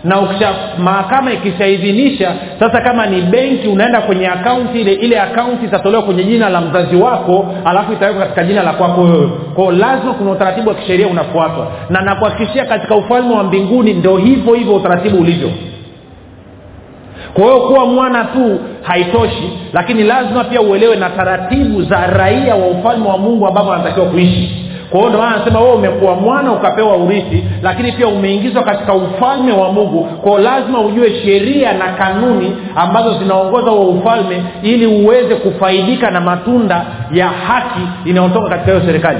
na 0.04 0.20
ukisha 0.20 0.52
mahakama 0.78 1.32
ikishaidhinisha 1.32 2.32
sasa 2.60 2.80
kama 2.80 3.06
ni 3.06 3.20
benki 3.22 3.68
unaenda 3.68 4.00
kwenye 4.00 4.28
akaunti 4.28 4.80
ile 4.80 4.92
ile 4.92 5.20
akaunti 5.20 5.64
itatolewa 5.64 6.02
kwenye 6.02 6.24
jina 6.24 6.48
la 6.48 6.60
mzazi 6.60 6.96
wako 6.96 7.46
alafu 7.64 7.92
itawekwa 7.92 8.22
katika 8.22 8.44
jina 8.44 8.62
la 8.62 8.72
kwako 8.72 9.00
wewe. 9.00 9.28
Kwao 9.54 9.72
lazima 9.72 10.12
kuna 10.12 10.30
utaratibu 10.30 10.68
wa 10.68 10.74
kisheria 10.74 11.06
unafuatwa. 11.06 11.66
Na 11.90 12.00
nakuhakikishia 12.00 12.64
katika 12.64 12.94
ufalme 12.96 13.34
wa 13.34 13.44
mbinguni 13.44 13.92
ndo 13.94 14.16
hivyo 14.16 14.54
hivyo 14.54 14.74
utaratibu 14.74 15.18
ulivyo. 15.18 15.50
Kwa 17.34 17.44
hiyo 17.44 17.56
kuwa 17.60 17.86
mwana 17.86 18.24
tu 18.24 18.58
haitoshi 18.82 19.50
lakini 19.72 20.02
lazima 20.02 20.44
pia 20.44 20.60
uelewe 20.60 20.96
na 20.96 21.10
taratibu 21.10 21.82
za 21.82 22.06
raia 22.06 22.54
wa 22.54 22.66
ufalme 22.66 23.08
wa 23.08 23.18
mungu 23.18 23.46
ambavyo 23.46 23.72
anatakiwa 23.72 24.06
kuishi 24.06 24.67
kwa 24.90 24.98
hiyo 24.98 25.10
ndomaana 25.10 25.36
anasema 25.36 25.60
wewe 25.60 25.74
umekuwa 25.74 26.14
mwana 26.14 26.52
ukapewa 26.52 26.96
urithi 26.96 27.44
lakini 27.62 27.92
pia 27.92 28.08
umeingizwa 28.08 28.62
katika 28.62 28.94
ufalme 28.94 29.52
wa 29.52 29.72
mungu. 29.72 30.04
Kwao 30.04 30.38
lazima 30.38 30.80
ujue 30.80 31.10
sheria 31.24 31.72
na 31.72 31.92
kanuni 31.92 32.56
ambazo 32.76 33.18
zinaongoza 33.18 33.70
huo 33.70 33.86
ufalme 33.90 34.42
ili 34.62 34.86
uweze 34.86 35.34
kufaidika 35.34 36.10
na 36.10 36.20
matunda 36.20 36.84
ya 37.12 37.28
haki 37.28 37.80
inayotoka 38.04 38.48
katika 38.48 38.72
hiyo 38.72 38.86
serikali. 38.86 39.18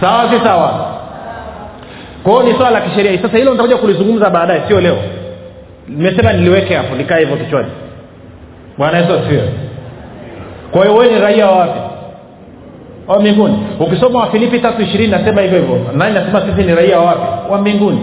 Sawa 0.00 0.30
si 0.30 0.44
sawa? 0.44 0.94
Kwa 2.22 2.42
ni 2.44 2.54
swala 2.54 2.70
la 2.70 2.80
kisheria. 2.80 3.22
Sasa 3.22 3.38
hilo 3.38 3.50
nitakuja 3.50 3.76
kulizungumza 3.76 4.30
baadaye 4.30 4.62
sio 4.68 4.80
leo. 4.80 4.96
Nimesema 5.88 6.32
niliweke 6.32 6.74
hapo 6.74 6.94
nikae 6.94 7.20
hivyo 7.20 7.36
kichwani. 7.36 7.68
Bwana 8.78 8.98
yesu 8.98 9.12
asifiwe. 9.12 9.48
Kwa 10.70 10.82
hiyo 10.84 10.96
wewe 10.96 11.14
ni 11.14 11.20
raia 11.20 11.46
wa 11.46 11.56
wapi 11.58 11.80
wa 13.06 13.20
mbinguni. 13.20 13.58
Ukisoma 13.80 14.20
wafilipi 14.20 14.58
tatu 14.60 14.82
ishirini 14.82 15.10
nasema 15.12 15.40
hivyo 15.40 15.58
hivyo. 15.60 15.80
Nani 15.96 16.14
nasema 16.14 16.40
sisi 16.40 16.62
ni 16.62 16.74
raia 16.74 16.98
wa 16.98 17.04
wapi? 17.04 17.52
Wa 17.52 17.58
mbinguni. 17.58 18.00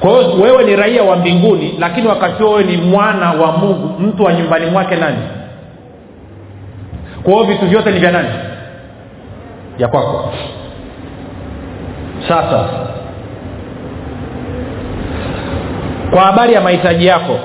Kwa 0.00 0.10
hiyo 0.10 0.32
wewe 0.42 0.64
ni 0.64 0.76
raia 0.76 1.02
wa 1.02 1.16
mbinguni 1.16 1.74
lakini 1.78 2.06
wakati 2.08 2.42
wewe 2.42 2.64
ni 2.64 2.76
mwana 2.76 3.32
wa 3.32 3.52
mungu. 3.52 4.00
Mtu 4.00 4.22
wa 4.24 4.32
nyumbani 4.32 4.66
mwake 4.66 4.96
nani? 4.96 5.18
Kwa 7.22 7.32
hiyo 7.32 7.44
vitu 7.46 7.66
vyote 7.66 7.90
ni 7.92 7.98
vya 7.98 8.12
nani? 8.12 8.28
Ya 9.78 9.88
kwako. 9.88 10.32
Sasa 12.28 12.68
kwa 16.10 16.22
habari 16.22 16.54
ya 16.54 16.60
mahitaji 16.60 17.06
yako 17.06 17.38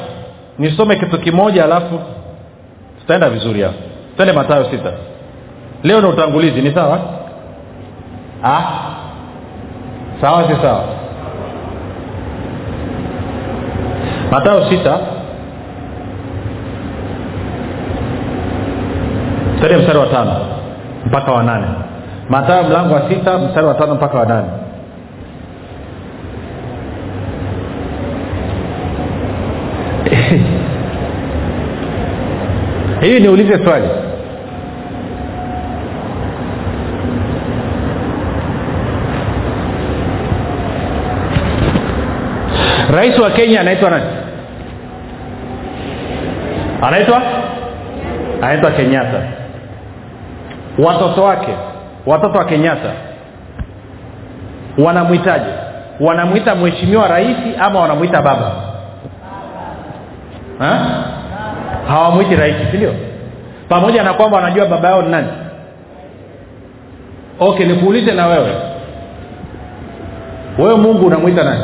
nisome 0.59 0.95
kitu 0.95 1.19
kimoja 1.19 1.63
alafu 1.63 1.99
tutaenda 2.99 3.30
vizuri 3.30 3.61
hapo 3.61 3.76
twende 4.15 4.34
matayo 4.34 4.65
sita 4.72 4.93
leo 5.84 6.01
ni 6.01 6.07
utangulizi 6.07 6.61
ni 6.61 6.73
sawa? 6.73 6.99
Ah? 8.43 8.63
sawa 10.21 10.47
si 10.47 10.55
sawa? 10.61 10.84
Matayo 14.32 14.69
sita. 14.69 14.99
Twende 19.59 19.77
mstari 19.77 19.97
wa 19.99 20.05
tano 20.07 20.36
mpaka 21.05 21.32
wa 21.32 21.43
nane. 21.43 21.67
Matayo 22.29 22.63
mlango 22.63 22.93
wa 22.93 23.09
sita 23.09 23.38
mstari 23.38 23.67
wa 23.67 23.73
tano 23.73 23.95
mpaka 23.95 24.17
wa 24.17 24.25
nane. 24.25 24.47
Hii 33.01 33.19
niulize 33.19 33.63
swali 33.63 33.88
rais 42.92 43.20
wa 43.20 43.30
kenya 43.32 43.62
anaitwa 43.62 43.89
nani? 43.89 44.06
Anaitwa? 46.82 47.22
Anaitwa 48.42 48.72
kenyatta. 48.72 49.22
Watoto 50.80 51.24
wake 51.24 51.52
watoto 52.06 52.38
wa 52.39 52.46
kenyatta 52.46 52.92
wanamwitaje? 54.78 55.52
Wanamwita 56.00 56.56
mheshimiwa 56.56 57.08
rais 57.08 57.38
ama 57.60 57.80
wanamwita 57.80 58.22
baba? 58.22 58.52
Ha? 60.60 60.80
hawamwiti 61.88 62.36
rais 62.36 62.56
sindio 62.72 62.94
pamoja 63.70 64.04
na 64.04 64.14
kwamba 64.14 64.38
wanajua 64.38 64.66
baba 64.66 64.89
yao 64.89 65.02
ni 65.02 65.10
nani. 65.10 65.28
Okay 67.39 67.66
nikuulize 67.66 68.12
na 68.12 68.28
wewe. 68.28 68.52
Wewe 70.60 70.76
mungu 70.76 71.06
unamwita 71.08 71.44
nani 71.44 71.64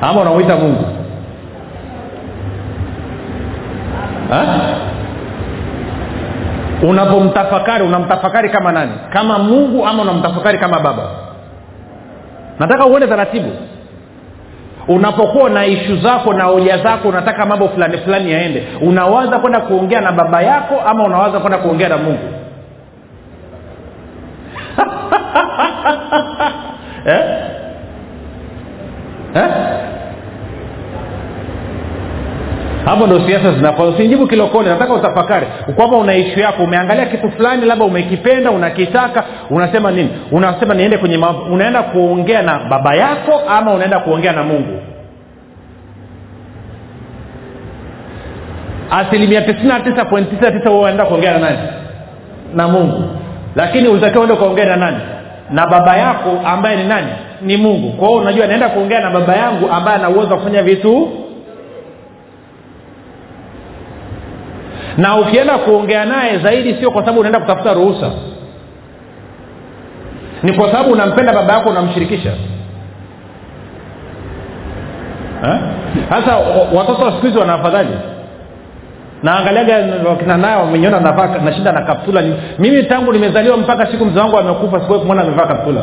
ama 0.00 0.20
unamwita 0.20 0.56
mungu. 0.56 0.84
Ha? 4.30 4.44
unapomtafakari 6.82 7.84
unamtafakari 7.84 8.48
kama 8.50 8.72
nani? 8.72 8.92
Kama 9.12 9.38
mungu 9.38 9.86
ama 9.86 10.02
unamtafakari 10.02 10.58
kama 10.58 10.80
baba? 10.80 11.10
Nataka 12.58 12.86
uone 12.86 13.06
taratibu. 13.06 13.50
Unapokuwa 14.88 15.50
na 15.50 15.66
ishu 15.66 15.96
zako 15.96 16.32
na 16.32 16.44
hoja 16.44 16.78
zako 16.78 17.08
unataka 17.08 17.46
mambo 17.46 17.68
fulani 17.68 17.98
fulani 17.98 18.32
yaende 18.32 18.66
unawaza 18.82 19.38
kwenda 19.38 19.60
kuongea 19.60 20.00
na 20.00 20.12
baba 20.12 20.42
yako 20.42 20.74
ama 20.86 21.04
unawaza 21.04 21.40
kwenda 21.40 21.58
kuongea 21.58 21.88
na 21.88 21.96
mungu 21.96 22.28
eh? 27.06 27.20
Eh? 29.34 29.48
Hapo 32.98 33.06
ndo 33.16 33.28
siasa 33.28 33.52
zinafaa 33.52 33.84
usijibu 33.84 34.26
kilokole 34.26 34.68
nataka 34.68 34.94
utafakari. 34.94 35.46
Kwamba 35.76 35.96
una 35.96 36.14
ishu 36.16 36.40
yako 36.40 36.62
umeangalia 36.62 37.06
kitu 37.06 37.30
fulani 37.30 37.66
labda 37.66 37.84
umekipenda 37.84 38.50
unakitaka 38.50 39.24
unasema 39.50 39.90
nini? 39.90 40.08
Unasema 40.32 40.74
niende 40.74 40.98
kwenye 40.98 41.18
ma... 41.18 41.30
unaenda 41.50 41.82
kuongea 41.82 42.42
na 42.42 42.58
baba 42.70 42.94
yako 42.94 43.40
ama 43.48 43.74
unaenda 43.74 43.98
kuongea 44.00 44.32
na 44.32 44.42
mungu? 44.42 44.80
Asilimia 48.90 49.42
tisini 49.42 49.68
na 49.68 49.80
tisa 49.80 50.04
point 50.04 50.30
tisa 50.30 50.50
tisa 50.52 50.68
huwa 50.70 50.82
unaenda 50.82 51.04
kuongea 51.04 51.32
na 51.32 51.38
nani? 51.38 51.58
Na 52.54 52.68
mungu. 52.68 53.02
Lakini 53.56 53.88
ulitakiwa 53.88 54.24
uende 54.24 54.36
kuongea 54.36 54.64
na 54.66 54.76
nani? 54.76 54.98
Na 55.50 55.66
baba 55.66 55.96
yako 55.96 56.30
ambaye 56.44 56.76
ni 56.76 56.84
nani? 56.84 57.08
Ni 57.42 57.56
mungu. 57.56 57.92
Kwa 57.92 58.08
hiyo 58.08 58.20
unajua 58.20 58.46
naenda 58.46 58.68
kuongea 58.68 59.00
na 59.00 59.10
baba 59.10 59.36
yangu 59.36 59.68
ambaye 59.72 59.96
ana 59.96 60.10
kufanya 60.10 60.62
vitu 60.62 61.08
na 64.98 65.16
ukienda 65.16 65.58
kuongea 65.58 66.04
naye 66.04 66.38
zaidi 66.38 66.74
sio 66.74 66.90
kwa 66.90 67.00
sababu 67.02 67.20
unaenda 67.20 67.40
kutafuta 67.40 67.72
ruhusa. 67.74 68.10
Ni 70.42 70.52
kwa 70.52 70.70
sababu 70.72 70.90
unampenda 70.92 71.32
baba 71.32 71.52
yako 71.54 71.70
unamshirikisha. 71.70 72.32
Sasa 76.08 76.36
watoto 76.74 77.04
wa 77.04 77.12
siku 77.12 77.26
hizi 77.26 77.38
wanaafadhali. 77.38 77.88
Naangaliaga 79.22 79.84
wakina 80.08 80.36
nayo 80.36 80.58
wameniona 80.58 81.00
nashinda 81.44 81.72
na 81.72 81.82
kaptula. 81.82 82.22
Mimi 82.58 82.82
tangu 82.82 83.12
nimezaliwa 83.12 83.56
mpaka 83.56 83.86
siku 83.86 84.04
mzee 84.04 84.20
wangu 84.20 84.38
amekufa 84.38 84.80
sikuwai 84.80 85.00
kumwona 85.00 85.22
amevaa 85.22 85.46
kaptula. 85.46 85.80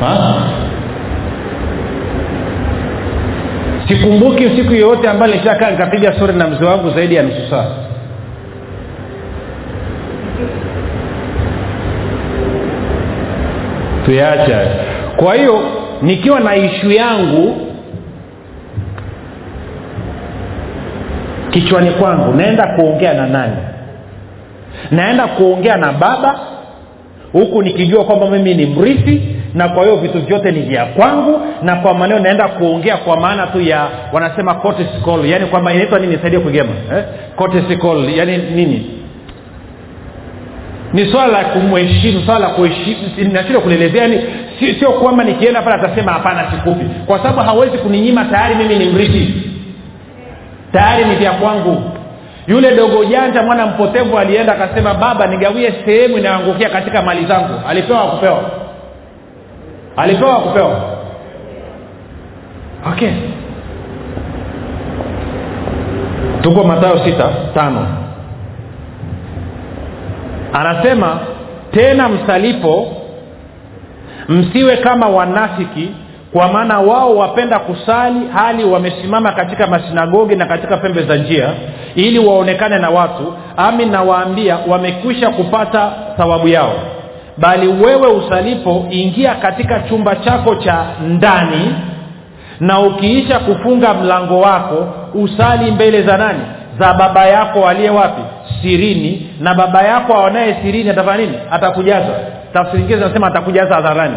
Ha? 0.00 0.34
Sikumbuki 3.88 4.44
siku 4.56 4.72
yoyote 4.72 5.08
ambayo 5.08 5.34
nishakaa 5.34 5.70
nikapiga 5.70 6.12
stori 6.12 6.32
na 6.32 6.46
mzee 6.48 6.64
wangu 6.64 6.90
zaidi 6.90 7.14
ya 7.14 7.22
nusu 7.22 7.50
saa. 7.50 7.66
Tuyaacha 14.04 14.60
kwa 15.16 15.34
hiyo 15.34 15.60
nikiwa 16.02 16.40
na 16.40 16.56
ishu 16.56 16.90
yangu 16.90 17.56
kichwani 21.50 21.90
kwangu 21.90 22.34
naenda 22.34 22.66
kuongea 22.66 23.14
na 23.14 23.26
nani? 23.26 23.56
Naenda 24.90 25.26
kuongea 25.26 25.76
na 25.76 25.92
baba 25.92 26.38
huku 27.32 27.62
nikijua 27.62 28.04
kwamba 28.04 28.30
mimi 28.30 28.54
ni 28.54 28.66
mrithi 28.66 29.35
na 29.56 29.68
kwa 29.68 29.82
hiyo 29.84 29.96
vitu 29.96 30.18
vyote 30.20 30.52
ni 30.52 30.60
vya 30.60 30.84
kwangu 30.86 31.40
na 31.62 31.76
kwa 31.76 31.94
maneo 31.94 32.18
naenda 32.18 32.48
kuongea 32.48 32.96
kwa 32.96 33.20
maana 33.20 33.46
tu 33.46 33.60
ya 33.60 33.86
wanasema 34.12 34.54
cortisol 34.54 35.26
yani 35.26 35.46
kwamba 35.46 35.72
inaitwa 35.72 35.98
nini? 35.98 36.18
Saidia 36.22 36.40
kugema 36.40 36.70
eh? 36.96 37.04
yani 38.16 38.36
nini? 38.36 38.90
Ni 40.92 41.06
swala 41.12 41.32
la 41.38 41.44
kumheshimu 41.44 42.22
swala 42.26 42.40
la 42.48 42.54
kuheshimu 42.54 43.32
nashindwa 43.32 43.62
kulielezea 43.62 44.02
yani 44.02 44.20
sio, 44.58 44.74
si, 44.74 44.84
kwamba 44.84 45.24
nikienda 45.24 45.62
pale 45.62 45.76
atasema 45.76 46.12
hapana 46.12 46.50
sikupi. 46.50 46.84
Kwa 47.06 47.18
sababu 47.18 47.40
hawezi 47.40 47.78
kuninyima 47.78 48.24
tayari 48.24 48.54
mimi 48.54 48.74
ni 48.76 48.84
mrithi. 48.92 49.34
Tayari 50.72 51.04
ni 51.04 51.14
vya 51.14 51.30
kwangu. 51.32 51.82
Yule 52.46 52.76
dogo 52.76 53.04
janja 53.04 53.42
mwana 53.42 53.66
mpotevu 53.66 54.18
alienda 54.18 54.52
akasema 54.52 54.94
baba 54.94 55.26
nigawie 55.26 55.72
sehemu 55.84 56.18
inayoangukia 56.18 56.68
katika 56.70 57.02
mali 57.02 57.26
zangu. 57.26 57.54
Alipewa 57.68 58.02
kupewa 58.02 58.65
alipewa 59.96 60.40
kupewa? 60.40 60.80
Okay. 62.92 63.10
Tuko 66.42 66.64
matayo 66.64 66.98
sita 67.04 67.28
tano. 67.54 67.86
Anasema 70.52 71.18
tena 71.72 72.08
msalipo 72.08 72.86
msiwe 74.28 74.76
kama 74.76 75.08
wanafiki 75.08 75.90
kwa 76.32 76.48
maana 76.48 76.80
wao 76.80 77.16
wapenda 77.16 77.58
kusali 77.58 78.20
hali 78.34 78.64
wamesimama 78.64 79.32
katika 79.32 79.66
masinagogi 79.66 80.36
na 80.36 80.46
katika 80.46 80.76
pembe 80.76 81.02
za 81.02 81.16
njia 81.16 81.50
ili 81.94 82.18
waonekane 82.18 82.78
na 82.78 82.90
watu. 82.90 83.34
Ami 83.56 83.86
nawaambia 83.86 84.58
wamekwisha 84.68 85.30
kupata 85.30 85.92
thawabu 86.16 86.48
yao 86.48 86.72
bali 87.38 87.68
wewe 87.68 88.06
usalipo 88.06 88.86
ingia 88.90 89.34
katika 89.34 89.80
chumba 89.80 90.16
chako 90.16 90.54
cha 90.54 90.84
ndani 91.08 91.74
na 92.60 92.80
ukiisha 92.80 93.38
kufunga 93.38 93.94
mlango 93.94 94.40
wako 94.40 94.88
usali 95.14 95.70
mbele 95.70 96.02
za 96.02 96.16
nani? 96.16 96.40
Za 96.78 96.94
baba 96.94 97.26
yako 97.26 97.68
aliye 97.68 97.90
wapi? 97.90 98.22
Sirini. 98.62 99.30
Na 99.40 99.54
baba 99.54 99.82
yako 99.82 100.14
aonaye 100.14 100.56
sirini 100.62 100.90
atafanya 100.90 101.16
nini? 101.24 101.38
Atakujaza 101.50 102.14
tafsiri 102.52 102.82
ingine 102.82 102.98
zinasema 102.98 103.26
atakujaza 103.26 103.74
hadharani. 103.74 104.16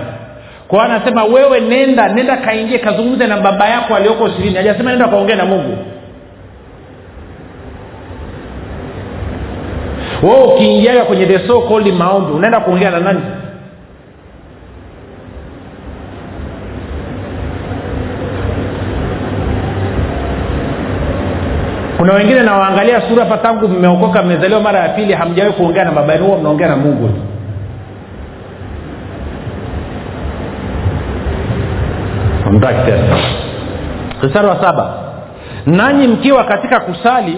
Kwao 0.68 0.82
anasema 0.82 1.24
wewe 1.24 1.60
nenda 1.60 2.08
nenda 2.08 2.38
kaingie 2.38 2.80
kazungumze 2.80 3.28
na 3.28 3.38
baba 3.38 3.68
yako 3.70 3.96
alioko 3.96 4.30
sirini. 4.30 4.56
Hajasema 4.56 4.90
nenda 4.92 5.08
kaongee 5.08 5.36
na 5.36 5.46
mungu 5.46 5.78
wewe 10.24 10.44
ukiingiaga 10.44 11.04
kwenye 11.06 11.26
the 11.26 11.48
so 11.48 11.62
called 11.62 11.94
maombi 11.94 12.32
unaenda 12.32 12.60
kuongea 12.60 12.92
na 12.92 13.00
nani? 13.00 13.20
Kuna 21.98 22.14
wengine 22.14 22.42
nawaangalia 22.44 23.02
sura 23.10 23.24
hapa 23.26 23.38
tangu 23.38 23.68
mmeokoka 23.68 24.24
mmezaliwa 24.24 24.60
mara 24.62 24.80
ya 24.80 24.90
pili 24.90 25.14
hamjawahi 25.14 25.54
kuongea 25.56 25.84
na 25.86 25.92
baba 25.92 26.18
huwa 26.18 26.38
mnaongea 26.38 26.68
na 26.68 26.76
mungu. 26.76 27.10
Mstari 34.24 34.48
wa 34.48 34.62
saba. 34.62 34.94
Nanyi 35.66 36.08
mkiwa 36.08 36.44
katika 36.44 36.80
kusali 36.80 37.38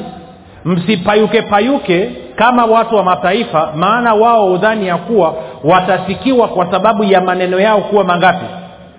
msipayuke 0.66 1.42
payuke 1.42 2.10
kama 2.36 2.66
watu 2.66 2.96
wa 2.96 3.04
mataifa 3.04 3.70
maana 3.76 4.14
wao 4.14 4.54
udhani 4.54 4.88
ya 4.88 4.98
kuwa 4.98 5.34
watasikiwa 5.64 6.48
kwa 6.48 6.72
sababu 6.72 7.04
ya 7.04 7.22
maneno 7.22 7.60
yao 7.60 7.82
kuwa 7.82 8.04
mangapi? 8.04 8.46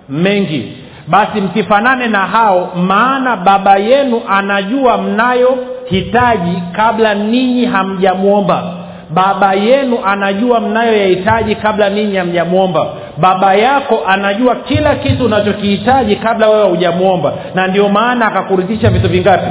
Mengi. 0.09 0.77
Basi 1.07 1.41
msifanane 1.41 2.07
na 2.07 2.19
hao 2.19 2.69
maana 2.75 3.35
baba 3.37 3.75
yenu 3.77 4.21
anajua 4.29 4.97
mnayo 4.97 5.57
hitaji 5.85 6.63
kabla 6.71 7.13
ninyi 7.13 7.65
hamjamwomba 7.65 8.63
baba 9.09 9.53
yenu 9.53 9.97
anajua 10.05 10.59
mnayo 10.59 10.97
yahitaji 10.97 11.55
kabla 11.55 11.89
ninyi 11.89 12.15
hamjamwomba 12.17 12.87
baba 13.17 13.53
yako 13.53 13.99
anajua 14.07 14.55
kila 14.55 14.95
kitu 14.95 15.25
unachokihitaji 15.25 16.15
kabla 16.15 16.49
wewe 16.49 16.69
hujamwomba 16.69 17.33
na 17.55 17.67
ndio 17.67 17.89
maana 17.89 18.25
akakuridhisha 18.27 18.89
vitu 18.89 19.09
vingapi 19.09 19.47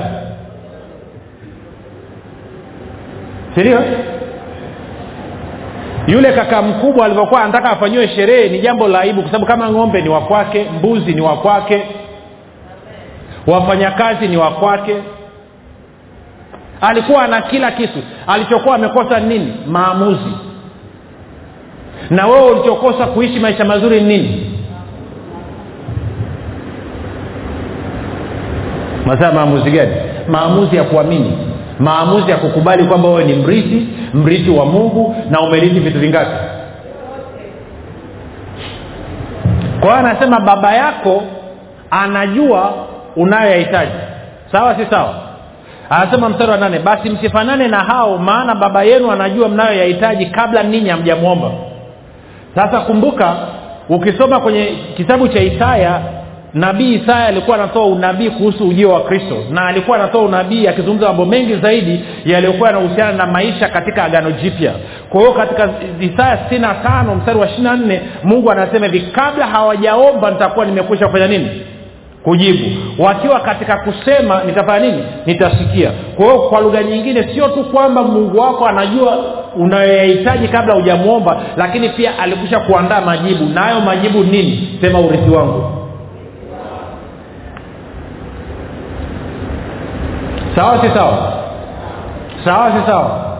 sindio 3.55 3.80
yule 6.07 6.32
kaka 6.32 6.62
mkubwa 6.62 7.05
alivyokuwa 7.07 7.42
anataka 7.42 7.70
afanyiwe 7.70 8.09
sherehe 8.09 8.48
ni 8.48 8.59
jambo 8.61 8.88
la 8.88 9.00
aibu 9.00 9.22
kwa 9.22 9.30
sababu 9.30 9.46
kama 9.46 9.70
ng'ombe 9.70 10.00
ni 10.03 10.09
wakwake 10.09 10.66
mbuzi 10.78 11.12
ni 11.14 11.20
wakwake 11.20 11.82
wafanyakazi 13.46 14.28
ni 14.28 14.36
wakwake 14.36 14.94
alikuwa 16.80 17.22
ana 17.22 17.42
kila 17.42 17.70
kitu. 17.70 17.98
Alichokuwa 18.26 18.74
amekosa 18.74 19.20
nini? 19.20 19.53
Maamuzi. 19.66 20.32
Na 22.11 22.26
wewe 22.26 22.50
ulichokosa 22.50 23.07
kuishi 23.07 23.38
maisha 23.40 23.64
mazuri 23.64 24.00
nini? 24.00 24.46
Masaa 29.07 29.32
maamuzi 29.32 29.70
gani? 29.70 29.92
Maamuzi 30.28 30.76
ya 30.76 30.84
kuamini 30.84 31.38
maamuzi 31.83 32.30
ya 32.30 32.37
kukubali 32.37 32.85
kwamba 32.85 33.09
wewe 33.09 33.24
ni 33.24 33.33
mrithi 33.35 33.89
mrithi 34.14 34.51
wa 34.51 34.64
mungu 34.66 35.16
na 35.30 35.41
umerithi 35.41 35.80
vitu 35.80 35.99
vingapi? 36.01 36.30
Kwa 39.80 39.89
hiyo 39.91 40.09
anasema 40.09 40.41
baba 40.41 40.74
yako 40.74 41.22
anajua 41.91 42.74
unayoyahitaji. 43.16 43.93
Sawa 44.53 44.74
si 44.76 44.87
sawa? 44.91 45.14
Anasema 45.91 46.28
mstari 46.28 46.51
wa 46.51 46.57
nane 46.57 46.78
basi 46.78 47.11
msifanane 47.11 47.68
na 47.68 47.78
hao 47.78 48.18
maana 48.18 48.55
baba 48.55 48.83
yenu 48.83 49.11
anajua 49.12 49.49
mnayoyahitaji 49.49 50.26
kabla 50.26 50.62
ninyi 50.62 50.89
hamjamwomba. 50.89 51.51
Sasa 52.55 52.80
kumbuka 52.80 53.35
ukisoma 53.89 54.41
kwenye 54.41 54.66
kitabu 54.97 55.28
cha 55.28 55.41
isaya 55.43 56.01
nabii 56.55 56.94
isaya 56.94 57.26
alikuwa 57.26 57.57
anatoa 57.57 57.86
unabii 57.86 58.30
kuhusu 58.30 58.68
ujio 58.68 58.90
wa 58.90 59.00
kristo 59.00 59.36
na 59.50 59.66
alikuwa 59.66 59.96
anatoa 59.98 60.22
unabii 60.22 60.66
akizungumza 60.66 61.07
mambo 61.07 61.24
mengi 61.24 61.55
zaidi 61.57 62.00
yaliyokuwa 62.24 62.68
yanahusiana 62.68 63.12
na 63.12 63.26
maisha 63.26 63.68
katika 63.68 64.05
agano 64.05 64.30
jipya. 64.30 64.72
Kwa 65.11 65.20
hiyo 65.20 65.32
katika 65.32 65.70
isaya 66.00 66.38
sitini 66.38 66.61
na 66.61 66.74
tano 66.74 67.14
mstari 67.14 67.38
wa 67.38 67.46
ishiri 67.46 67.62
na 67.62 67.76
nne 67.76 68.00
mungu 68.24 68.50
anasema 68.50 68.86
hivi 68.86 69.00
kabla 69.00 69.46
hawajaomba 69.46 70.30
nitakuwa 70.30 70.66
nimekwisha 70.66 71.07
kufanya 71.07 71.26
nini? 71.28 71.48
Kujibu. 72.24 72.64
Wakiwa 72.98 73.40
katika 73.40 73.76
kusema 73.76 74.42
nitafanya 74.44 74.86
nini? 74.86 75.03
Nitasikia. 75.26 75.90
Kwa 76.16 76.24
hiyo 76.26 76.38
kwa 76.38 76.61
lugha 76.61 76.82
nyingine 76.82 77.22
sio 77.34 77.48
tu 77.48 77.64
kwamba 77.64 78.03
mungu 78.03 78.38
wako 78.38 78.66
anajua 78.66 79.18
unayoyahitaji 79.57 80.48
kabla 80.48 80.74
hujamwomba 80.74 81.42
lakini 81.57 81.88
pia 81.88 82.18
alikusha 82.18 82.61
kuandaa 82.61 83.00
majibu. 83.00 83.44
Na 83.44 83.61
hayo 83.61 83.80
majibu 83.80 84.24
nini? 84.24 84.78
Sema 84.80 85.00
urithi 85.00 85.30
wangu 85.30 85.82
sawa 90.57 90.80
si 90.82 90.88
sawa? 90.94 91.32
Sawa 92.44 92.72
si 92.72 92.86
sawa? 92.90 93.32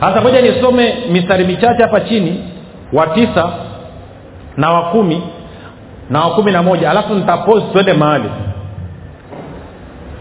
Hasa 0.00 0.20
moja 0.20 0.40
nisome 0.40 0.94
mistari 1.12 1.44
michache 1.44 1.82
hapa 1.82 2.00
chini 2.00 2.44
wa 2.92 3.06
tisa 3.06 3.48
na 4.56 4.70
wa 4.70 4.82
kumi 4.82 5.22
na 6.10 6.20
wa 6.20 6.30
kumi 6.34 6.52
na 6.52 6.62
moja 6.62 6.90
alafu 6.90 7.14
nitapozi 7.14 7.64
twende 7.72 7.92
mahali. 7.92 8.30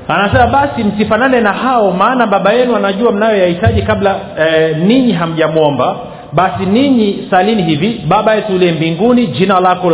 Anasema 0.08 0.48
basi 0.48 0.84
msifanane 0.84 1.42
na 1.42 1.54
hao 1.54 1.92
maana 1.92 2.28
baba 2.28 2.54
yenu 2.54 2.76
anajua 2.76 3.12
mnayoyahitaji 3.12 3.82
kabla 3.82 4.16
eh, 4.40 4.78
ninyi 4.78 5.12
hamjamwomba. 5.12 5.96
Basi 6.34 6.66
ninyi 6.66 7.28
salini 7.30 7.64
hivi 7.64 8.02
baba 8.08 8.36
yetu 8.36 8.56
uliye 8.56 8.72
mbinguni 8.72 9.28
jina 9.28 9.60
lako 9.60 9.90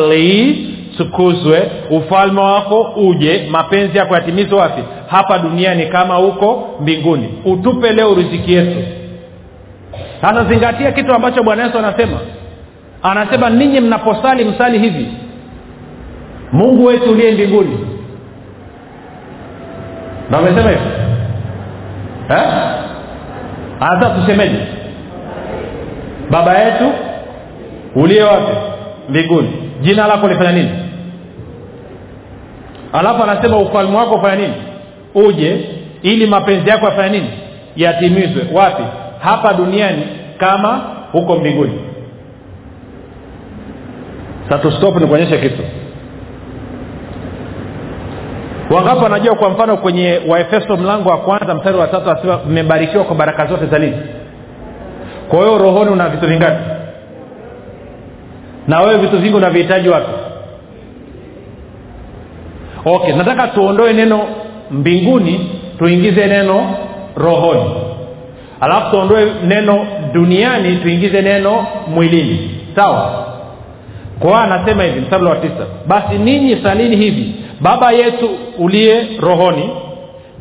litukuzwe 1.00 1.72
ufalme 1.90 2.42
wako 2.42 2.82
uje 2.82 3.48
mapenzi 3.52 3.98
yako 3.98 4.16
yatimizwe 4.16 4.60
wapi? 4.60 4.82
Hapa 5.08 5.40
duniani 5.40 5.86
kama 5.86 6.16
huko 6.16 6.68
mbinguni. 6.82 7.30
Utupe 7.46 7.94
leo 7.94 8.14
riziki 8.16 8.54
yetu. 8.54 8.84
Sasa 10.22 10.44
zingatia 10.46 10.92
kitu 10.92 11.14
ambacho 11.14 11.44
bwana 11.44 11.64
yesu 11.64 11.78
anasema. 11.78 12.18
Anasema 13.04 13.50
ninyi 13.50 13.80
mnaposali 13.80 14.46
msali 14.46 14.80
hivi. 14.80 15.08
Mungu 16.52 16.86
wetu 16.86 17.12
uliye 17.12 17.32
mbinguni. 17.32 17.80
Na 20.30 20.38
amesema 20.38 20.70
hivyo 20.70 20.92
eh? 22.30 24.16
tusemeje 24.22 24.60
baba 26.32 26.60
yetu 26.60 26.92
uliye 27.96 28.24
wapi? 28.24 28.52
Mbinguni. 29.10 29.50
Jina 29.82 30.08
lako 30.08 30.28
lifanya 30.28 30.52
nini 30.52 30.85
alafu 33.00 33.24
anasema 33.24 33.58
ufalme 33.58 33.98
wako 33.98 34.16
ufanya 34.16 34.36
nini? 34.36 34.54
Uje 35.16 35.70
ili 36.02 36.28
mapenzi 36.28 36.70
yako 36.70 36.86
yafanya 36.86 37.10
nini? 37.10 37.30
Yatimizwe. 37.76 38.44
Wapi? 38.54 38.84
Hapa 39.20 39.54
duniani 39.54 40.04
kama 40.38 40.82
huko 41.12 41.36
mbinguni. 41.36 41.80
Satustop 44.50 44.96
ni 45.02 45.08
kuonyesha 45.08 45.38
kitu. 45.38 45.62
Wangapi 48.70 49.04
wanajua 49.04 49.36
kwa 49.36 49.50
mfano 49.50 49.78
kwenye 49.78 50.22
waefeso 50.28 50.78
mlango 50.78 51.10
wa 51.10 51.18
kwanza 51.18 51.56
mstari 51.56 51.78
wa 51.78 51.88
tatu 51.88 52.12
asema 52.12 52.40
mmebarikiwa 52.50 53.04
kwa 53.04 53.16
baraka 53.16 53.46
zote 53.46 53.66
za 53.66 53.80
nini? 53.80 53.98
Kwa 55.30 55.40
hiyo 55.40 55.58
rohoni 55.58 55.92
una 55.92 56.10
vitu 56.10 56.28
vingapi? 56.28 56.64
Na 58.68 58.80
wewe 58.82 58.98
vitu 58.98 59.18
vingi 59.18 59.36
unavihitaji 59.36 59.90
wapi 59.90 60.12
okay 62.86 63.16
nataka 63.16 63.48
tuondoe 63.48 63.94
neno 63.94 64.22
mbinguni 64.72 65.50
tuingize 65.78 66.28
neno 66.28 66.76
rohoni. 67.16 67.72
Alafu 68.62 68.92
tuondoe 68.92 69.28
neno 69.48 69.88
duniani 70.14 70.76
tuingize 70.76 71.22
neno 71.22 71.68
mwilini. 71.88 72.50
Sawa? 72.76 73.26
Kwa 74.20 74.42
anasema 74.44 74.84
hivi 74.84 75.00
msabla 75.00 75.30
wa 75.30 75.36
tisa. 75.36 75.66
Basi 75.88 76.18
ninyi 76.18 76.58
salini 76.64 76.96
hivi 76.96 77.36
baba 77.62 77.92
yetu 77.92 78.30
uliye 78.58 79.08
rohoni 79.20 79.70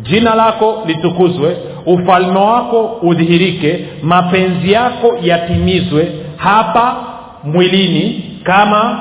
jina 0.03 0.35
lako 0.35 0.83
litukuzwe 0.87 1.57
ufalme 1.87 2.39
wako 2.39 2.85
udhihirike 3.03 3.85
mapenzi 4.03 4.73
yako 4.73 5.19
yatimizwe 5.23 6.09
hapa 6.37 6.97
mwilini 7.45 8.25
kama 8.43 8.99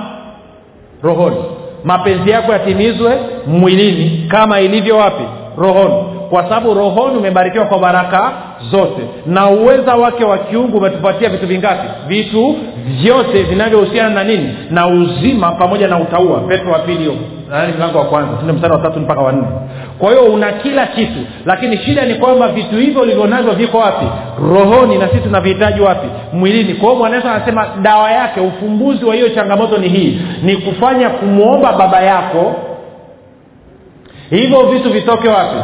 rohoni 1.03 1.35
mapenzi 1.83 2.29
yako 2.29 2.51
yatimizwe 2.53 3.17
mwilini 3.47 4.25
kama 4.27 4.59
ilivyo 4.61 4.97
wapi? 4.97 5.23
Rohoni. 5.57 5.93
Kwa 6.29 6.43
sababu 6.43 6.73
rohoni 6.73 7.17
umebarikiwa 7.17 7.65
kwa 7.65 7.79
baraka 7.79 8.31
zote. 8.71 9.01
Na 9.25 9.49
uweza 9.49 9.95
wake 9.95 10.23
wa 10.23 10.37
kiungu 10.37 10.77
umetupatia 10.77 11.29
vitu 11.29 11.47
vingapi? 11.47 11.87
Vitu 12.07 12.55
vyote 13.01 13.43
vinavyohusiana 13.43 14.09
na 14.09 14.23
nini? 14.23 14.49
Na 14.69 14.87
uzima 14.87 15.51
pamoja 15.51 15.87
na 15.87 15.99
utaua 15.99 16.39
petro 16.39 16.71
wa 16.71 16.79
pili 16.79 17.19
mlango 17.77 17.97
wa 17.97 18.05
kwanza? 18.05 18.53
Mstari 18.53 18.73
wa 18.73 18.79
tatu 18.79 18.99
mpaka 18.99 19.21
wanne 19.21 19.43
kwa 19.99 20.09
hiyo 20.09 20.23
una 20.23 20.51
kila 20.51 20.85
kitu 20.87 21.19
lakini 21.45 21.77
shida 21.77 22.05
ni 22.05 22.15
kwamba 22.15 22.47
vitu 22.47 22.75
hivyo 22.75 23.01
ulivyonavyo 23.01 23.51
viko 23.53 23.77
wapi? 23.77 24.05
Rohoni 24.53 24.97
na 24.97 25.07
sisi 25.07 25.21
tunavihitaji 25.21 25.81
wapi? 25.81 26.07
Mwilini. 26.33 26.73
Kwa 26.73 26.83
hiyo 26.89 26.95
mwanaesu 26.99 27.27
anasema 27.27 27.67
dawa 27.81 28.11
yake 28.11 28.39
ufumbuzi 28.39 29.05
wa 29.05 29.15
hiyo 29.15 29.29
changamoto 29.29 29.77
ni 29.77 29.89
hii 29.89 30.19
ni 30.43 30.55
kufanya 30.57 31.09
kumwomba 31.09 31.73
baba 31.73 32.01
yako. 32.01 32.55
Hivyo 34.29 34.61
vitu 34.63 34.89
vitoke 34.93 35.27
wapi? 35.29 35.55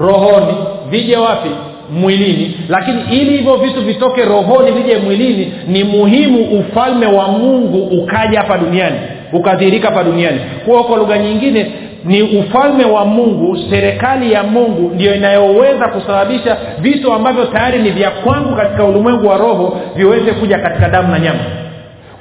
Rohoni 0.00 0.54
vije 0.90 1.16
wapi? 1.16 1.50
Mwilini. 1.90 2.56
Lakini 2.68 3.02
ili 3.10 3.36
hivyo 3.36 3.56
vitu 3.56 3.80
vitoke 3.80 4.24
rohoni 4.24 4.70
vije 4.70 4.96
mwilini 4.98 5.52
ni 5.68 5.84
muhimu 5.84 6.44
ufalme 6.60 7.06
wa 7.06 7.28
mungu 7.28 7.82
ukaja 8.02 8.38
hapa 8.40 8.58
duniani 8.58 8.96
ukadhihirika 9.32 9.88
hapa 9.88 10.04
duniani. 10.04 10.40
Kuwa 10.64 10.84
kwa 10.84 10.96
lugha 10.98 11.18
nyingine 11.18 11.72
ni 12.04 12.22
ufalme 12.22 12.84
wa 12.84 13.04
mungu 13.04 13.58
serikali 13.70 14.32
ya 14.32 14.42
mungu 14.42 14.90
ndio 14.94 15.14
inayoweza 15.14 15.88
kusababisha 15.88 16.56
vitu 16.80 17.12
ambavyo 17.12 17.44
tayari 17.44 17.78
ni 17.82 17.90
vya 17.90 18.10
kwangu 18.10 18.56
katika 18.56 18.84
ulimwengu 18.84 19.26
wa 19.28 19.36
roho 19.36 19.80
viweze 19.96 20.32
kuja 20.32 20.58
katika 20.58 20.88
damu 20.88 21.08
na 21.12 21.18
nyama. 21.18 21.40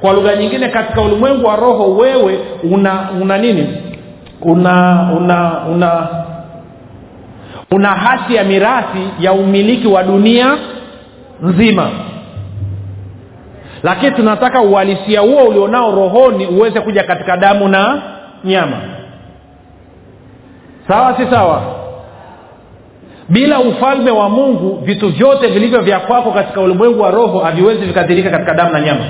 Kwa 0.01 0.13
lugha 0.13 0.35
nyingine 0.35 0.67
katika 0.69 1.01
ulimwengu 1.01 1.47
wa 1.47 1.55
roho 1.55 1.95
wewe 1.95 2.39
una 2.71 3.09
una 3.21 3.37
nini? 3.37 3.67
Una 4.41 5.09
una 5.17 5.61
una 5.71 6.07
una 7.71 7.89
hati 7.89 8.35
ya 8.35 8.43
mirathi 8.43 9.07
ya 9.19 9.33
umiliki 9.33 9.87
wa 9.87 10.03
dunia 10.03 10.57
nzima. 11.41 11.89
Lakini 13.83 14.11
tunataka 14.11 14.61
uhalisia 14.61 15.19
huo 15.21 15.43
ulionao 15.43 15.95
rohoni 15.95 16.45
uweze 16.47 16.79
kuja 16.81 17.03
katika 17.03 17.37
damu 17.37 17.67
na 17.67 18.01
nyama 18.43 18.77
sawa 20.87 21.17
si 21.17 21.25
sawa? 21.31 21.61
Bila 23.29 23.59
ufalme 23.59 24.11
wa 24.11 24.29
mungu 24.29 24.81
vitu 24.85 25.09
vyote 25.09 25.47
vilivyo 25.47 25.81
vya 25.81 25.99
kwako 25.99 26.31
katika 26.31 26.61
ulimwengu 26.61 27.01
wa 27.01 27.11
roho 27.11 27.39
haviwezi 27.39 27.85
vikadhirika 27.85 28.29
katika 28.29 28.53
damu 28.53 28.71
na 28.71 28.81
nyama. 28.81 29.05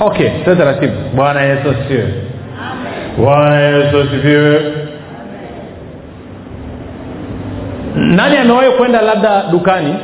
Okay 0.00 0.30
sasa 0.44 0.56
taratibu. 0.56 0.94
Bwana 1.14 1.42
yesu 1.42 1.70
asifiwe. 1.70 2.14
Bwana 3.18 3.60
yesu 3.60 3.98
asifiwe. 4.00 4.72
Nani 7.94 8.36
amewahi 8.36 8.70
kwenda 8.70 9.00
labda 9.02 9.42
dukani 9.50 9.94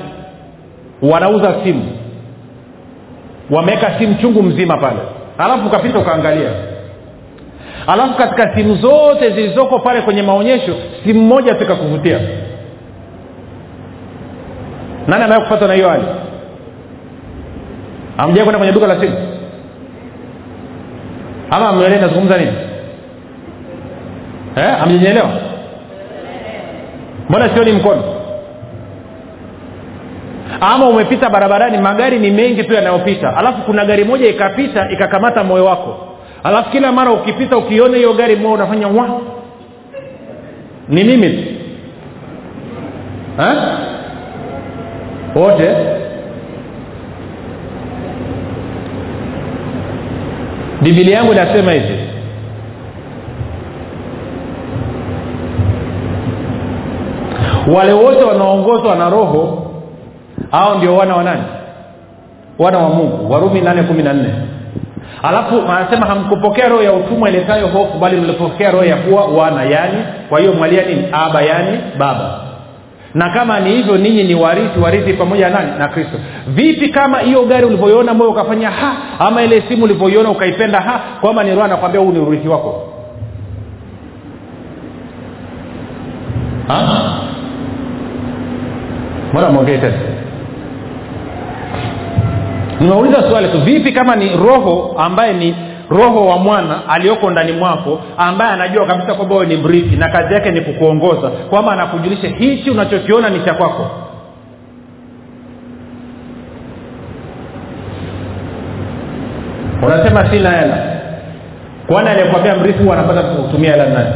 wanauza 1.03 1.55
simu 1.65 1.85
wameweka 3.51 3.99
simu 3.99 4.15
chungu 4.15 4.43
mzima 4.43 4.77
pale 4.77 4.99
alafu 5.39 5.67
ukapita 5.67 5.99
ukaangalia 5.99 6.51
alafu 7.87 8.15
katika 8.15 8.55
simu 8.55 8.75
zote 8.75 9.31
zilizoko 9.31 9.79
pale 9.79 10.01
kwenye 10.03 10.23
maonyesho 10.23 10.75
simu 11.05 11.23
moja 11.23 11.55
tu 11.55 11.65
ikakuvutia. 11.65 12.21
Nani 15.09 15.25
amewai 15.25 15.43
kupatwa 15.43 15.69
na 15.69 15.75
hiyo 15.75 15.89
hali? 15.89 16.05
Amjai 18.19 18.43
kwenda 18.45 18.59
kwenye 18.59 18.73
duka 18.73 18.87
la 18.87 19.01
simu? 19.01 19.17
Ama 21.51 21.69
amwelewi 21.69 22.01
nazungumza 22.01 22.39
nini? 22.39 22.53
Eh, 24.57 24.83
amjenyeelewa 24.83 25.29
mbona 27.29 27.49
sioni 27.55 27.73
mkono? 27.73 28.03
Ama 30.61 30.89
umepita 30.89 31.31
barabarani 31.31 31.79
magari 31.79 32.19
ni 32.19 32.31
mengi 32.31 32.65
tu 32.65 32.75
yanayopita. 32.75 33.37
Alafu 33.37 33.63
kuna 33.63 33.85
gari 33.85 34.05
moja 34.05 34.29
ikapita 34.29 34.91
ikakamata 34.91 35.45
moyo 35.45 35.65
wako 35.65 36.12
alafu 36.45 36.71
kila 36.71 36.93
mara 36.93 37.13
ukipita 37.13 37.57
ukiona 37.57 37.97
hiyo 37.97 38.13
gari 38.15 38.37
moyo 38.37 38.55
unafanya 38.55 38.89
wa? 38.89 39.21
Ni 40.89 41.05
mimi 41.05 41.29
tu. 41.31 41.49
Wote? 45.35 45.77
Bibilia 50.83 51.17
yangu 51.17 51.33
inasema 51.33 51.73
hivi. 51.73 51.99
Wale 57.75 57.93
wote 57.93 58.25
wanaoongozwa 58.25 58.95
na 58.97 59.11
roho 59.11 59.67
hao 60.51 60.75
ndio 60.79 60.97
wana 60.97 61.17
wa 61.17 61.25
nani? 61.25 61.43
Wana 62.59 62.79
wa 62.79 62.89
mungu. 62.89 63.33
Warumi 63.33 63.61
nane 63.61 63.83
kumi 63.83 64.03
na 64.03 64.13
nne 64.13 64.29
alafu 65.23 65.63
anasema 65.73 66.07
hamkupokea 66.07 66.69
roho 66.69 66.83
ya 66.83 66.93
utumwa 66.93 67.29
iletayo 67.29 67.67
hofu 67.67 67.99
bali 67.99 68.17
mlipokea 68.17 68.71
roho 68.71 68.85
ya 68.85 68.97
kuwa 68.97 69.25
wana 69.25 69.63
yani 69.63 70.05
kwa 70.29 70.41
hiyo 70.41 70.53
mwalia 70.53 70.85
nini 70.85 71.05
aba 71.13 71.43
yani 71.43 71.79
baba. 71.99 72.41
Na 73.15 73.31
kama 73.31 73.61
ni 73.61 73.71
hivyo 73.71 73.97
ninyi 73.97 74.25
ni 74.25 74.35
warithi 74.35 74.81
warithi 74.81 75.13
pamoja 75.13 75.49
nani? 75.51 75.71
Na 75.79 75.89
kristo. 75.89 76.19
Vipi 76.49 76.89
kama 76.89 77.19
hiyo 77.19 77.43
gari 77.45 77.67
ulivyoiona 77.67 78.15
moyo 78.15 78.31
ukafanya 78.31 78.71
ha 78.71 78.93
ama 79.19 79.43
ile 79.43 79.63
simu 79.69 79.85
ulivyoiona 79.85 80.31
ukaipenda 80.31 80.81
ha 80.81 81.01
kwamba 81.21 81.45
ni 81.45 81.51
roho 81.51 81.63
anakwambia 81.65 82.01
huu 82.01 82.13
ni 82.13 82.19
urithi 82.19 82.49
wako? 82.49 82.89
Mbona 89.31 89.49
mwongee 89.51 89.79
tena 89.79 89.95
nimeuliza 92.83 93.23
swali 93.31 93.49
tu 93.49 93.61
vipi 93.61 93.93
kama 93.93 94.17
ni 94.17 94.37
roho 94.37 94.95
ambaye 94.99 95.33
ni 95.33 95.55
roho 95.91 96.27
wa 96.27 96.39
mwana 96.39 96.89
aliyoko 96.89 97.31
ndani 97.31 97.53
mwako 97.53 98.01
ambaye 98.19 98.53
anajua 98.53 98.87
kabisa 98.87 99.15
kwamba 99.15 99.35
wewe 99.35 99.47
ni 99.47 99.57
mrithi 99.57 99.97
na 99.97 100.09
kazi 100.09 100.35
yake 100.35 100.51
ni 100.51 100.61
kukuongoza 100.61 101.29
kwamba 101.31 101.73
anakujulisha 101.73 102.29
hichi 102.29 102.71
unachokiona 102.71 103.31
ni 103.31 103.41
cha 103.45 103.55
kwako? 103.55 103.87
Unasema 109.83 110.31
sina 110.31 110.51
hela. 110.51 110.79
Kwani 111.87 112.09
aliyekwambia 112.09 112.55
mrithi 112.57 112.83
huwa 112.83 112.99
anapata 112.99 113.23
kutumia 113.23 113.71
hela 113.71 113.87
nani 113.87 114.09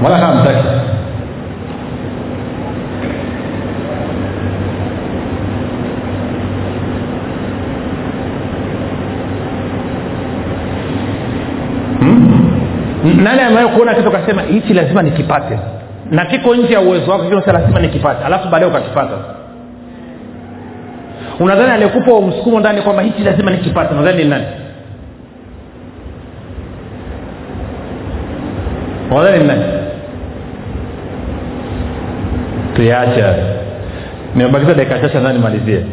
mbona 0.00 0.18
kama 0.20 0.34
mtaki 0.34 0.68
hmm? 12.00 13.22
nani 13.24 13.40
amewahi 13.42 13.68
kasema 14.28 14.42
hichi 14.42 14.74
lazima 14.74 15.02
nikipate. 15.02 15.58
Na 16.10 16.24
kiko 16.24 16.54
nje 16.54 16.72
ya 16.74 16.80
uwezo 16.80 17.10
wako 17.10 17.24
kile 17.24 17.42
lazima 17.52 17.80
nikipate. 17.80 18.24
Alafu 18.24 18.48
baadaye 18.48 18.70
ukakipata. 18.72 19.14
Unadhani 21.40 21.72
aliyekupa 21.72 22.20
msukumo 22.20 22.60
ndani 22.60 22.82
kwamba 22.82 23.02
hichi 23.02 23.22
lazima 23.22 23.50
nikipate? 23.50 23.94
Unadhani 23.94 24.24
ni 24.24 24.30
nani? 24.30 24.44
Unadhani 29.10 29.38
ni 29.38 29.44
nani? 29.48 29.64
Tuyaacha 32.76 33.34
nimebakiza 34.34 34.74
dakika 34.74 34.98
chache 35.00 35.14
nadhani 35.14 35.38
nimalizie. 35.38 35.84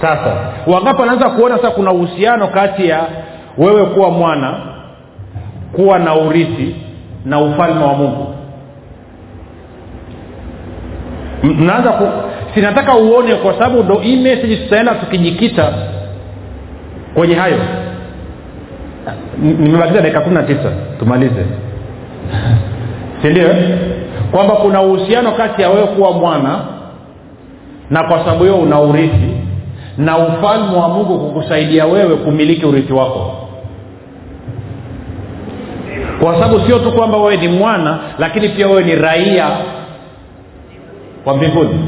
Sasa 0.00 0.36
wangapi 0.66 1.00
wanaanza 1.00 1.30
kuona 1.30 1.56
sasa 1.56 1.70
kuna 1.70 1.92
uhusiano 1.92 2.48
kati 2.48 2.88
ya 2.88 3.00
wewe 3.58 3.84
kuwa 3.84 4.10
mwana 4.10 4.54
kuwa 5.72 5.98
na 5.98 6.14
urithi 6.14 6.76
na 7.24 7.40
ufalme 7.40 7.84
wa 7.84 7.94
mungu. 7.94 8.34
Mnaanza 11.42 11.90
ku 11.92 12.04
sinataka 12.54 12.94
uone 12.96 13.34
kwa 13.34 13.52
sababu 13.52 13.82
ndo 13.82 13.94
hii 13.94 14.36
tutaenda 14.36 14.94
tukijikita 14.94 15.72
kwenye 17.14 17.34
hayo. 17.34 17.58
Nimebakiza 19.38 20.00
dakika 20.00 20.20
kumi 20.20 20.34
na 20.34 20.42
tisa 20.42 20.72
tumalize. 20.98 21.44
Sindio 23.22 23.48
kwamba 24.30 24.54
kuna 24.54 24.82
uhusiano 24.82 25.32
kati 25.32 25.62
ya 25.62 25.70
wewe 25.70 25.86
kuwa 25.86 26.12
mwana 26.12 26.58
na 27.90 28.02
kwa 28.02 28.18
sababu 28.18 28.44
hiyo 28.44 28.56
una 28.56 28.80
urithi 28.80 29.36
na 29.98 30.18
ufalme 30.18 30.76
wa 30.76 30.88
mungu 30.88 31.18
kukusaidia 31.18 31.86
wewe 31.86 32.16
kumiliki 32.16 32.66
urithi 32.66 32.92
wako 32.92 33.41
kwa 36.22 36.34
sababu 36.34 36.60
sio 36.66 36.78
tu 36.78 36.92
kwamba 36.92 37.18
wewe 37.18 37.36
ni 37.36 37.48
mwana 37.48 37.98
lakini 38.18 38.48
pia 38.48 38.66
wewe 38.66 38.84
ni 38.84 38.94
raia 38.94 39.48
wa 41.24 41.36
mbinguni. 41.36 41.78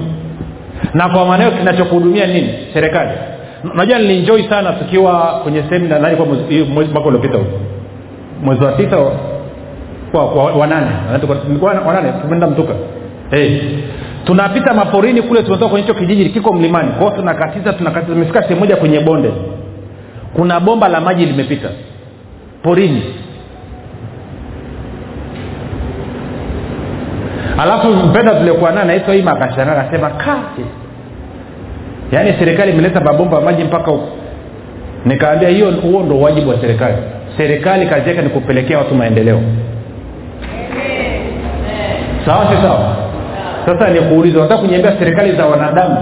Na 0.95 1.09
kwa 1.09 1.27
maanao 1.27 1.51
kinachokuhudumia 1.51 2.27
nini? 2.27 2.49
Serikali. 2.75 3.11
Unajua 3.75 3.99
nilinjoi 3.99 4.49
sana 4.49 4.73
tukiwa 4.73 5.41
kwenye 5.43 5.63
semina 5.69 5.99
nani 5.99 6.17
kwa 6.17 6.27
mwaka 6.93 7.09
uliopita 7.09 7.39
mwezi 8.43 8.65
wa 8.65 8.73
tisa 8.73 8.97
wa- 8.99 9.13
wa- 10.13 10.25
wa- 10.35 10.53
wa 10.53 10.67
nane. 10.67 10.87
Nilikuwa 11.49 11.73
wa 11.73 11.93
nane? 11.95 12.13
Tumeenda 12.23 12.47
mtuka 12.47 12.75
hey. 13.31 13.59
tunapita 14.25 14.75
maporini 14.75 15.23
kule 15.23 15.43
tumetoka 15.43 15.69
kwenye 15.71 15.87
hicho 15.87 15.99
kijiji 15.99 16.29
kiko 16.31 16.53
mlimani. 16.53 16.89
Kwao 16.99 17.11
tunakatiza 17.11 17.73
tunakatiza. 17.73 18.13
Tumefika 18.13 18.43
sehemu 18.43 18.61
moja 18.61 18.77
kwenye 18.77 19.01
bonde. 19.01 19.31
Kuna 20.37 20.61
bomba 20.61 20.89
la 20.89 21.01
maji 21.01 21.27
limepita. 21.27 21.69
Porini 22.63 23.03
alafu 27.59 27.89
mpenda 27.89 28.35
tuliokuwa 28.35 28.73
naye 28.73 28.87
naitwa 28.87 29.15
ima 29.17 29.31
akashangaa 29.33 29.73
akasema 29.73 30.11
kazi 30.11 30.67
yaani 32.13 32.35
serikali 32.39 32.73
imeleta 32.73 33.01
mabomba 33.01 33.37
ya 33.37 33.43
maji 33.45 33.65
mpaka 33.65 33.91
huku 33.91 34.09
nikaambia 35.05 35.49
hiyo 35.49 35.71
huo 35.71 36.03
ndo 36.03 36.21
wajibu 36.21 36.51
wa 36.51 36.61
serikali. 36.61 36.95
Serikali 37.37 37.87
kazi 37.87 38.09
yake 38.09 38.23
ni 38.23 38.29
kupelekea 38.29 38.79
watu 38.79 38.95
maendeleo. 38.95 39.41
Sawa 42.27 42.47
si 42.51 42.63
sawa? 42.63 42.97
Sasa 43.67 43.91
nikuuliza 43.91 44.39
unataka 44.39 44.61
kuniambia 44.61 44.99
serikali 44.99 45.37
za 45.37 45.47
wanadamu 45.47 45.97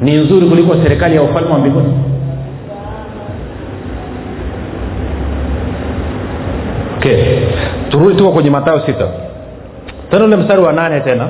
ni 0.00 0.12
nzuri 0.16 0.46
kuliko 0.46 0.74
serikali 0.82 1.16
ya 1.16 1.22
ufalme 1.22 1.50
wa 1.52 1.58
mbinguni? 1.58 1.92
Okay. 6.96 7.38
turudi 7.90 8.16
tuko 8.16 8.32
kwenye 8.32 8.50
matayo 8.50 8.80
sita 8.86 9.06
tena 10.10 10.24
ule 10.24 10.36
mstari 10.36 10.62
wa 10.62 10.72
nane 10.72 11.00
tena. 11.00 11.28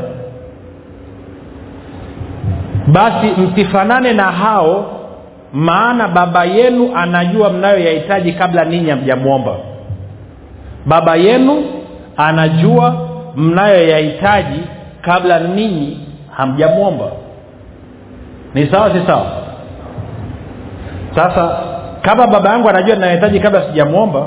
Basi 2.87 3.27
msifanane 3.27 4.13
na 4.13 4.23
hao 4.25 4.87
maana 5.53 6.09
baba 6.09 6.45
yenu 6.45 6.91
anajua 6.97 7.51
mnayoyahitaji 7.51 8.33
kabla 8.33 8.65
ninyi 8.65 8.91
hamjamwomba. 8.91 9.53
Baba 10.87 11.17
yenu 11.17 11.65
anajua 12.17 12.95
mnayoyahitaji 13.37 14.61
kabla 15.01 15.39
ninyi 15.41 15.99
hamjamwomba. 16.31 17.05
Ni 18.55 18.67
sawa 18.67 18.91
si 18.91 19.07
sawa? 19.07 19.27
Sasa 21.15 21.59
kama 22.03 22.27
baba 22.27 22.51
yangu 22.51 22.69
anajua 22.69 22.95
ninayohitaji 22.95 23.41
kabla 23.41 23.63
sijamwomba 23.63 24.27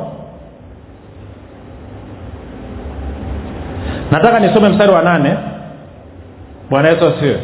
nataka 4.11 4.39
nisome 4.39 4.69
mstari 4.69 4.91
wa 4.91 5.01
nane. 5.01 5.33
Bwana 6.69 6.89
yesu 6.89 7.07
asiwe 7.07 7.37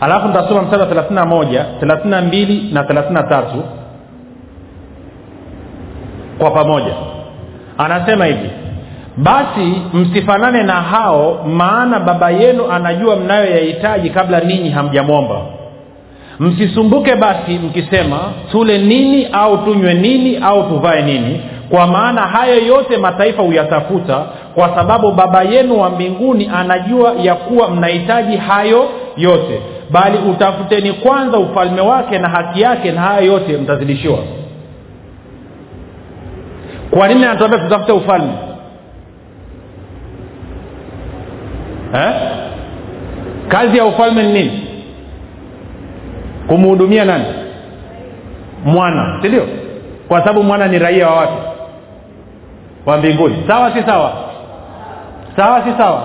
alafu 0.00 0.28
nitasoma 0.28 0.62
mstari 0.62 0.82
wa 0.82 0.88
thelathini 0.88 1.14
na 1.14 1.24
moja 1.26 1.64
thelathini 1.80 2.10
na 2.10 2.20
mbili 2.22 2.70
na 2.72 2.84
thelathini 2.84 3.18
tatu. 3.28 3.62
Kwa 6.38 6.50
pamoja. 6.50 6.92
Anasema 7.78 8.24
hivi 8.24 8.50
basi 9.16 9.72
msifanane 9.94 10.62
na 10.62 10.72
hao 10.72 11.44
maana 11.48 12.00
baba 12.00 12.30
yenu 12.30 12.70
anajua 12.72 13.16
mnayoyahitaji 13.16 14.10
kabla 14.10 14.40
ninyi 14.40 14.70
hamjamwomba. 14.70 15.40
Msisumbuke 16.40 17.16
basi 17.16 17.52
mkisema 17.58 18.18
tule 18.50 18.78
nini 18.78 19.26
au 19.32 19.58
tunywe 19.58 19.94
nini 19.94 20.36
au 20.36 20.62
tuvae 20.68 21.02
nini 21.02 21.40
kwa 21.70 21.86
maana 21.86 22.20
hayo 22.20 22.66
yote 22.66 22.96
mataifa 22.96 23.42
huyatafuta 23.42 24.22
kwa 24.54 24.74
sababu 24.76 25.12
baba 25.12 25.42
yenu 25.42 25.80
wa 25.80 25.90
mbinguni 25.90 26.50
anajua 26.54 27.12
ya 27.22 27.34
kuwa 27.34 27.70
mnahitaji 27.70 28.36
hayo 28.36 28.88
yote. 29.16 29.60
Bali 29.90 30.18
utafuteni 30.18 30.92
kwanza 30.92 31.38
ufalme 31.38 31.80
wake 31.80 32.18
na 32.18 32.28
haki 32.28 32.60
yake 32.60 32.92
na 32.92 33.00
hayo 33.00 33.32
yote 33.32 33.56
mtazidishiwa. 33.56 34.18
Kwa 36.90 37.08
nini 37.08 37.24
anatuambia 37.24 37.58
tutafute 37.58 37.92
ufalme? 37.92 38.32
Eh? 41.94 42.10
kazi 43.48 43.76
ya 43.78 43.84
ufalme 43.84 44.22
ni 44.22 44.32
nini? 44.32 44.60
Kumhudumia 46.46 47.04
nani? 47.04 47.24
Mwana 48.64 49.18
sindio 49.22 49.46
kwa 50.08 50.20
sababu 50.20 50.42
mwana 50.42 50.68
ni 50.68 50.78
raia 50.78 51.08
wa 51.08 51.16
wapi? 51.16 51.42
Wa 52.86 52.96
mbinguni. 52.96 53.36
Sawa 53.48 53.72
si 53.72 53.82
sawa 53.82 54.12
sawa 55.36 55.62
si 55.64 55.70
sawa? 55.78 56.02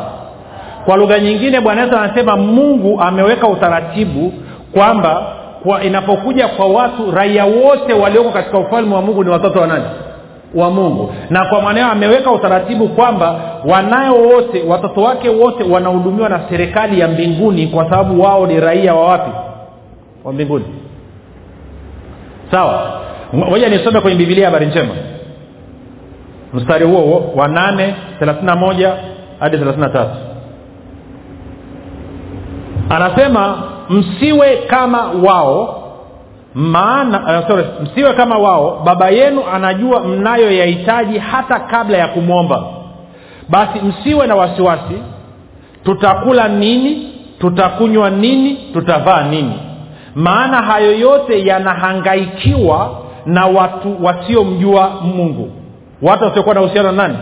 Kwa 0.86 0.98
lugha 0.98 1.20
nyingine 1.20 1.60
bwana 1.62 1.82
yesu 1.82 1.98
anasema 1.98 2.36
mungu 2.38 3.02
ameweka 3.02 3.48
utaratibu 3.48 4.34
kwamba 4.74 5.24
kwa 5.64 5.84
inapokuja 5.84 6.48
kwa 6.48 6.68
watu 6.68 7.12
raia 7.12 7.46
wote 7.46 7.94
walioko 7.94 8.30
katika 8.32 8.58
ufalme 8.60 8.96
wa 8.96 9.02
mungu 9.02 9.24
ni 9.24 9.30
watoto 9.30 9.60
wa 9.60 9.68
nani? 9.68 9.86
Wa 10.56 10.70
mungu. 10.72 11.14
Na 11.30 11.46
kwa 11.46 11.62
mwanao 11.62 11.92
ameweka 11.92 12.32
utaratibu 12.32 12.88
kwamba 12.88 13.40
wanayo 13.66 14.16
wote 14.16 14.64
watoto 14.68 15.02
wake 15.02 15.30
wote 15.30 15.64
wanahudumiwa 15.64 16.30
na 16.30 16.40
serikali 16.50 17.00
ya 17.00 17.08
mbinguni 17.08 17.68
kwa 17.68 17.84
sababu 17.90 18.22
wao 18.22 18.48
ni 18.48 18.60
raia 18.60 18.96
wa 18.96 19.06
wapi? 19.08 19.32
Wa 20.24 20.34
mbinguni. 20.34 20.66
Sawa? 22.52 22.82
Moja 23.34 23.70
nisome 23.70 24.02
kwenye 24.02 24.18
bibilia 24.18 24.46
habari 24.46 24.66
njema. 24.66 24.94
Mstari 26.54 26.86
huo 26.86 27.32
wa 27.36 27.48
nane 27.48 27.96
thelathini 28.20 28.46
na 28.46 28.56
moja 28.56 28.94
hadi 29.40 29.58
thelathini 29.58 29.84
na 29.86 29.90
tatu. 29.90 30.16
Anasema 32.90 33.64
msiwe 33.90 34.58
kama 34.58 35.12
wao 35.24 35.76
maana 36.54 37.40
uh, 37.40 37.48
sorry, 37.48 37.66
msiwe 37.84 38.14
kama 38.14 38.38
wao 38.38 38.82
baba 38.86 39.10
yenu 39.10 39.42
anajua 39.54 40.00
mnayoyahitaji 40.04 41.18
hata 41.20 41.60
kabla 41.60 41.98
ya 41.98 42.08
kumwomba. 42.08 42.64
Basi 43.50 43.80
msiwe 43.80 44.28
na 44.28 44.36
wasiwasi 44.36 45.04
tutakula 45.84 46.48
nini 46.48 47.10
tutakunywa 47.40 48.10
nini 48.10 48.56
tutavaa 48.74 49.24
nini. 49.24 49.54
Maana 50.16 50.62
hayo 50.62 50.94
yote 51.00 51.46
yanahangaikiwa 51.48 52.90
na 53.26 53.46
watu 53.46 54.06
wasiomjua 54.06 54.90
mungu. 54.90 55.52
Watu 56.02 56.24
wasiokuwa 56.24 56.56
na 56.56 56.62
uhusiano 56.62 56.92
nani 56.92 57.18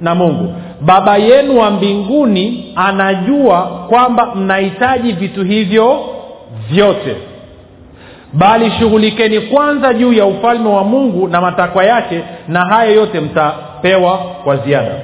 na 0.00 0.14
mungu. 0.14 0.54
Baba 0.80 1.16
yenu 1.16 1.58
wa 1.58 1.70
mbinguni 1.70 2.72
anajua 2.76 3.62
kwamba 3.88 4.34
mnahitaji 4.34 5.12
vitu 5.12 5.44
hivyo 5.44 6.00
vyote. 6.70 7.16
Bali 8.32 8.70
shughulikeni 8.70 9.40
kwanza 9.40 9.94
juu 9.94 10.12
ya 10.12 10.24
ufalme 10.26 10.68
wa 10.68 10.84
mungu 10.84 11.28
na 11.28 11.40
matakwa 11.40 11.84
yake 11.84 12.20
na 12.48 12.60
hayo 12.60 12.94
yote 12.94 13.20
mtapewa 13.20 14.18
kwa 14.44 14.56
ziada. 14.56 14.94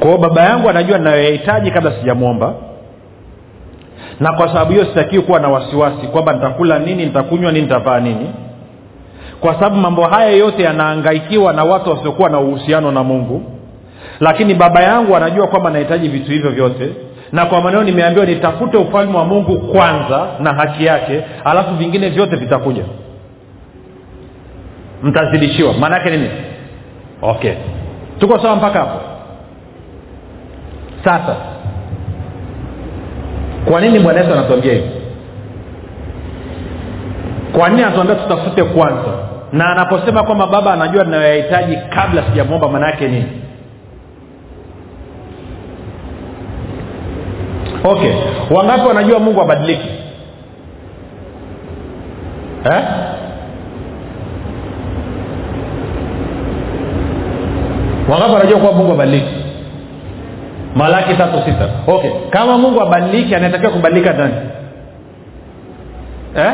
Kwao 0.00 0.18
baba 0.18 0.42
yangu 0.42 0.68
anajua 0.70 0.98
ninayoyahitaji 0.98 1.70
kabla 1.70 1.92
sijamwomba 1.92 2.54
na 4.20 4.32
kwa 4.32 4.48
sababu 4.48 4.72
hiyo 4.72 4.84
sitakiwi 4.84 5.22
kuwa 5.22 5.40
na 5.40 5.48
wasiwasi 5.48 6.06
kwamba 6.06 6.32
nitakula 6.32 6.78
nini 6.78 7.04
nitakunywa 7.06 7.52
nini 7.52 7.62
nitavaa 7.66 8.00
nini 8.00 8.30
kwa 9.42 9.54
sababu 9.54 9.76
mambo 9.76 10.02
haya 10.06 10.30
yote 10.30 10.62
yanaangaikiwa 10.62 11.52
na 11.52 11.64
watu 11.64 11.90
wasiokuwa 11.90 12.28
na 12.30 12.40
uhusiano 12.40 12.92
na 12.92 13.02
mungu. 13.02 13.42
Lakini 14.20 14.54
baba 14.54 14.80
yangu 14.82 15.16
anajua 15.16 15.46
kwamba 15.46 15.70
nahitaji 15.70 16.08
vitu 16.08 16.30
hivyo 16.32 16.50
vyote. 16.50 16.88
Na 17.32 17.46
kwa 17.46 17.60
maneno 17.60 17.82
nimeambiwa 17.84 18.26
nitafute 18.26 18.76
ufalme 18.76 19.16
wa 19.18 19.24
mungu 19.24 19.58
kwanza 19.58 20.26
na 20.40 20.54
haki 20.54 20.84
yake 20.84 21.24
alafu 21.44 21.74
vingine 21.74 22.08
vyote 22.08 22.36
vitakuja. 22.36 22.84
Mtazidishiwa. 25.02 25.72
Maana 25.72 25.96
yake 25.96 26.10
nini? 26.10 26.30
Okay. 27.22 27.52
Tuko 28.18 28.38
sawa 28.38 28.56
mpaka 28.56 28.78
hapo? 28.78 29.00
Sasa. 31.04 31.36
Kwa 33.70 33.80
nini 33.80 33.98
bwana 33.98 34.20
yesu 34.20 34.32
anatuambia 34.32 34.72
hivi? 34.72 34.90
Kwa 37.58 37.68
nini 37.68 37.82
anatuambia 37.82 38.14
tutafute 38.16 38.64
kwanza 38.64 39.31
na 39.52 39.70
anaposema 39.70 40.22
kwamba 40.22 40.46
baba 40.46 40.72
anajua 40.72 41.04
ninayoyahitaji 41.04 41.76
kabla 41.76 42.22
sijamwomba 42.22 42.68
maana 42.68 42.86
yake 42.86 43.08
nini 43.08 43.26
okay. 47.84 48.12
Wangapi 48.50 48.86
wanajua 48.86 49.18
mungu 49.18 49.40
abadiliki? 49.42 49.88
Eh? 52.64 52.82
wangapi 58.08 58.32
wanajua 58.32 58.58
kuwa 58.58 58.72
mungu 58.72 58.92
abadiliki? 58.92 59.34
Malaki 60.76 61.14
tatu 61.14 61.38
sita. 61.44 61.68
Okay. 61.86 62.10
Kama 62.30 62.58
mungu 62.58 62.80
abadiliki 62.80 63.34
anatakiwa 63.34 63.72
kubadilika 63.72 64.12
nani? 64.12 64.34
Eh? 66.36 66.52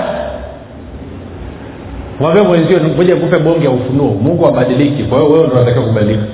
Mwambie 2.21 2.43
mwenzio 2.43 2.81
ngoja 2.81 3.17
kupe 3.17 3.39
bonge 3.39 3.65
ya 3.65 3.71
ufunuo. 3.71 4.11
Mungu 4.23 4.47
abadiliki. 4.47 5.03
Kwa 5.03 5.19
hiyo 5.19 5.31
wewe 5.33 5.47
ndo 5.47 5.57
unatakiwa 5.57 5.85
kubadilika. 5.85 6.23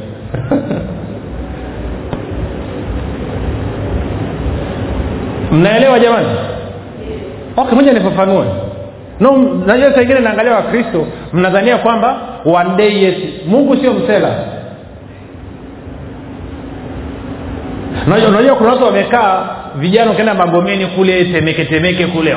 Mnaelewa 5.52 5.98
jamani? 5.98 6.28
Okay 7.56 7.74
moja 7.74 7.92
nifafanue. 7.92 8.44
No 9.20 9.36
najua 9.66 9.94
saa 9.94 10.02
ingine 10.02 10.20
naangalia 10.20 10.54
wakristo 10.54 11.06
mnadhania 11.32 11.78
kwamba 11.78 12.16
one 12.44 12.76
day 12.76 13.14
mungu 13.46 13.76
sio 13.76 13.92
msela. 13.92 14.34
Unajua 18.06 18.54
kuna 18.54 18.70
watu 18.70 18.84
wamekaa 18.84 19.48
vijana 19.78 20.10
ukaenda 20.10 20.34
magomeni 20.34 20.86
kule 20.86 21.24
temeke 21.24 21.64
temeke 21.64 22.06
kule. 22.06 22.34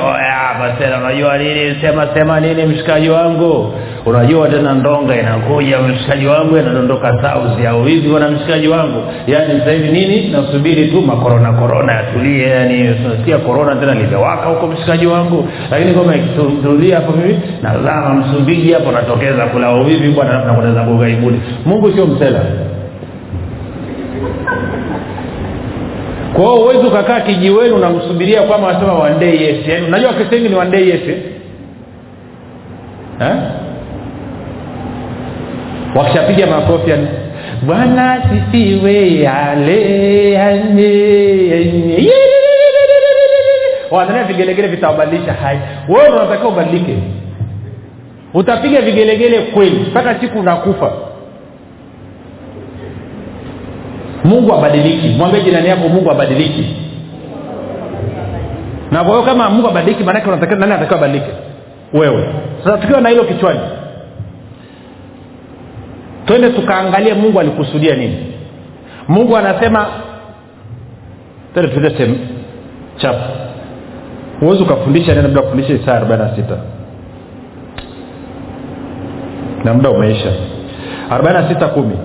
Basela 0.60 0.98
unajua 0.98 1.38
nini? 1.38 1.76
Sema 1.80 2.06
sema 2.14 2.40
nini 2.40 2.66
mshikaji 2.66 3.08
wangu? 3.08 3.74
Unajua 4.06 4.48
tena 4.48 4.74
ndonga 4.74 5.16
inakuja 5.20 5.78
mshikaji 5.78 6.26
wangu 6.26 6.56
inadondoka 6.56 7.22
sauzi 7.22 7.66
au 7.66 7.84
hivi 7.84 8.08
wana 8.08 8.28
mshikaji 8.28 8.68
wangu. 8.68 9.02
Yaani 9.26 9.58
sasa 9.60 9.70
hivi 9.72 9.88
nini? 9.88 10.28
Nasubiri 10.28 10.88
tu 10.88 11.00
makorona 11.02 11.52
korona 11.52 11.92
yatulie 11.92 12.48
yani 12.48 12.94
tunasikia 12.94 13.38
korona 13.38 13.76
tena 13.76 13.94
limewaka 13.94 14.46
huko 14.48 14.66
mshikaji 14.66 15.06
wangu. 15.06 15.48
Lakini 15.70 15.94
kama 15.94 16.16
ikitulia 16.16 16.96
hapo 16.96 17.12
mimi 17.12 17.40
nazama 17.62 18.14
msumbiji 18.14 18.72
hapo 18.72 18.92
natokeza 18.92 19.46
kula 19.46 19.74
uvivi 19.74 20.08
bwana 20.08 20.44
nakwenda 20.44 20.74
zangu 20.74 21.04
mungu 21.66 21.92
sio 21.92 22.06
msela 22.06 22.40
kwa 26.38 26.46
hiyo 26.46 26.56
huwezi 26.62 26.86
ukakaa 26.86 27.20
kijiweni 27.20 27.72
unamsubiria 27.72 28.42
kwama 28.42 28.66
wanasema 28.66 28.92
one 28.98 29.18
day 29.18 29.42
yes 29.42 29.56
yani 29.68 29.86
unajua 29.86 30.10
wengi 30.30 30.48
ni 30.48 30.54
one 30.54 30.70
day 30.70 30.88
yes 30.88 31.00
eh? 33.20 33.36
wakishapiga 35.94 36.46
makofi 36.46 36.90
yani 36.90 37.08
bwana 37.62 38.22
sisiwe 38.22 39.14
yale 39.20 40.32
yanye 40.32 42.08
wanania 43.90 44.24
vigelegele 44.24 44.68
vitawabadilisha 44.68 45.32
hai 45.32 45.58
wewe 45.88 46.08
unatakiwa 46.08 46.48
ubadilike. 46.48 46.94
Utapiga 48.34 48.80
vigelegele 48.80 49.38
kweli 49.40 49.76
mpaka 49.90 50.14
siku 50.20 50.38
unakufa 50.38 50.92
mungu 54.28 54.54
abadiliki. 54.54 55.08
Mwambie 55.08 55.40
jirani 55.42 55.68
yako 55.68 55.88
mungu 55.88 56.10
abadiliki. 56.10 56.76
Na 58.90 59.04
kwa 59.04 59.12
hiyo 59.12 59.22
kama 59.22 59.50
mungu 59.50 59.68
abadiliki 59.68 60.04
maanake 60.04 60.28
unatakiwa 60.28 60.58
nani 60.58 60.72
anatakiwa 60.72 60.98
abadilike? 60.98 61.30
Wewe. 61.92 62.24
Sasa 62.64 62.78
tukiwa 62.78 63.00
na 63.00 63.08
hilo 63.08 63.24
kichwani 63.24 63.60
twende 66.26 66.50
tukaangalia 66.50 67.14
mungu 67.14 67.40
alikusudia 67.40 67.96
nini. 67.96 68.16
Mungu 69.08 69.36
anasema 69.36 69.86
tende 71.54 71.68
tuende 71.68 71.90
sehemu 71.90 72.18
chapu 72.96 73.22
huwezi 74.40 74.62
ukafundisha 74.62 75.14
neno 75.14 75.28
bila 75.28 75.42
kufundisha 75.42 75.72
isaa 75.74 75.94
arobaini 75.94 76.22
na 76.24 76.36
sita. 76.36 76.56
Na 79.64 79.74
muda 79.74 79.90
umeisha. 79.90 80.32
Arobaini 81.10 81.42
na 81.42 81.48
sita 81.48 81.66
kumi 81.66 81.96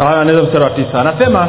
anaweza 0.00 0.42
mstari 0.42 0.64
wa 0.64 0.70
tisa. 0.70 1.00
Anasema 1.00 1.48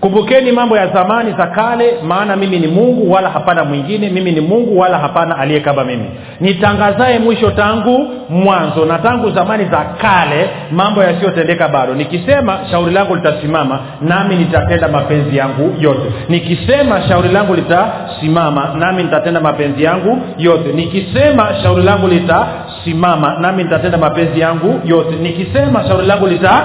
kumbukeni 0.00 0.52
mambo 0.52 0.76
ya 0.76 0.86
zamani 0.86 1.32
za 1.38 1.46
kale 1.46 1.94
maana 2.08 2.36
mimi 2.36 2.58
ni 2.58 2.66
mungu 2.66 3.12
wala 3.12 3.28
hapana 3.30 3.64
mwingine. 3.64 4.08
Mimi 4.10 4.32
ni 4.32 4.40
mungu 4.40 4.78
wala 4.78 4.98
hapana 4.98 5.38
aliye 5.38 5.60
kama 5.60 5.84
mimi. 5.84 6.04
Nitangazaye 6.40 7.18
mwisho 7.18 7.50
tangu 7.50 8.08
mwanzo 8.30 8.84
na 8.84 8.98
tangu 8.98 9.30
zamani 9.30 9.64
za 9.64 9.84
kale 10.02 10.50
mambo 10.72 11.02
yasiyotendeka 11.02 11.68
bado. 11.68 11.94
Nikisema 11.94 12.58
shauri 12.70 12.92
langu 12.94 13.14
litasimama 13.16 13.80
nami 14.00 14.36
nitatenda 14.36 14.88
mapenzi 14.88 15.36
yangu 15.36 15.74
yote. 15.80 16.12
Nikisema 16.28 17.02
shauri 17.08 17.28
langu 17.28 17.54
litasimama 17.54 18.70
nami 18.78 19.02
nitatenda 19.02 19.40
mapenzi 19.40 19.82
yangu 19.84 20.18
yote. 20.38 20.72
Nikisema 20.72 21.48
shauri 21.62 21.82
langu 21.82 22.06
litasimama 22.08 23.36
nami 23.40 23.62
nitatenda 23.64 23.98
mapenzi 23.98 24.40
yangu 24.40 24.80
yote. 24.84 25.16
Nikisema 25.16 25.84
shauri 25.88 26.06
langu 26.06 26.26
lita 26.26 26.62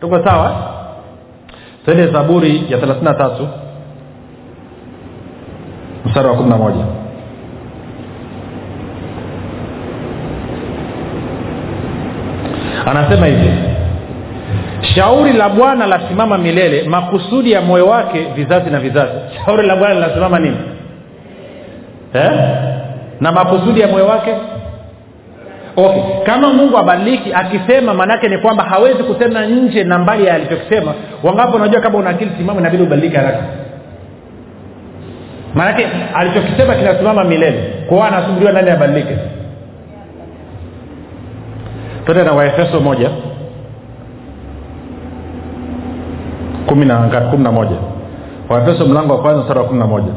tuko 0.00 0.24
sawa? 0.24 0.52
Twende 1.84 2.06
zaburi 2.12 2.64
ya 2.68 2.78
thelathini 2.78 3.04
na 3.04 3.14
tatu. 3.14 3.48
Mstari 6.04 6.28
wa 6.28 6.34
kumi 6.34 6.50
na 6.50 6.56
moja. 6.56 6.84
Anasema 12.86 13.26
hivi 13.26 13.50
shauri 14.94 15.32
la 15.32 15.48
bwana 15.48 15.86
lasimama 15.86 16.38
milele 16.38 16.82
makusudi 16.88 17.52
ya 17.52 17.60
moyo 17.60 17.86
wake 17.86 18.26
vizazi 18.36 18.70
na 18.70 18.80
vizazi. 18.80 19.12
Shauri 19.44 19.66
la 19.66 19.76
bwana 19.76 19.94
linasimama 19.94 20.38
nini? 20.38 20.56
Eh? 22.14 22.30
na 23.20 23.32
makusudi 23.32 23.80
ya 23.80 23.88
moyo 23.88 24.06
wake 24.06 24.34
okay 25.86 26.02
kama 26.26 26.52
mungu 26.52 26.78
abadiliki 26.78 27.32
akisema 27.34 27.94
maanaake 27.94 28.28
ni 28.28 28.38
kwamba 28.38 28.64
hawezi 28.64 29.02
kusema 29.02 29.46
nje 29.46 29.84
na 29.84 29.98
mbali 29.98 30.26
ya 30.26 30.34
alichokisema. 30.34 30.94
Wangapo 31.22 31.56
unajua 31.56 31.80
kama 31.80 31.98
una 31.98 32.10
akili 32.10 32.30
timamu 32.30 32.60
inabidi 32.60 32.82
ubadilike 32.82 33.16
haraka? 33.16 33.42
Maanake 35.54 35.86
alichokisema 36.14 36.74
kinasimama 36.74 37.24
milele. 37.24 37.72
Kwao 37.88 38.04
anasubiriwa 38.04 38.52
nani 38.52 38.70
abadilike? 38.70 39.16
Twende 42.04 42.24
na 42.24 42.32
waefeso 42.32 42.80
moja. 42.80 43.10
Kumi 46.66 46.84
na 47.44 47.52
moja. 47.52 47.76
Waefeso 48.48 48.86
mlango 48.86 49.12
wa 49.12 49.22
kwanza 49.22 49.54
wa 49.60 49.66
kumi 49.66 49.78
na 49.78 49.86
moja. 49.86 50.12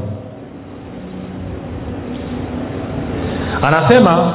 Anasema 3.62 4.34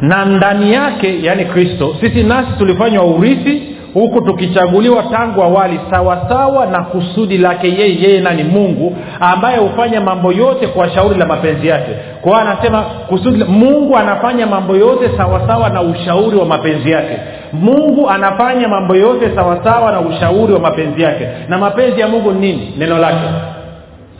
na 0.00 0.24
ndani 0.24 0.72
yake 0.72 1.22
yaani 1.22 1.44
kristo 1.44 1.96
sisi 2.00 2.22
nasi 2.22 2.48
tulifanywa 2.58 3.04
urithi 3.04 3.62
huku 3.94 4.20
tukichaguliwa 4.20 5.02
tangu 5.02 5.42
awali 5.42 5.80
sawasawa 5.90 6.66
na 6.66 6.84
kusudi 6.84 7.38
lake 7.38 7.68
yeye 7.68 8.02
yeye 8.02 8.20
nani 8.20 8.42
mungu 8.44 8.96
ambaye 9.20 9.58
hufanya 9.58 10.00
mambo 10.00 10.32
yote 10.32 10.66
kwa 10.66 10.90
shauri 10.90 11.18
la 11.18 11.26
mapenzi 11.26 11.66
yake. 11.68 11.90
Kwa 12.22 12.30
hiyo 12.32 12.50
anasema 12.50 12.82
kusudi 12.82 13.44
mungu 13.44 13.96
anafanya 13.96 14.46
mambo 14.46 14.76
yote 14.76 15.10
sawasawa 15.16 15.68
na 15.68 15.82
ushauri 15.82 16.36
wa 16.36 16.44
mapenzi 16.44 16.90
yake. 16.90 17.18
Mungu 17.52 18.10
anafanya 18.10 18.68
mambo 18.68 18.94
yote 18.96 19.30
sawasawa 19.34 19.92
na 19.92 20.00
ushauri 20.00 20.52
wa 20.52 20.60
mapenzi 20.60 21.02
yake. 21.02 21.28
Na 21.48 21.58
mapenzi 21.58 22.00
ya 22.00 22.08
mungu 22.08 22.32
ni 22.32 22.40
nini? 22.40 22.74
Neno 22.78 22.98
lake. 22.98 23.28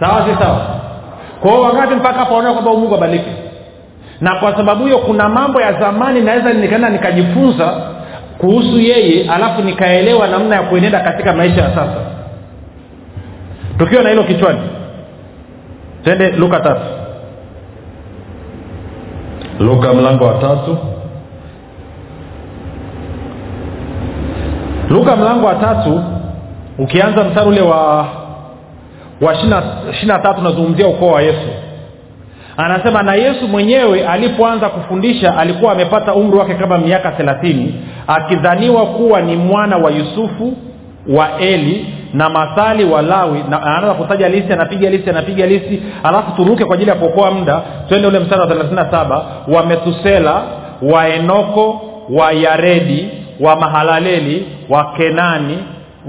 Sawa 0.00 0.26
si 0.26 0.42
sawa? 0.42 0.60
Kwa 1.40 1.50
hiyo 1.50 1.62
wakati 1.62 1.94
mpaka 1.94 2.18
hapaonea 2.18 2.52
kwamba 2.52 2.72
mungu 2.72 2.94
abadilike 2.94 3.30
na 4.20 4.34
kwa 4.34 4.56
sababu 4.56 4.84
hiyo 4.84 4.98
kuna 4.98 5.28
mambo 5.28 5.60
ya 5.60 5.72
zamani 5.72 6.20
naweza 6.20 6.52
nikaenda 6.52 6.88
nikajifunza 6.90 7.74
kuhusu 8.38 8.80
yeye 8.80 9.30
alafu 9.30 9.62
nikaelewa 9.62 10.26
namna 10.26 10.56
ya 10.56 10.62
kuenenda 10.62 11.00
katika 11.00 11.32
maisha 11.32 11.60
ya 11.60 11.68
sasa. 11.70 11.96
Tukiwa 13.78 14.02
na 14.02 14.10
hilo 14.10 14.22
kichwani 14.24 14.60
twende 16.04 16.30
luka 16.30 16.60
tatu. 16.60 16.80
Luka 19.58 19.94
mlango 19.94 20.24
wa 20.24 20.34
tatu. 20.34 20.78
Luka 24.90 25.16
mlango 25.16 25.46
wa 25.46 25.54
tatu 25.54 26.02
ukianza 26.78 27.24
mstari 27.24 27.48
ule 27.48 27.60
wa 27.60 28.06
wa 29.20 29.34
ishirina 29.90 30.18
tatu 30.18 30.40
unazungumzia 30.40 30.86
ukoo 30.88 31.10
wa 31.10 31.22
yesu 31.22 31.48
anasema 32.56 33.02
na 33.02 33.14
yesu 33.14 33.48
mwenyewe 33.48 34.06
alipoanza 34.06 34.68
kufundisha 34.68 35.38
alikuwa 35.38 35.72
amepata 35.72 36.14
umri 36.14 36.38
wake 36.38 36.54
kama 36.54 36.78
miaka 36.78 37.10
thelathini 37.10 37.74
akidhaniwa 38.06 38.86
kuwa 38.86 39.20
ni 39.20 39.36
mwana 39.36 39.76
wa 39.76 39.90
yusufu 39.90 40.56
wa 41.08 41.38
eli 41.40 41.86
na 42.14 42.28
mathali 42.28 42.84
wa 42.84 43.02
lawi. 43.02 43.44
Na 43.50 43.62
anaanza 43.62 43.94
kutaja 43.94 44.28
listi 44.28 44.52
anapiga 44.52 44.90
listi 44.90 45.10
anapiga 45.10 45.46
listi. 45.46 45.82
Alafu 46.02 46.30
turuke 46.36 46.64
kwa 46.64 46.74
ajili 46.74 46.90
ya 46.90 46.96
kuokoa 46.96 47.30
muda. 47.30 47.60
Twende 47.88 48.08
ule 48.08 48.18
mstari 48.18 48.40
wa 48.40 48.46
thelathini 48.46 48.76
na 48.76 48.90
saba. 48.90 49.24
Wa 49.48 49.66
methusela 49.66 50.42
wa 50.82 51.08
enoko 51.08 51.80
wa 52.10 52.32
yaredi 52.32 53.08
wa 53.40 53.56
mahalaleli 53.56 54.46
wa 54.68 54.84
kenani 54.96 55.58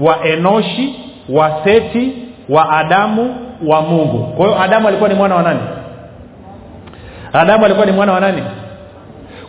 wa 0.00 0.24
enoshi 0.24 0.94
wa 1.28 1.52
seti 1.64 2.12
wa 2.48 2.70
adamu 2.70 3.34
wa 3.66 3.82
mungu. 3.82 4.18
Kwa 4.36 4.46
hiyo 4.46 4.62
adamu 4.62 4.88
alikuwa 4.88 5.08
ni 5.08 5.14
mwana 5.14 5.34
wa 5.34 5.42
nani 5.42 5.60
adamu 7.32 7.64
alikuwa 7.64 7.86
ni 7.86 7.92
mwana 7.92 8.12
wa 8.12 8.20
nani? 8.20 8.42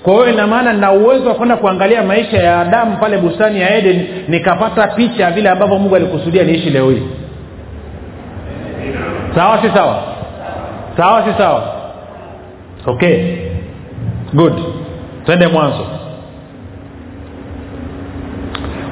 Kwa 0.03 0.13
hiyo 0.13 0.29
ina 0.29 0.47
maana 0.47 0.73
nina 0.73 0.91
uwezo 0.91 1.29
wa 1.29 1.35
kwenda 1.35 1.57
kuangalia 1.57 2.03
maisha 2.03 2.37
ya 2.37 2.59
adamu 2.61 2.97
pale 2.97 3.17
bustani 3.17 3.61
ya 3.61 3.75
eden 3.77 4.07
nikapata 4.27 4.87
picha 4.87 5.31
vile 5.31 5.49
ambavyo 5.49 5.77
mungu 5.77 5.95
alikusudia 5.95 6.43
niishi 6.43 6.69
leo 6.69 6.89
hii. 6.89 7.07
Sawa 9.35 9.61
si 9.61 9.69
sawa? 9.69 10.03
Sawa 10.97 11.23
si 11.25 11.33
sawa? 11.37 11.63
Okay. 12.85 13.35
Good. 14.33 14.53
Twende 15.25 15.47
mwanzo. 15.47 15.85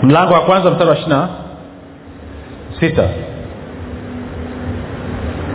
Mlango 0.03 0.33
wa 0.33 0.41
kwanza 0.41 0.71
mstari 0.71 0.89
wa 0.89 0.97
ishina 0.97 1.27
sita. 2.79 3.03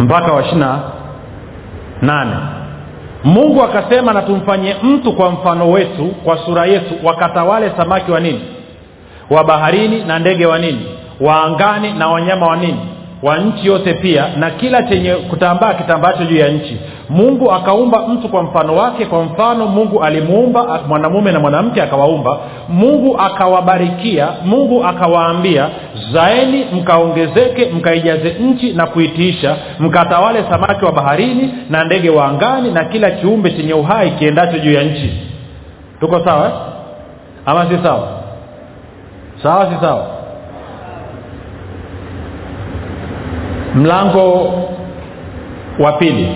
Mpaka 0.01 0.33
wa 0.33 0.43
ishina 0.47 0.79
nane 2.03 2.37
mungu 3.25 3.63
akasema 3.63 4.13
na 4.13 4.23
tumfanyie 4.23 4.77
mtu 4.83 5.13
kwa 5.13 5.31
mfano 5.31 5.71
wetu 5.71 6.07
kwa 6.07 6.39
sura 6.39 6.67
yetu 6.67 6.95
wakatawale 7.07 7.73
samaki 7.77 8.11
wa 8.13 8.21
nini? 8.21 8.41
Wa 9.31 9.45
baharini 9.45 10.05
na 10.05 10.19
ndege 10.19 10.47
wa 10.47 10.59
nini? 10.59 10.87
Wa 11.21 11.45
na 11.93 12.09
wanyama 12.09 12.47
wa 12.47 12.57
nini 12.57 12.81
wa 13.23 13.39
nchi 13.39 13.67
yote 13.67 13.95
pia 13.95 14.25
na 14.37 14.51
kila 14.51 14.83
chenye 14.83 15.15
kutambaa 15.15 15.75
kitambacho 15.75 16.25
juu 16.25 16.37
ya 16.37 16.49
nchi. 16.49 16.77
Mungu 17.09 17.53
akaumba 17.53 18.09
mtu 18.09 18.29
kwa 18.29 18.43
mfano 18.43 18.77
wake. 18.77 19.05
Kwa 19.07 19.23
mfano 19.23 19.67
mungu 19.67 20.03
alimuumba 20.03 20.81
mwanamume 20.89 21.33
na 21.33 21.41
mwanamke 21.41 21.83
akawaumba. 21.83 22.39
Mungu 22.69 23.19
akawabarikia 23.21 24.29
mungu 24.45 24.85
akawaambia 24.85 25.69
zaeni 26.13 26.65
mkaongezeke 26.73 27.65
mkaijaze 27.75 28.31
nchi 28.41 28.73
na 28.73 28.87
kuitiisha 28.87 29.57
mkatawale 29.79 30.45
samaki 30.51 30.85
wa 30.85 30.93
baharini 30.93 31.55
na 31.71 31.85
ndege 31.85 32.11
wa 32.11 32.25
angani 32.25 32.71
na 32.71 32.85
kila 32.85 33.11
kiumbe 33.11 33.51
chenye 33.51 33.75
uhai 33.75 34.11
kiendacho 34.11 34.59
juu 34.59 34.73
ya 34.73 34.83
nchi. 34.83 35.13
Tuko 36.01 36.25
sawa 36.25 36.47
eh? 36.47 36.53
ama 37.47 37.67
si 37.71 37.79
sawa? 37.83 38.09
Sawa 39.43 39.67
si 39.67 39.81
sawa 39.81 40.16
mlango 43.77 44.53
wa 45.79 45.93
pili. 45.93 46.29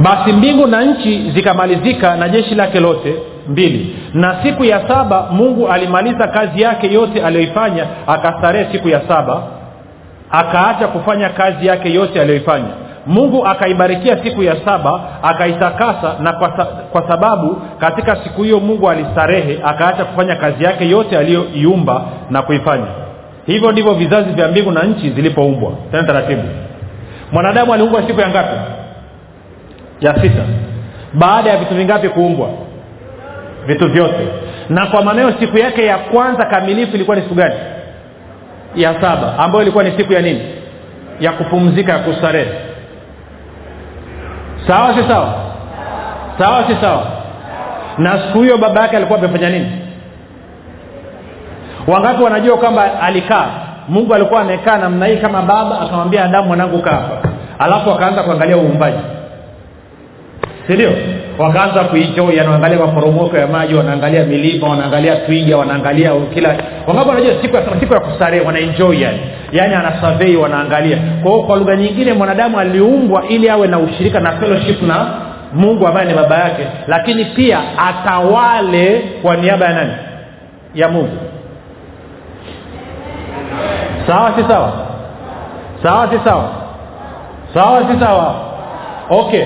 Basi 0.00 0.32
mbingu 0.32 0.66
na 0.66 0.82
nchi 0.82 1.30
zikamalizika 1.34 2.16
na 2.16 2.28
jeshi 2.28 2.54
lake 2.54 2.80
lote 2.80 3.14
mbili. 3.48 3.96
Na 4.14 4.36
siku 4.42 4.64
ya 4.64 4.88
saba 4.88 5.26
mungu 5.32 5.68
alimaliza 5.68 6.28
kazi 6.28 6.62
yake 6.62 6.92
yote 6.92 7.22
aliyoifanya 7.24 7.86
akastarehe 8.06 8.72
siku 8.72 8.88
ya 8.88 9.00
saba 9.08 9.42
akaacha 10.30 10.88
kufanya 10.88 11.28
kazi 11.28 11.66
yake 11.66 11.92
yote 11.94 12.20
aliyoifanya. 12.20 12.68
Mungu 13.06 13.46
akaibarikia 13.46 14.18
siku 14.24 14.42
ya 14.42 14.56
saba 14.64 15.00
akaitakasa 15.22 16.14
na 16.20 16.32
kwa, 16.32 16.56
sa, 16.56 16.64
kwa 16.64 17.08
sababu 17.08 17.56
katika 17.78 18.16
siku 18.16 18.42
hiyo 18.42 18.60
mungu 18.60 18.90
alistarehe 18.90 19.58
akaacha 19.64 20.04
kufanya 20.04 20.36
kazi 20.36 20.64
yake 20.64 20.88
yote 20.88 21.18
aliyoiumba 21.18 22.02
na 22.30 22.42
kuifanya 22.42 22.86
hivyo 23.52 23.72
ndivyo 23.72 23.94
vizazi 23.94 24.30
vya 24.30 24.48
mbingu 24.48 24.70
na 24.72 24.82
nchi 24.82 25.10
zilipoumbwa. 25.10 25.72
Tena 25.90 26.04
taratibu. 26.06 26.42
Mwanadamu 27.32 27.74
aliumbwa 27.74 28.02
siku 28.06 28.20
ya 28.20 28.28
ngapi? 28.28 28.56
Ya 30.00 30.14
sita. 30.22 30.42
Baada 31.14 31.50
ya 31.50 31.56
vitu 31.56 31.74
vingapi 31.74 32.08
kuumbwa? 32.08 32.48
Vitu 33.66 33.88
vyote. 33.88 34.28
Na 34.68 34.86
kwa 34.86 35.02
maneo 35.02 35.32
siku 35.40 35.58
yake 35.58 35.84
ya 35.86 35.98
kwanza 35.98 36.44
kamilifu 36.44 36.94
ilikuwa 36.94 37.16
ni 37.16 37.22
siku 37.22 37.34
gani? 37.34 37.54
Ya 38.76 38.94
saba. 39.00 39.38
Ambayo 39.38 39.62
ilikuwa 39.62 39.84
ni 39.84 39.92
siku 39.98 40.12
ya 40.12 40.22
nini? 40.22 40.40
Ya 41.20 41.32
kupumzika 41.32 41.92
ya 41.92 41.98
kustarehe. 41.98 42.50
Sawa 44.66 44.94
si 44.94 45.02
sawa? 45.08 45.34
Sawa 46.38 46.64
si 46.66 46.74
sawa? 46.80 47.06
Na 47.98 48.18
siku 48.22 48.42
hiyo 48.42 48.58
baba 48.58 48.80
yake 48.82 48.96
alikuwa 48.96 49.18
amefanya 49.18 49.50
nini 49.50 49.72
wangapi 51.86 52.22
wanajua 52.22 52.56
kwamba 52.56 53.00
alikaa 53.02 53.46
mungu 53.88 54.14
alikuwa 54.14 54.40
amekaa 54.40 54.76
namna 54.78 55.06
hii 55.06 55.16
kama 55.16 55.42
baba 55.42 55.80
akamwambia 55.80 56.24
adamu 56.24 56.48
mwanangu 56.48 56.78
kaa 56.78 56.90
hapa. 56.90 57.28
Alafu 57.58 57.90
akaanza 57.90 58.22
kuangalia 58.22 58.56
uumbaji. 58.56 58.98
Sindio 60.66 60.90
wakaanza 61.38 61.80
kuenjoy 61.84 62.38
wanaangalia 62.38 62.78
maporomoko 62.78 63.36
ya 63.36 63.46
maji 63.46 63.74
wanaangalia 63.74 64.24
milima 64.24 64.68
wanaangalia 64.68 65.16
twiga 65.16 65.56
wanaangalia 65.56 66.12
kila 66.34 66.56
wangapi 66.86 67.08
wanajua 67.08 67.32
siku 67.42 67.56
ya, 67.56 67.62
siku 67.80 67.94
ya 67.94 68.00
kustarehe 68.00 68.46
wanaenjoi 68.46 69.02
yani 69.02 69.18
yaani. 69.52 69.74
Anasavei 69.74 70.36
wanaangalia. 70.36 70.98
Kwa 71.22 71.30
hiyo 71.32 71.42
kwa 71.42 71.56
lugha 71.56 71.76
nyingine 71.76 72.12
mwanadamu 72.12 72.58
aliumbwa 72.60 73.24
ili 73.28 73.48
awe 73.50 73.66
na 73.68 73.78
ushirika 73.78 74.20
na 74.20 74.32
fellowship 74.32 74.82
na 74.82 75.06
mungu 75.54 75.86
ambaye 75.86 76.06
ni 76.08 76.14
baba 76.14 76.38
yake 76.38 76.66
lakini 76.88 77.24
pia 77.24 77.58
atawale 77.88 79.02
kwa 79.22 79.36
niaba 79.36 79.66
ya 79.66 79.72
nani? 79.72 79.92
Ya 80.74 80.88
mungu 80.88 81.16
sawa 84.06 84.32
si 84.36 84.42
sawa? 84.48 84.72
Sawa 85.82 86.08
si 86.10 86.18
sawa? 86.24 86.48
Sawa 87.54 87.80
si 87.92 88.00
sawa? 88.00 88.34
Okay. 89.10 89.44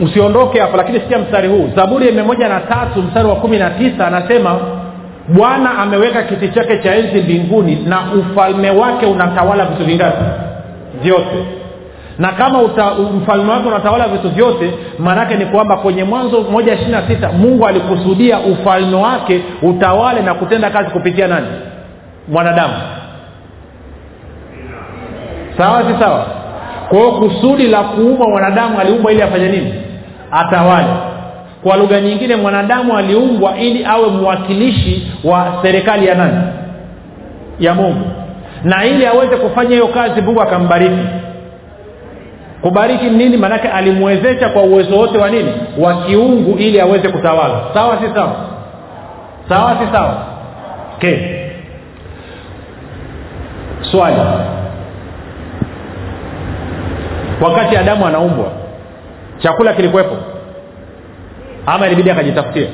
Usiondoke 0.00 0.60
hapo 0.60 0.76
lakini 0.76 1.00
sikia 1.00 1.18
mstari 1.18 1.48
huu. 1.48 1.70
Zaburi 1.76 2.06
ya 2.06 2.12
mia 2.12 2.24
moja 2.24 2.48
na 2.48 2.60
tatu 2.60 3.02
mstari 3.02 3.28
wa 3.28 3.34
kumi 3.36 3.58
na 3.58 3.70
tisa 3.70 4.06
anasema 4.06 4.56
bwana 5.28 5.78
ameweka 5.78 6.22
kiti 6.22 6.48
chake 6.48 6.78
cha 6.78 6.94
enzi 6.94 7.20
mbinguni 7.22 7.76
na 7.86 7.98
ufalme 8.12 8.70
wake 8.70 9.06
unatawala 9.06 9.64
vitu 9.64 9.84
vingapi? 9.84 10.24
Vyote. 11.02 11.44
Na 12.18 12.32
kama 12.32 12.58
uta, 12.62 12.90
mfalme 12.94 13.52
wake 13.52 13.68
unatawala 13.68 14.08
vitu 14.08 14.28
vyote 14.30 14.74
maanaake 14.98 15.36
ni 15.36 15.46
kwamba 15.46 15.76
kwenye 15.76 16.04
mwanzo 16.04 16.40
moja 16.40 16.74
ishiri 16.74 16.90
na 16.90 17.02
sita 17.08 17.32
mungu 17.32 17.66
alikusudia 17.66 18.38
ufalme 18.38 18.96
wake 18.96 19.42
utawale 19.62 20.22
na 20.22 20.34
kutenda 20.34 20.70
kazi 20.70 20.90
kupitia 20.90 21.26
nani 21.28 21.46
mwanadamu 22.30 22.74
sawa 25.58 25.82
si 25.82 26.00
sawa? 26.02 26.26
Kwa 26.88 26.98
hiyo 26.98 27.12
kusudi 27.12 27.66
la 27.68 27.82
kuumba 27.82 28.28
mwanadamu 28.28 28.80
aliumbwa 28.80 29.12
ili 29.12 29.22
afanye 29.22 29.48
nini? 29.48 29.74
Atawale. 30.32 30.86
Kwa 31.62 31.76
lugha 31.76 32.00
nyingine 32.00 32.36
mwanadamu 32.36 32.96
aliumbwa 32.96 33.58
ili 33.58 33.84
awe 33.84 34.08
mwakilishi 34.08 35.12
wa 35.24 35.58
serikali 35.62 36.06
ya 36.06 36.14
nani? 36.14 36.38
Ya 37.58 37.74
mungu. 37.74 38.04
Na 38.64 38.84
ili 38.84 39.06
aweze 39.06 39.36
kufanya 39.36 39.70
hiyo 39.70 39.86
kazi 39.88 40.20
mungu 40.20 40.42
akambariki. 40.42 40.98
Kubariki 42.62 43.04
nini? 43.04 43.36
Maanake 43.36 43.68
alimwezesha 43.68 44.48
kwa 44.48 44.62
uwezo 44.62 44.96
wote 44.96 45.18
wa 45.18 45.30
nini? 45.30 45.52
Wa 45.78 45.94
kiungu 46.02 46.58
ili 46.58 46.80
aweze 46.80 47.08
kutawala. 47.08 47.60
Sawa 47.74 47.98
si 47.98 48.14
sawa? 48.14 48.32
Sawa 49.48 49.76
si 49.80 49.92
sawa? 49.92 50.14
Okay. 50.96 51.16
Swali. 53.82 54.16
Wakati 57.40 57.76
adamu 57.76 58.06
anaumbwa 58.06 58.52
chakula 59.38 59.72
kilikuwepo? 59.72 60.16
Ama 61.66 61.86
ilibidi 61.86 62.10
akajitafutia 62.10 62.66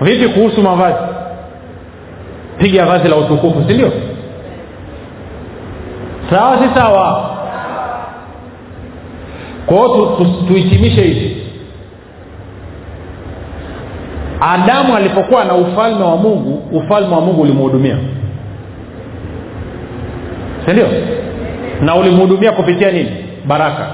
vipi 0.00 0.28
kuhusu 0.28 0.62
mavazi? 0.62 0.98
Piga 2.58 2.86
vazi 2.86 3.08
la 3.08 3.16
utukufu 3.16 3.64
si 3.68 3.74
ndio? 3.74 3.92
Sawa 6.30 6.58
si 6.58 6.74
sawa? 6.74 7.30
Kwa 9.66 9.76
hiyo 9.76 9.88
tu, 9.88 10.16
tu, 10.24 10.46
tu 10.48 10.54
hivi 10.54 11.45
adamu 14.40 14.96
alipokuwa 14.96 15.44
na 15.44 15.54
ufalme 15.54 16.04
wa 16.04 16.16
mungu 16.16 16.62
ufalme 16.78 17.14
wa 17.14 17.20
mungu 17.20 17.42
ulimhudumia. 17.42 17.96
Sindio 20.66 20.86
na 21.80 21.94
ulimhudumia 21.94 22.52
kupitia 22.52 22.90
nini? 22.90 23.10
Baraka. 23.46 23.86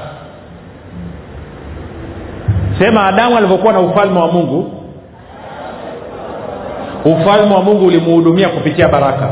Sema 2.78 3.06
adamu 3.06 3.36
alivyokuwa 3.36 3.72
na 3.72 3.80
ufalme 3.80 4.18
wa 4.20 4.26
mungu 4.32 4.72
ufalme 7.04 7.54
wa 7.54 7.62
mungu 7.62 7.86
ulimuhudumia 7.86 8.48
kupitia 8.48 8.88
baraka. 8.88 9.28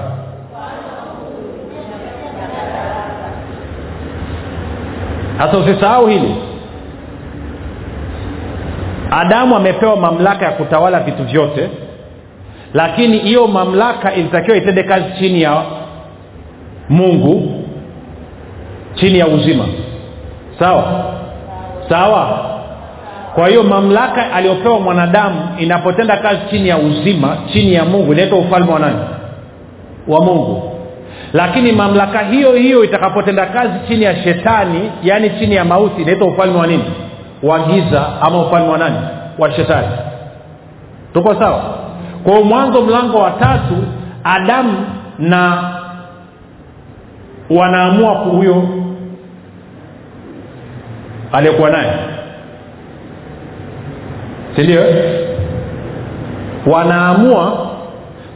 Sasa 5.39 5.59
usisahau 5.59 6.07
hili 6.07 6.35
adamu 9.11 9.57
amepewa 9.57 9.97
mamlaka 9.97 10.45
ya 10.45 10.51
kutawala 10.51 11.01
vitu 11.01 11.23
vyote 11.25 11.69
lakini 12.75 13.19
hiyo 13.19 13.47
mamlaka 13.47 14.15
ilitakiwa 14.15 14.57
itende 14.57 14.83
kazi 14.83 15.05
chini 15.19 15.43
ya 15.43 15.63
mungu 16.89 17.65
chini 18.95 19.19
ya 19.19 19.27
uzima. 19.27 19.65
Sawa? 20.59 21.05
Sawa? 21.89 22.51
Kwa 23.35 23.49
hiyo 23.49 23.63
mamlaka 23.63 24.33
aliyopewa 24.33 24.81
mwanadamu 24.81 25.37
inapotenda 25.59 26.17
kazi 26.17 26.41
chini 26.51 26.69
ya 26.69 26.79
uzima 26.79 27.37
chini 27.53 27.75
ya 27.75 27.85
mungu 27.85 28.13
inaitwa 28.13 28.39
ufalme 28.39 28.73
wa 28.73 28.79
nani? 28.79 28.99
Wa 30.09 30.25
mungu. 30.25 30.63
Lakini 31.33 31.73
mamlaka 31.73 32.19
hiyo 32.19 32.53
hiyo 32.53 32.85
itakapotenda 32.85 33.47
kazi 33.47 33.73
chini 33.89 34.05
ya 34.05 34.17
shetani 34.17 34.91
yaani 35.03 35.31
chini 35.31 35.55
ya 35.55 35.65
mauti 35.65 36.03
inaitwa 36.03 36.27
ufalme 36.29 36.59
wa 36.59 36.67
nini 36.67 36.85
wa 37.43 37.59
giza 37.59 38.07
ama 38.23 38.41
ufalme 38.43 38.69
wa 38.69 38.79
nani? 38.79 38.97
Wa 39.39 39.53
shetani. 39.53 39.89
Tuko 41.15 41.35
sawa? 41.35 41.63
Kwa 42.25 42.43
mwanzo 42.43 42.81
mlango 42.81 43.19
wa 43.19 43.31
tatu 43.31 43.77
adamu 44.25 44.87
na 45.19 45.71
wanaamua 47.51 48.15
huyo 48.15 48.69
aliyekuwa 51.33 51.71
naye. 51.71 51.93
Sindio 54.57 54.83
wanaamua 56.67 57.71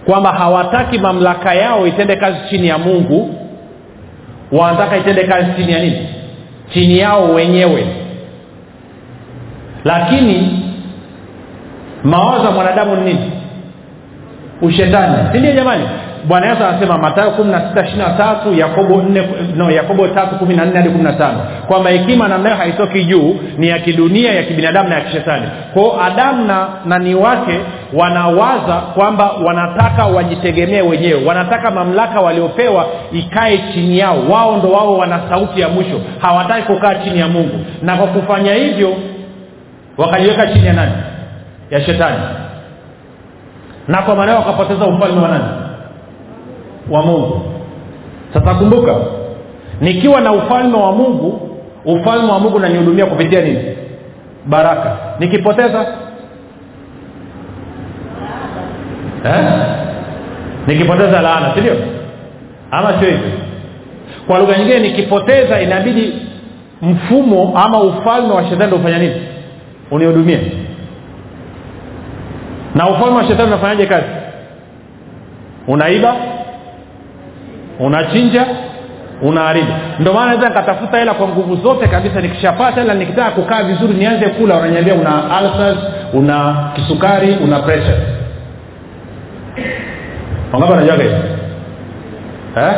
kwamba 0.06 0.32
hawataki 0.32 0.98
mamlaka 0.98 1.54
yao 1.54 1.86
itende 1.86 2.16
kazi 2.16 2.38
chini 2.50 2.68
ya 2.68 2.78
mungu. 2.78 3.34
Wanataka 4.52 4.96
itende 4.96 5.24
kazi 5.24 5.46
chini 5.56 5.72
ya 5.72 5.78
nini? 5.78 6.08
Chini 6.72 6.98
yao 6.98 7.24
wenyewe 7.34 7.86
lakini 9.84 10.60
mawazo 12.04 12.44
ya 12.44 12.50
mwanadamu 12.50 12.96
ni 12.96 13.04
nini? 13.04 13.30
Ushetani. 14.62 15.14
Sindio 15.32 15.52
jamani? 15.52 15.82
Bwana 16.28 16.46
yesu 16.46 16.64
anasema 16.64 16.98
matayo 16.98 17.30
kumi 17.30 17.52
na 17.52 17.68
sita 17.68 17.82
ishiri 17.86 17.98
na 17.98 18.10
tatu 18.10 18.54
yakobo 18.54 19.02
nne 19.02 19.22
no 19.56 19.70
yakobo 19.70 20.08
tatu 20.08 20.34
kumi 20.36 20.54
na 20.56 20.64
nne 20.64 20.76
hadi 20.76 20.88
kumi 20.90 21.04
na 21.04 21.12
tano. 21.12 21.38
Kwamba 21.66 21.90
hekima 21.90 22.28
namnayo 22.28 22.56
haitoki 22.56 23.04
juu 23.04 23.36
ni 23.58 23.68
ya 23.68 23.78
kidunia 23.78 24.32
ya 24.32 24.42
kibinadamu 24.42 24.88
na 24.88 24.94
ya 24.94 25.00
kishetani. 25.00 25.46
Kwao 25.74 26.00
adamu 26.02 26.44
na 26.44 26.68
nani 26.86 27.14
wake 27.14 27.60
wanawaza 27.92 28.74
kwamba 28.94 29.30
wanataka 29.46 30.06
wajitegemee 30.06 30.80
wenyewe. 30.80 31.24
Wanataka 31.24 31.70
mamlaka 31.70 32.20
waliopewa 32.20 32.86
ikae 33.12 33.58
chini 33.74 33.98
yao. 33.98 34.16
Wao 34.30 34.56
ndo 34.56 34.68
wao 34.72 34.98
wana 34.98 35.20
sauti 35.28 35.60
ya 35.60 35.68
mwisho. 35.68 36.00
Hawataki 36.20 36.62
kukaa 36.62 36.94
chini 36.94 37.20
ya 37.20 37.28
mungu. 37.28 37.60
Na 37.82 37.96
kwa 37.96 38.06
kufanya 38.06 38.54
hivyo 38.54 38.96
wakajiweka 39.96 40.46
chini 40.46 40.66
ya 40.66 40.72
nani? 40.72 40.92
Ya 41.70 41.80
shetani. 41.80 42.22
Na 43.88 44.02
kwa 44.02 44.16
maana 44.16 44.36
wakapoteza 44.36 44.84
ufalme 44.86 45.20
wa 45.20 45.28
nani? 45.28 45.44
Wa 46.90 47.02
mungu. 47.02 47.42
Sasa 48.34 48.54
kumbuka 48.54 48.94
nikiwa 49.80 50.20
na 50.20 50.32
ufalme 50.32 50.76
wa 50.78 50.92
mungu 50.92 51.58
ufalme 51.84 52.32
wa 52.32 52.38
mungu 52.38 52.58
nanihudumia 52.58 53.06
kupitia 53.06 53.40
nini? 53.40 53.76
Baraka. 54.46 54.96
Nikipoteza? 55.18 55.86
Eh? 59.24 59.44
nikipoteza 60.66 61.22
laana 61.22 61.54
sindio 61.54 61.76
ama 62.70 62.88
sio 62.98 63.08
hivyo? 63.08 63.30
Kwa 64.26 64.38
lugha 64.38 64.58
nyingine 64.58 64.78
nikipoteza 64.78 65.60
inabidi 65.60 66.12
mfumo 66.82 67.52
ama 67.58 67.80
ufalme 67.80 68.34
wa 68.34 68.44
shetani 68.48 68.72
ufanya 68.72 68.98
nini 68.98 69.14
unihudumie. 69.90 70.40
Na 72.74 72.88
ufalme 72.88 73.16
wa 73.16 73.24
shetani 73.24 73.48
unafanyaje 73.48 73.86
kazi? 73.86 74.06
Unaiba 75.68 76.14
unachinja 77.80 78.46
unaharibu. 79.22 79.72
Ndio 80.00 80.12
maana 80.12 80.26
naweza 80.26 80.48
nikatafuta 80.48 80.98
hela 80.98 81.14
kwa 81.14 81.28
nguvu 81.28 81.56
zote 81.56 81.88
kabisa. 81.88 82.20
Nikishapata 82.20 82.80
hela 82.80 82.94
nikitaka 82.94 83.30
kukaa 83.30 83.62
vizuri 83.62 83.94
nianze 83.94 84.26
kula 84.28 84.56
unaniambia 84.56 84.94
una 84.94 85.36
alsas 85.36 85.76
una 86.12 86.56
kisukari 86.74 87.36
una 87.44 87.58
pressure. 87.58 87.96
Wangapi 90.52 90.72
wanajuaga 90.72 91.02
hivo 91.02 91.16
eh? 92.56 92.72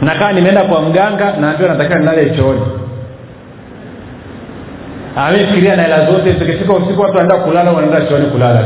nakaa 0.00 0.32
nimeenda 0.32 0.62
kwa 0.64 0.82
mganga 0.82 1.32
naambiwa 1.40 1.68
natakiwa 1.70 1.98
nilale 1.98 2.30
chooni 2.30 2.60
amefikiria 5.16 5.76
na 5.76 5.82
hela 5.82 6.06
zote 6.10 6.32
zikifika 6.32 6.72
usiku 6.72 7.00
watu 7.02 7.16
wanaenda 7.16 7.44
kulala 7.44 7.70
wanaenda 7.72 8.00
chooni 8.00 8.26
kulala. 8.26 8.60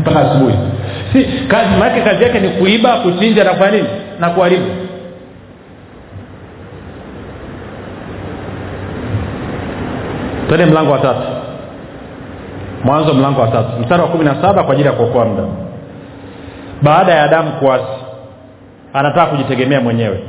Mpaka 0.00 0.20
asubuhi. 0.30 0.54
Si 1.12 1.24
kazi 1.48 1.76
maake 1.78 2.00
kazi 2.00 2.24
yake 2.24 2.40
ni 2.40 2.48
kuiba 2.48 2.96
kuchinja 2.96 3.44
na 3.44 3.50
kufanya 3.50 3.70
nini? 3.76 3.88
Na 4.20 4.30
kuharibu. 4.30 4.64
Twende 10.48 10.66
mlango 10.66 10.92
wa 10.92 10.98
tatu. 10.98 11.22
Mwanzo 12.84 13.14
mlango 13.14 13.40
wa 13.40 13.48
tatu. 13.48 13.80
Mstari 13.80 14.02
wa 14.02 14.08
kumi 14.08 14.24
na 14.24 14.42
saba 14.42 14.62
kwa 14.64 14.72
ajili 14.72 14.88
ya 14.88 14.94
kuokoa 14.94 15.24
muda. 15.24 15.42
Baada 16.82 17.12
ya 17.14 17.22
adamu 17.24 17.52
kuasi 17.52 17.84
anataka 18.92 19.26
kujitegemea 19.26 19.80
mwenyewe 19.80 20.22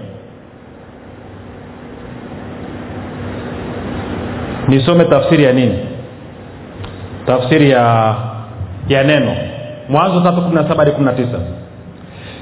nisome 4.67 5.05
tafsiri 5.05 5.43
ya 5.43 5.53
nini? 5.53 5.79
Tafsiri 7.25 7.69
ya 7.71 8.15
ya 8.87 9.03
neno. 9.03 9.35
Mwanzo 9.89 10.19
tatu 10.21 10.41
kumi 10.41 10.55
na 10.55 10.63
saba 10.67 10.75
hadi 10.75 10.91
kumi 10.91 11.05
na 11.05 11.13
tisa. 11.13 11.39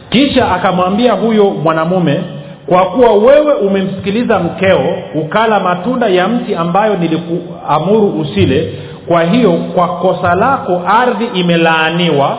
Kisha 0.10 0.52
akamwambia 0.52 1.14
huyo 1.14 1.50
mwanamume 1.50 2.20
kwa 2.68 2.86
kuwa 2.86 3.14
wewe 3.14 3.54
umemsikiliza 3.54 4.40
mkeo 4.40 4.80
ukala 5.16 5.60
matunda 5.60 6.08
ya 6.08 6.28
mti 6.28 6.56
ambayo 6.56 6.96
nilikuamuru 6.96 8.08
usile 8.22 8.74
kwa 9.08 9.24
hiyo 9.24 9.52
kwa 9.52 9.88
kosa 9.88 10.36
lako 10.36 10.82
ardhi 10.88 11.26
imelaaniwa 11.26 12.38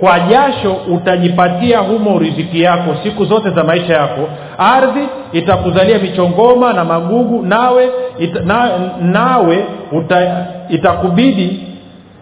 kwa 0.00 0.20
jasho 0.20 0.72
utajipatia 0.72 1.78
humo 1.78 2.18
riziki 2.18 2.62
yako 2.62 2.96
siku 3.02 3.24
zote 3.24 3.50
za 3.50 3.64
maisha 3.64 3.94
yako. 3.94 4.28
Ardhi 4.58 5.08
itakuzalia 5.32 5.98
michongoma 5.98 6.72
na 6.72 6.84
magugu 6.84 7.42
nawe 7.42 7.90
ita, 8.18 8.40
na, 8.40 8.70
nawe 9.00 9.64
uta, 9.92 10.46
itakubidi 10.68 11.60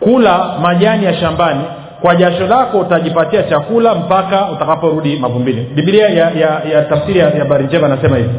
kula 0.01 0.45
majani 0.63 1.05
ya 1.05 1.15
shambani. 1.15 1.61
Kwa 2.03 2.15
jasho 2.17 2.47
lako 2.47 2.79
utajipatia 2.79 3.43
chakula 3.43 3.95
mpaka 3.95 4.51
utakaporudi 4.51 5.17
mavumbini. 5.17 5.67
Bibilia 5.75 6.09
ya, 6.09 6.31
ya, 6.31 6.63
ya 6.73 6.83
tafsiri 6.83 7.19
ya 7.19 7.45
bari 7.45 7.65
njema 7.65 7.89
nasema 7.89 8.17
hivi. 8.17 8.31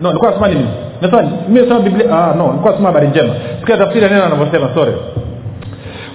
No 0.00 0.12
nasema 0.12 0.48
nini? 0.48 0.66
Nasema, 1.00 1.80
biblia 1.80 2.06
ah, 2.10 2.34
no 2.34 2.60
nasema 2.64 2.86
habari 2.88 3.08
njema. 3.08 3.34
Sikia 3.60 3.76
tafsiri 3.76 4.02
ya 4.04 4.10
neno 4.10 4.24
anavyosema 4.24 4.68
sorry 4.74 4.92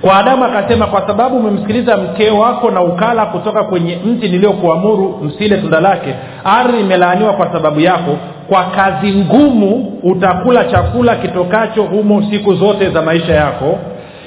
kwa 0.02 0.18
adamu 0.18 0.46
akasema 0.46 0.88
kwa 0.88 1.08
sababu 1.08 1.38
umemsikiliza 1.38 1.98
mkee 1.98 2.30
wako 2.30 2.72
na 2.72 2.82
ukala 2.82 3.26
kutoka 3.26 3.64
kwenye 3.64 3.98
mti 4.06 4.30
niliyokuamuru 4.30 5.20
msile 5.24 5.58
tunda 5.58 5.80
lake. 5.80 6.16
Ardhi 6.44 6.80
imelaaniwa 6.80 7.34
kwa 7.34 7.54
sababu 7.54 7.80
yako. 7.80 8.18
Kwa 8.50 8.64
kazi 8.64 9.12
ngumu 9.16 10.00
utakula 10.04 10.66
chakula 10.66 11.16
kitokacho 11.16 11.84
humo 11.84 12.24
siku 12.32 12.54
zote 12.54 12.90
za 12.90 13.02
maisha 13.02 13.34
yako 13.36 13.80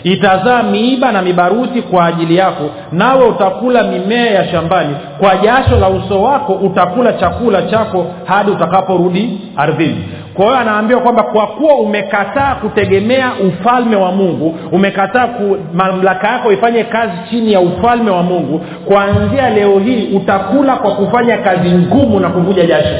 itazaa 0.04 0.62
miiba 0.62 1.12
na 1.12 1.22
mibaruti 1.22 1.82
kwa 1.82 2.06
ajili 2.06 2.36
yako 2.36 2.70
nawe 2.92 3.24
utakula 3.26 3.82
mimea 3.82 4.30
ya 4.30 4.48
shambani. 4.48 4.96
Kwa 5.20 5.36
jasho 5.36 5.76
la 5.80 5.88
uso 5.88 6.22
wako 6.22 6.52
utakula 6.52 7.12
chakula 7.12 7.62
chako 7.62 8.06
hadi 8.24 8.50
utakaporudi 8.50 9.40
ardhini. 9.56 10.04
Kwa 10.34 10.44
hiyo 10.46 10.58
anaambiwa 10.58 11.00
kwamba 11.00 11.22
kwa 11.22 11.46
kuwa 11.46 11.74
umekataa 11.74 12.54
kutegemea 12.54 13.32
ufalme 13.48 13.96
wa 13.96 14.12
mungu 14.12 14.58
umekataa 14.72 15.26
ku, 15.26 15.56
mamlaka 15.74 16.28
yako 16.28 16.52
ifanye 16.52 16.84
kazi 16.84 17.12
chini 17.30 17.52
ya 17.52 17.60
ufalme 17.60 18.10
wa 18.10 18.22
mungu 18.22 18.60
kuanzia 18.86 19.50
leo 19.50 19.78
hii 19.78 20.16
utakula 20.16 20.76
kwa 20.76 20.90
kufanya 20.90 21.36
kazi 21.38 21.70
ngumu 21.70 22.20
na 22.20 22.28
kuvuja 22.28 22.66
jasho 22.66 22.94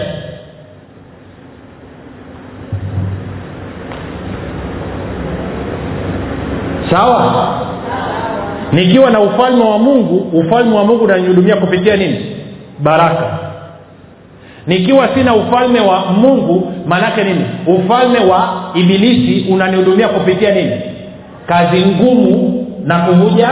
sawa? 6.92 7.60
Nikiwa 8.72 9.10
na 9.10 9.20
ufalme 9.20 9.64
wa 9.64 9.78
mungu 9.78 10.38
ufalme 10.38 10.76
wa 10.76 10.84
mungu 10.84 11.04
unanihudumia 11.04 11.56
kupitia 11.56 11.96
nini? 11.96 12.36
Baraka. 12.78 13.38
Nikiwa 14.66 15.08
sina 15.08 15.34
ufalme 15.34 15.80
wa 15.80 16.00
mungu 16.06 16.72
maanaake 16.86 17.24
nini? 17.24 17.44
Ufalme 17.66 18.18
wa 18.18 18.70
ibilisi 18.74 19.52
unanihudumia 19.52 20.08
kupitia 20.08 20.54
nini? 20.54 20.80
Kazi 21.46 21.80
ngumu 21.86 22.66
na 22.84 22.98
kuvuja 22.98 23.48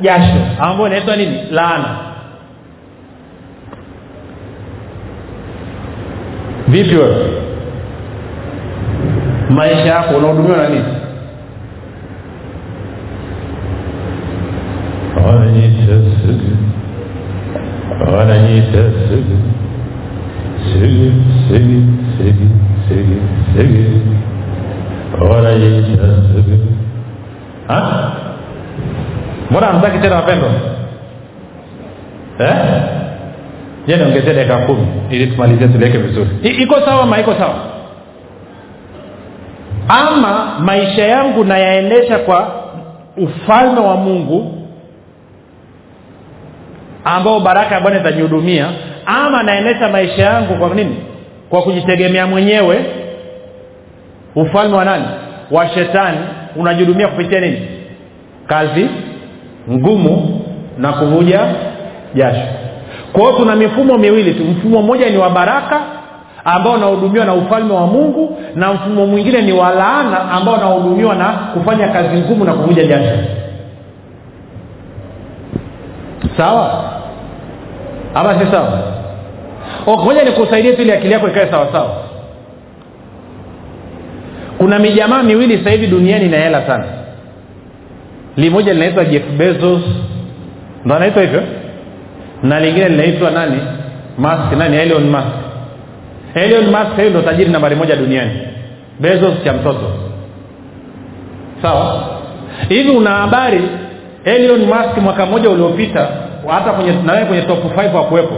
jasho. 0.00 0.36
Ambayo 0.60 0.86
inaitwa 0.86 1.16
nini? 1.16 1.36
Laana. 1.50 1.96
Vipi 6.68 6.94
wewe? 6.96 7.16
Maisha 9.50 9.84
yako 9.86 10.16
unahudumiwa 10.16 10.56
na 10.56 10.68
nini 10.68 10.84
wananyita 15.48 15.92
sugu 16.20 16.56
wananyita 18.16 18.78
sugu 19.08 19.38
tena 29.98 30.16
wapendwa 30.16 30.48
eh? 32.38 32.82
dakika 34.34 34.56
kumi 34.58 34.86
ili 35.10 35.26
tumalizie 35.26 35.68
tuliweke 35.68 35.98
vizuri 35.98 36.28
iko 36.42 36.80
sawa 36.80 37.06
ma 37.06 37.20
iko 37.20 37.34
sawa 37.34 37.54
ama 39.88 40.58
maisha 40.60 41.02
yangu 41.06 41.44
nayaendesha 41.44 42.18
kwa 42.18 42.52
ufalme 43.16 43.80
wa 43.80 43.96
mungu 43.96 44.57
ambao 47.16 47.40
baraka 47.40 47.74
ya 47.74 47.80
bwana 47.80 48.00
itanihudumia 48.00 48.66
ama 49.06 49.42
naendesha 49.42 49.88
maisha 49.88 50.22
yangu 50.22 50.54
kwa 50.54 50.68
nini? 50.74 50.96
Kwa 51.50 51.62
kujitegemea 51.62 52.26
mwenyewe. 52.26 52.84
Ufalme 54.36 54.76
wa 54.76 54.84
nani? 54.84 55.04
Wa 55.50 55.68
shetani. 55.68 56.18
Unajihudumia 56.56 57.08
kupitia 57.08 57.40
nini? 57.40 57.68
Kazi 58.46 58.88
ngumu 59.70 60.40
na 60.78 60.92
kuvuja 60.92 61.40
jasho. 62.14 62.42
Kwa 63.12 63.22
hiyo 63.22 63.32
tuna 63.36 63.56
mifumo 63.56 63.98
miwili 63.98 64.34
tu. 64.34 64.44
Mfumo 64.44 64.82
mmoja 64.82 65.10
ni 65.10 65.16
wa 65.18 65.30
baraka 65.30 65.80
ambao 66.44 66.72
unahudumiwa 66.72 67.24
na 67.24 67.34
ufalme 67.34 67.72
wa 67.74 67.86
mungu 67.86 68.38
na 68.54 68.72
mfumo 68.72 69.06
mwingine 69.06 69.42
ni 69.42 69.52
wa 69.52 69.70
laana 69.70 70.30
ambao 70.30 70.54
unahudumiwa 70.54 71.14
na 71.14 71.24
kufanya 71.28 71.88
kazi 71.88 72.16
ngumu 72.16 72.44
na 72.44 72.52
kuvuja 72.52 72.84
jasho. 72.84 73.18
Sawa 76.36 76.84
ama 78.14 78.40
si 78.40 78.50
sawa? 78.50 78.78
Ngoja 79.88 80.24
nikusaidie 80.24 80.72
tu 80.72 80.82
ili 80.82 80.92
akili 80.92 81.12
yako 81.12 81.28
ikae 81.28 81.50
sawasawa 81.50 81.90
kuna 84.58 84.78
mijamaa 84.78 85.22
miwili 85.22 85.58
sasa 85.58 85.70
hivi 85.70 85.86
duniani 85.86 86.26
ina 86.26 86.36
hela 86.36 86.66
sana. 86.66 86.84
Limoja 88.36 88.72
linaitwa 88.72 89.04
jeff 89.04 89.24
bezos 89.30 89.82
ndo 90.84 90.94
anaitwa 90.94 91.22
hivyo 91.22 91.42
na 92.42 92.60
lingine 92.60 92.88
linaitwa 92.88 93.30
nani? 93.30 93.60
Mask 94.18 94.52
nani? 94.58 94.76
Elon 94.76 95.04
mask 95.10 95.26
elon 96.34 96.70
mask 96.70 96.96
hiyo 96.96 97.10
ndo 97.10 97.22
tajiri 97.22 97.50
nambari 97.50 97.76
moja 97.76 97.96
duniani. 97.96 98.30
Bezos 99.00 99.44
cha 99.44 99.52
mtoto. 99.52 99.90
Sawa? 101.62 102.04
Hivi 102.68 102.90
una 102.90 103.10
habari 103.10 103.60
elon 104.24 104.64
mask 104.64 104.96
mwaka 104.98 105.26
mmoja 105.26 105.50
uliopita 105.50 106.08
hata 106.54 106.72
kwenye 106.72 106.92
nawe 106.92 107.24
kwenye 107.24 107.42
top 107.42 107.64
5 107.76 107.94
wakuwepo 107.94 108.34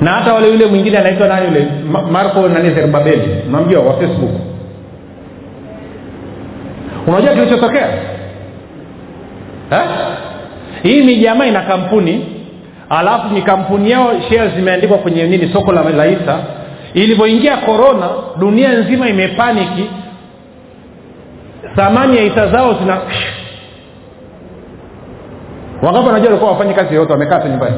na 0.00 0.10
hata 0.10 0.34
wale 0.34 0.48
yule 0.50 0.66
mwingine 0.66 0.98
anaitwa 0.98 1.28
nani 1.28 1.46
yule? 1.46 1.66
Marco 2.12 2.48
nani 2.48 2.70
zerubabeli 2.74 3.42
unamjua 3.48 3.82
wa 3.82 3.94
facebook. 3.98 4.30
Unajua 7.06 7.34
kilichotokea? 7.34 7.88
Eh? 9.70 9.80
hii 10.82 11.04
ni 11.04 11.16
jamaa 11.16 11.46
ina 11.46 11.60
kampuni 11.60 12.26
alafu 12.90 13.34
ni 13.34 13.42
kampuni 13.42 13.90
yao 13.90 14.12
shea 14.28 14.48
zimeandikwa 14.48 14.98
kwenye 14.98 15.26
nini 15.26 15.52
soko 15.52 15.72
la 15.72 15.82
laisa 15.90 16.38
ilivyoingia 16.94 17.56
korona 17.56 18.08
dunia 18.38 18.72
nzima 18.72 19.08
imepaniki 19.08 19.90
thamani 21.76 22.16
ya 22.16 22.22
hisa 22.22 22.46
zao 22.48 22.74
zina 22.74 22.98
wangapi 25.82 26.06
wanajua 26.06 26.28
walikuwa 26.28 26.50
wafanye 26.52 26.74
kazi 26.74 26.94
yoyote 26.94 27.12
wamekaa 27.12 27.38
tu 27.38 27.48
nyumbani. 27.48 27.76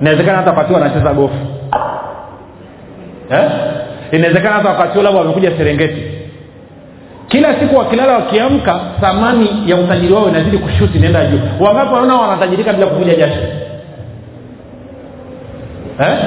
Inawezekana 0.00 0.38
hata 0.38 0.50
wakati 0.50 0.72
wanacheza 0.72 1.12
gofu. 1.12 1.34
Eh? 3.30 3.50
inawezekana 4.12 4.54
hata 4.56 4.68
wakati 4.68 4.92
huo 4.94 5.02
labda 5.02 5.20
wamekuja 5.20 5.50
serengeti. 5.56 6.02
Kila 7.28 7.60
siku 7.60 7.76
wakilala 7.76 8.12
wakiamka 8.12 8.80
thamani 9.00 9.62
ya 9.66 9.76
utajiri 9.76 10.12
wao 10.12 10.28
inazidi 10.28 10.58
kushuti 10.58 10.98
inaenda 10.98 11.26
juu. 11.26 11.40
Wangapi 11.60 11.94
wanaona 11.94 12.14
wanatajirika 12.16 12.72
bila 12.72 12.86
kuvuja 12.86 13.14
jasho? 13.14 13.40
Eh? 16.00 16.18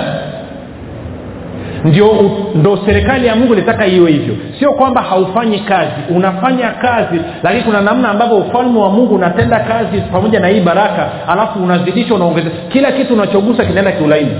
Ndio 1.85 2.31
ndo 2.55 2.79
serikali 2.85 3.27
ya 3.27 3.35
mungu 3.35 3.53
ilitaka 3.53 3.87
iwe 3.87 4.11
hivyo. 4.11 4.35
Sio 4.59 4.73
kwamba 4.73 5.01
haufanyi 5.01 5.59
kazi. 5.59 5.91
Unafanya 6.15 6.69
kazi 6.71 7.19
lakini 7.43 7.63
kuna 7.63 7.81
namna 7.81 8.09
ambavyo 8.09 8.37
ufalme 8.37 8.79
wa 8.79 8.89
mungu 8.89 9.15
unatenda 9.15 9.59
kazi 9.59 10.01
pamoja 10.11 10.39
na 10.39 10.47
hii 10.47 10.59
baraka 10.61 11.09
alafu 11.27 11.63
unazidisha 11.63 12.13
unaongeza 12.15 12.49
kila 12.69 12.91
kitu 12.91 13.13
unachogusa 13.13 13.65
kinaenda 13.65 13.91
kiulaini. 13.91 14.31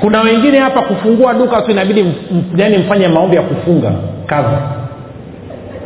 Kuna 0.00 0.20
wengine 0.20 0.58
hapa 0.58 0.82
kufungua 0.82 1.34
duka 1.34 1.62
tu 1.62 1.70
inabidi 1.70 2.04
yani 2.56 2.78
mfanye 2.78 3.08
maombi 3.08 3.36
ya 3.36 3.42
kufunga 3.42 3.92
kazi. 4.26 4.56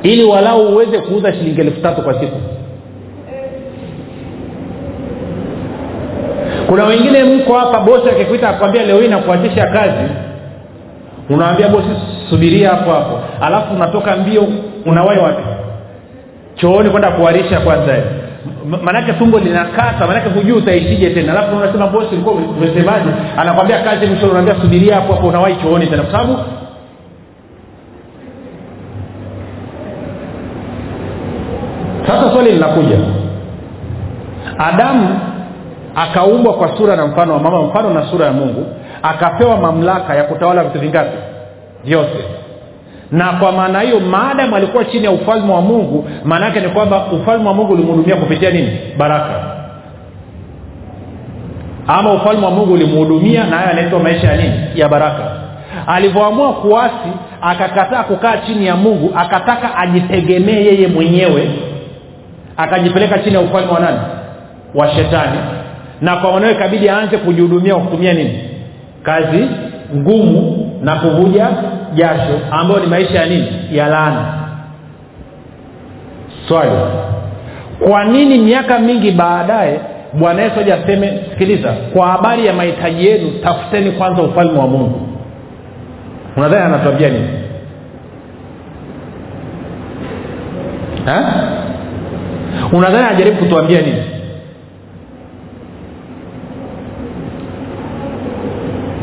Ili 0.02 0.24
walau 0.24 0.66
uweze 0.74 0.98
kuuza 0.98 1.32
shilingi 1.32 1.60
elfu 1.60 1.80
tatu 1.80 2.02
kwa 2.02 2.14
siku 2.20 2.40
kuna 6.72 6.84
wengine 6.84 7.24
mko 7.24 7.58
hapa 7.58 7.80
bosi 7.80 8.08
akikuita 8.08 8.48
akwambia 8.48 8.82
leo 8.86 9.00
hii 9.00 9.08
nakuachisha 9.08 9.66
kazi. 9.66 10.04
Unawambia 11.30 11.68
bosi 11.68 11.86
subiria 12.30 12.70
hapo 12.70 12.90
hapo. 12.92 13.20
Alafu 13.40 13.74
unatoka 13.74 14.16
mbio 14.16 14.46
unawai 14.86 15.18
wapi? 15.18 15.42
Chooni 16.54 16.90
kwenda 16.90 17.10
kuharisha 17.10 17.60
kwanza. 17.60 17.92
Maanake 18.84 19.12
tumbo 19.12 19.38
linakata 19.38 20.06
maanake 20.06 20.28
hujui 20.28 20.52
utaishije 20.58 21.10
tena. 21.10 21.32
Alafu 21.32 21.56
unasema 21.56 21.86
bosi 21.86 22.08
ulikuwa 22.14 22.34
umesemaje? 22.34 23.10
Anakwambia 23.36 23.78
kazi 23.78 24.06
mwisho 24.06 24.26
unaambia 24.28 24.54
subiria 24.60 24.94
hapo 24.94 25.12
hapo 25.14 25.26
unawai 25.26 25.56
chooni 25.56 25.86
tena. 25.86 26.02
Kwa 26.02 26.12
sababu 26.12 26.38
sasa 32.06 32.32
swali 32.32 32.52
linakuja. 32.52 32.98
Adamu 34.58 35.08
akaumbwa 35.94 36.54
kwa 36.54 36.76
sura 36.76 36.96
na 36.96 37.06
mfano 37.06 37.32
wa 37.32 37.38
mama 37.40 37.62
mfano 37.62 37.90
na 37.90 38.06
sura 38.10 38.26
ya 38.26 38.32
mungu. 38.32 38.66
Akapewa 39.02 39.56
mamlaka 39.56 40.14
ya 40.14 40.24
kutawala 40.24 40.64
vitu 40.64 40.78
vingapi? 40.80 41.16
Vyote. 41.84 42.24
Na 43.10 43.32
kwa 43.32 43.52
maana 43.52 43.80
hiyo 43.80 44.00
maadamu 44.00 44.56
alikuwa 44.56 44.84
chini 44.84 45.04
ya 45.04 45.10
ufalme 45.10 45.52
wa 45.52 45.60
mungu 45.60 46.08
maana 46.24 46.46
yake 46.46 46.60
ni 46.60 46.68
kwamba 46.68 47.04
ufalme 47.06 47.48
wa 47.48 47.54
mungu 47.54 47.72
ulimhudumia 47.72 48.16
kupitia 48.16 48.50
nini? 48.50 48.78
Baraka. 48.96 49.34
Ama 51.86 52.12
ufalme 52.12 52.44
wa 52.44 52.50
mungu 52.50 52.72
ulimhudumia 52.72 53.44
na 53.44 53.56
hayo 53.56 53.70
anaitwa 53.70 53.98
maisha 54.00 54.26
ya 54.26 54.36
nini? 54.36 54.54
Ya 54.74 54.88
baraka. 54.88 55.22
Alivyoamua 55.86 56.52
kuasi 56.52 57.08
akakataa 57.42 58.02
kukaa 58.02 58.36
chini 58.36 58.66
ya 58.66 58.76
mungu 58.76 59.12
akataka 59.16 59.76
ajitegemee 59.78 60.64
yeye 60.64 60.86
mwenyewe 60.88 61.50
akajipeleka 62.56 63.18
chini 63.18 63.34
ya 63.34 63.40
ufalme 63.40 63.72
wa 63.72 63.80
nani? 63.80 63.98
Wa 64.74 64.88
shetani 64.88 65.38
na 66.02 66.16
kwa 66.16 66.32
manao 66.32 66.50
ikabidi 66.50 66.88
aanze 66.90 67.16
kujihudumia 67.16 67.74
kwa 67.74 67.82
kutumia 67.84 68.12
nini? 68.14 68.38
Kazi 69.02 69.48
ngumu 69.96 70.70
na 70.82 70.96
kuvuja 70.96 71.48
jasho 71.94 72.40
ambayo 72.50 72.80
ni 72.80 72.86
maisha 72.86 73.18
ya 73.18 73.26
nini? 73.26 73.48
Ya 73.72 73.86
laana. 73.86 74.24
Swali. 76.48 76.70
Kwa 77.88 78.04
nini 78.04 78.38
miaka 78.38 78.78
mingi 78.78 79.10
baadaye 79.10 79.80
bwana 80.12 80.42
yesu 80.42 80.60
aja 80.60 80.74
aseme 80.74 81.12
sikiliza 81.30 81.72
kwa 81.72 82.06
habari 82.08 82.46
ya 82.46 82.52
mahitaji 82.52 83.06
yenu 83.06 83.30
tafuteni 83.42 83.90
kwanza 83.90 84.22
ufalme 84.22 84.58
wa 84.58 84.66
mungu. 84.66 85.00
Unadhani 86.36 86.64
anatuambia 86.64 87.08
nini? 87.08 87.28
Ha? 91.06 91.34
unadhani 92.72 93.06
anajaribu 93.06 93.36
kutuambia 93.38 93.80
nini 93.80 94.02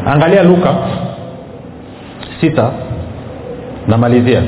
angalia 0.10 0.44
luka 0.44 0.73
sita 2.41 2.72
namalizia. 3.88 4.41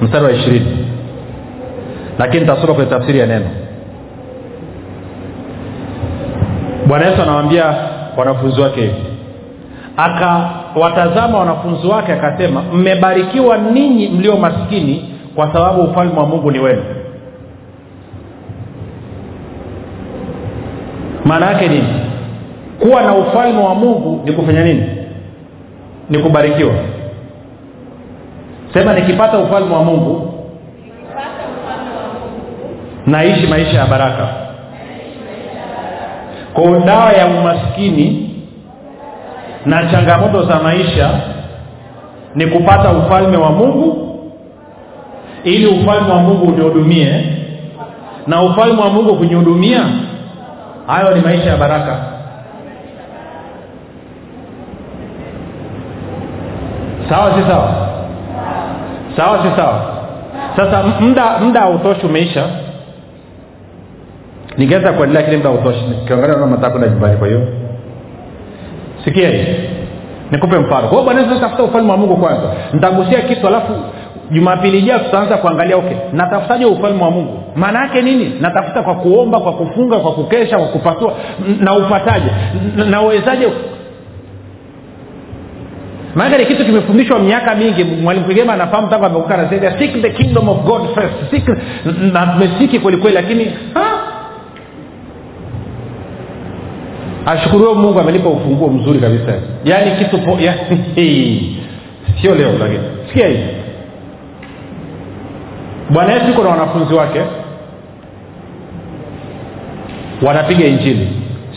Mstari 0.00 0.24
wa 0.24 0.32
ishirini. 0.32 0.86
Lakini 2.18 2.46
tasoma 2.46 2.74
kwenye 2.74 2.90
tafsiri 2.90 3.18
ya 3.18 3.26
neno. 3.26 3.46
Bwana 6.86 7.06
yesu 7.06 7.22
anawambia 7.22 7.74
wanafunzi 8.16 8.60
wake 8.60 8.80
hivi 8.80 8.94
akawatazama 9.96 11.38
wanafunzi 11.38 11.86
wake 11.86 12.12
akasema 12.12 12.62
mmebarikiwa 12.62 13.58
ninyi 13.58 14.08
mlio 14.08 14.36
maskini 14.36 15.14
kwa 15.34 15.52
sababu 15.52 15.80
ufalme 15.82 16.20
wa 16.20 16.26
mungu 16.26 16.50
ni 16.50 16.58
wenu. 16.58 16.82
Maana 21.24 21.46
yake 21.46 21.68
nini 21.68 22.07
kuwa 22.80 23.02
na 23.02 23.14
ufalme 23.14 23.62
wa 23.62 23.74
mungu 23.74 24.22
ni 24.24 24.32
kufanya 24.32 24.64
nini? 24.64 24.84
Ni 26.10 26.18
kubarikiwa. 26.18 26.72
Sema 28.72 28.92
nikipata 28.94 29.38
ufalme 29.38 29.74
wa 29.74 29.84
mungu 29.84 30.34
naishi 33.06 33.46
maisha 33.46 33.78
ya 33.78 33.86
baraka. 33.86 34.28
Kwa 36.54 36.78
dawa 36.78 37.12
ya 37.12 37.26
umaskini 37.26 38.30
na 39.66 39.90
changamoto 39.90 40.42
za 40.44 40.58
maisha 40.58 41.10
ni 42.34 42.46
kupata 42.46 42.90
ufalme 42.90 43.36
wa 43.36 43.50
mungu 43.50 44.04
ili 45.44 45.66
ufalme 45.66 46.12
wa 46.12 46.18
mungu 46.20 46.44
unihudumie 46.52 47.24
na 48.26 48.42
ufalme 48.42 48.82
wa 48.82 48.88
mungu 48.90 49.16
kunihudumia 49.16 49.80
hayo 50.86 51.14
ni 51.16 51.20
maisha 51.20 51.50
ya 51.50 51.56
baraka 51.56 51.96
sawa 57.08 57.34
si 57.34 57.42
sawa? 57.50 57.88
Sawa 59.16 59.42
si 59.42 59.48
sawa? 59.56 59.80
Sasa 60.56 60.82
muda 61.00 61.38
muda 61.38 61.60
hautoshi 61.60 62.06
umeisha. 62.06 62.44
Ningeweza 64.58 64.92
kuendelea 64.92 65.22
kile 65.22 65.36
muda 65.36 65.48
hautoshi 65.50 65.84
kiangalia 66.06 66.36
mataka 66.36 66.70
kwenda 66.70 66.88
nyumbani 66.88 67.16
kwa 67.16 67.28
hiyo. 67.28 67.46
Sikia 69.04 69.28
hii 69.30 69.46
nikupe 70.30 70.58
mfano. 70.58 70.88
Kwa 70.88 70.90
hiyo 70.90 71.02
bwana 71.02 71.40
tafuta 71.40 71.62
ufalme 71.62 71.90
wa 71.90 71.96
mungu 71.96 72.16
kwanza. 72.16 72.52
Nitagusia 72.72 73.20
kitu 73.20 73.46
alafu 73.46 73.72
jumapili 74.30 74.78
ijao 74.78 74.98
tutaanza 74.98 75.36
kuangalia 75.36 75.76
okay 75.76 75.96
natafutaje 76.12 76.64
ufalme 76.64 77.02
wa 77.04 77.10
mungu? 77.10 77.38
Maana 77.56 77.82
yake 77.82 78.02
nini? 78.02 78.34
Natafuta 78.40 78.82
kwa 78.82 78.94
kuomba 78.94 79.40
kwa 79.40 79.52
kufunga 79.52 79.96
kwa 79.98 80.12
kukesha 80.12 80.58
kwa 80.58 80.66
kupasua 80.66 81.12
naupataje 81.60 82.30
nawezaje 82.90 83.48
maana 86.14 86.38
ni 86.38 86.46
kitu 86.46 86.64
kimefundishwa 86.64 87.18
miaka 87.18 87.54
mingi. 87.54 87.84
Mwalimu 87.84 88.26
kigema 88.26 88.52
anafahamu 88.52 88.88
tangu 88.88 89.04
amekuka 89.04 89.34
anasema 89.34 89.78
seek 89.78 90.02
the 90.02 90.10
kingdom 90.10 90.48
of 90.48 90.58
god 90.64 90.94
first. 90.94 91.14
Seek 91.30 91.48
na 92.12 92.26
tumesiki 92.26 92.78
kwelikweli 92.78 93.14
lakini 93.16 93.52
ashukuriwe 97.26 97.74
mungu 97.74 98.00
amenipa 98.00 98.28
ufunguo 98.28 98.68
mzuri 98.68 98.98
kabisa. 98.98 99.32
Yaani 99.64 99.90
kitu 100.04 100.18
po, 100.18 100.38
sio 102.22 102.34
leo 102.34 102.52
lakini 102.58 102.80
sikia 103.08 103.28
hivi. 103.28 103.44
Bwana 105.90 106.12
yesu 106.12 106.26
yuko 106.28 106.42
na 106.42 106.48
wanafunzi 106.48 106.94
wake. 106.94 107.20
Wanapiga 110.22 110.64
injili. 110.66 111.08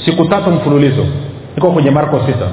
Siku 0.05 0.25
tatu 0.25 0.49
mfululizo. 0.51 1.05
Iko 1.57 1.71
kwenye 1.71 1.91
marko 1.91 2.19
sita 2.25 2.47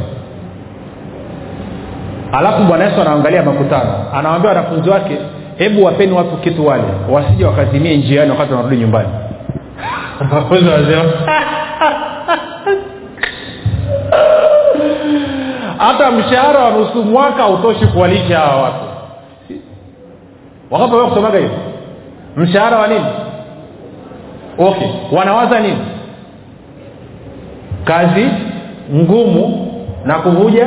alafu 2.32 2.62
bwana 2.62 2.84
yesu 2.84 3.00
anaangalia 3.00 3.42
makutano. 3.42 3.94
Anawambia 4.14 4.48
wanafunzi 4.48 4.90
wake 4.90 5.18
hebu 5.58 5.84
wapeni 5.84 6.12
watu 6.12 6.36
kitu 6.36 6.66
wale 6.66 6.82
wasije 7.10 7.44
wakazimie 7.44 7.96
njiani 7.96 8.30
wakati 8.30 8.52
wanarudi 8.52 8.76
nyumbani. 8.76 9.08
Hata 15.78 16.10
mshahara 16.10 16.60
wa 16.60 16.70
nusu 16.70 17.04
mwaka 17.04 17.42
hautoshi 17.42 17.86
kuwalisha 17.86 18.38
hawa 18.38 18.62
watu. 18.62 18.84
Wakapewa 20.70 21.06
kusomaga 21.08 21.38
hivo 21.38 21.54
mshahara 22.36 22.78
wa 22.78 22.86
nini? 22.88 23.04
Okay 24.58 24.88
wanawaza 25.12 25.60
nini? 25.60 25.78
Kazi 27.84 28.28
ngumu 28.94 29.72
na 30.04 30.14
kuvuja 30.14 30.66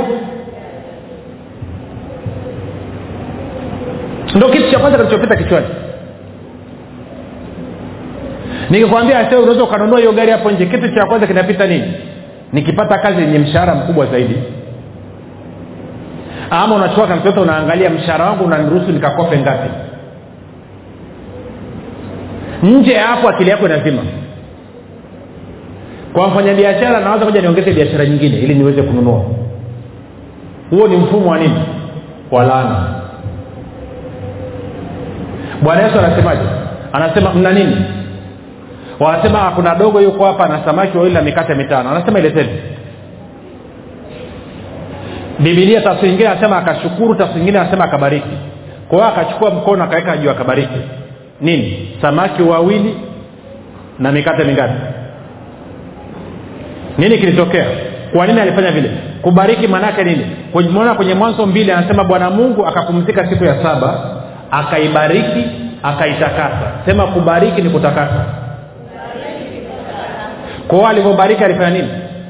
ndo 4.35 4.49
kitu 4.49 4.71
cha 4.71 4.79
kwanza 4.79 4.97
kilichopita 4.97 5.35
kichwani. 5.35 5.65
Nikikwambia 8.69 9.29
se 9.29 9.35
unaweza 9.35 9.63
ukanunua 9.63 9.99
hiyo 9.99 10.11
gari 10.11 10.31
hapo 10.31 10.51
nje 10.51 10.65
kitu 10.65 10.89
cha 10.95 11.05
kwanza 11.05 11.27
kinapita 11.27 11.67
nini? 11.67 11.93
Nikipata 12.53 12.97
kazi 12.97 13.21
yenye 13.21 13.39
mshahara 13.39 13.75
mkubwa 13.75 14.05
zaidi. 14.05 14.35
Ama 16.49 16.75
unachukua 16.75 17.07
kalkuleta 17.07 17.41
unaangalia 17.41 17.89
mshahara 17.89 18.25
wangu 18.25 18.43
unaniruhusu 18.43 18.91
nikakope 18.91 19.37
ngapi? 19.37 19.69
Nje 22.63 22.91
ya 22.93 23.07
hapo 23.07 23.29
akili 23.29 23.49
yako 23.49 23.65
inazima. 23.65 24.01
Kwa 26.13 26.27
mfanyabiashara 26.27 26.99
naweza 26.99 27.25
moja 27.25 27.41
niongeze 27.41 27.71
biashara 27.71 28.05
nyingine 28.05 28.37
ili 28.37 28.55
niweze 28.55 28.81
kununua. 28.81 29.21
Huo 30.69 30.87
ni 30.87 30.97
mfumo 30.97 31.31
wa 31.31 31.37
nini? 31.37 31.61
Wa 32.31 32.43
laana 32.43 33.00
bwana 35.61 35.83
yesu 35.83 35.99
anasemaje? 35.99 36.41
Anasema 36.93 37.33
mna 37.33 37.51
nini? 37.51 37.75
Wanasema 38.99 39.51
kuna 39.55 39.75
dogo 39.75 40.01
yuko 40.01 40.25
hapa 40.25 40.47
na 40.47 40.65
samaki 40.65 40.97
wawili 40.97 41.15
na 41.15 41.21
mikate 41.21 41.53
mitano. 41.55 41.89
Anasema 41.89 42.19
ileteni 42.19 42.49
bibilia 45.39 45.81
tafsiri 45.81 46.11
ingine 46.11 46.29
anasema 46.29 46.57
akashukuru 46.57 47.15
tafsiri 47.15 47.39
ingine 47.41 47.59
anasema 47.59 47.83
akabariki. 47.85 48.37
Kwa 48.89 48.97
hiyo 48.97 49.09
akachukua 49.11 49.49
mkono 49.51 49.83
akaweka 49.83 50.17
juu 50.17 50.29
akabariki. 50.29 50.79
Nini? 51.41 51.89
Samaki 52.01 52.41
wawili 52.41 52.95
na 53.99 54.11
mikate 54.11 54.43
mingapi? 54.43 54.73
Nini 56.97 57.17
kilitokea? 57.17 57.65
Kwa 58.13 58.27
nini 58.27 58.39
alifanya 58.39 58.71
vile? 58.71 58.91
Kubariki 59.21 59.67
maanaake 59.67 60.03
nini? 60.03 60.25
Mona 60.71 60.93
kwenye 60.95 61.13
mwanzo 61.13 61.45
mbili 61.45 61.71
anasema 61.71 62.03
bwana 62.03 62.29
mungu 62.29 62.65
akapumzika 62.67 63.29
siku 63.29 63.43
ya 63.43 63.63
saba 63.63 64.20
akaibariki 64.51 65.45
akaitakasa. 65.83 66.71
Sema 66.85 67.07
kubariki 67.07 67.61
ni 67.61 67.69
kutakasa. 67.69 68.25
Kwao 70.67 70.87
alivyobariki 70.87 71.43
alifanya 71.43 71.69
nini? 71.69 71.87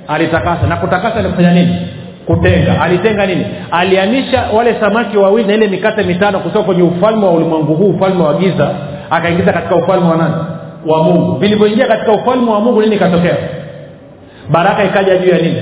Alitakasa. 0.08 0.68
Na 0.68 0.76
kutakasa 0.76 1.22
ni 1.22 1.54
nini? 1.54 1.88
Kutenga. 2.26 2.82
Alitenga 2.82 3.26
nini? 3.26 3.46
Alihamisha 3.72 4.44
wale 4.54 4.76
samaki 4.80 5.18
wawili 5.18 5.48
na 5.48 5.54
ile 5.54 5.68
mikate 5.68 6.04
mitano 6.04 6.40
kutoka 6.40 6.66
kwenye 6.66 6.84
ufalme 6.84 7.26
wa 7.26 7.32
ulimwengu 7.32 7.74
huu 7.76 7.90
ufalme 7.90 8.24
wa 8.24 8.34
giza 8.34 8.70
akaingiza 9.10 9.54
katika 9.54 9.76
ufalme 9.76 10.10
wa 10.10 10.18
nani? 10.18 10.36
Wa 10.86 11.04
mungu. 11.04 11.36
Vilivyoingia 11.36 11.88
katika 11.88 12.12
ufalme 12.12 12.52
wa 12.52 12.60
mungu 12.60 12.82
nini 12.82 12.96
ikatokea? 12.96 13.36
Baraka 14.50 14.84
ikaja 14.84 15.18
juu 15.18 15.30
ya 15.32 15.38
nini? 15.38 15.62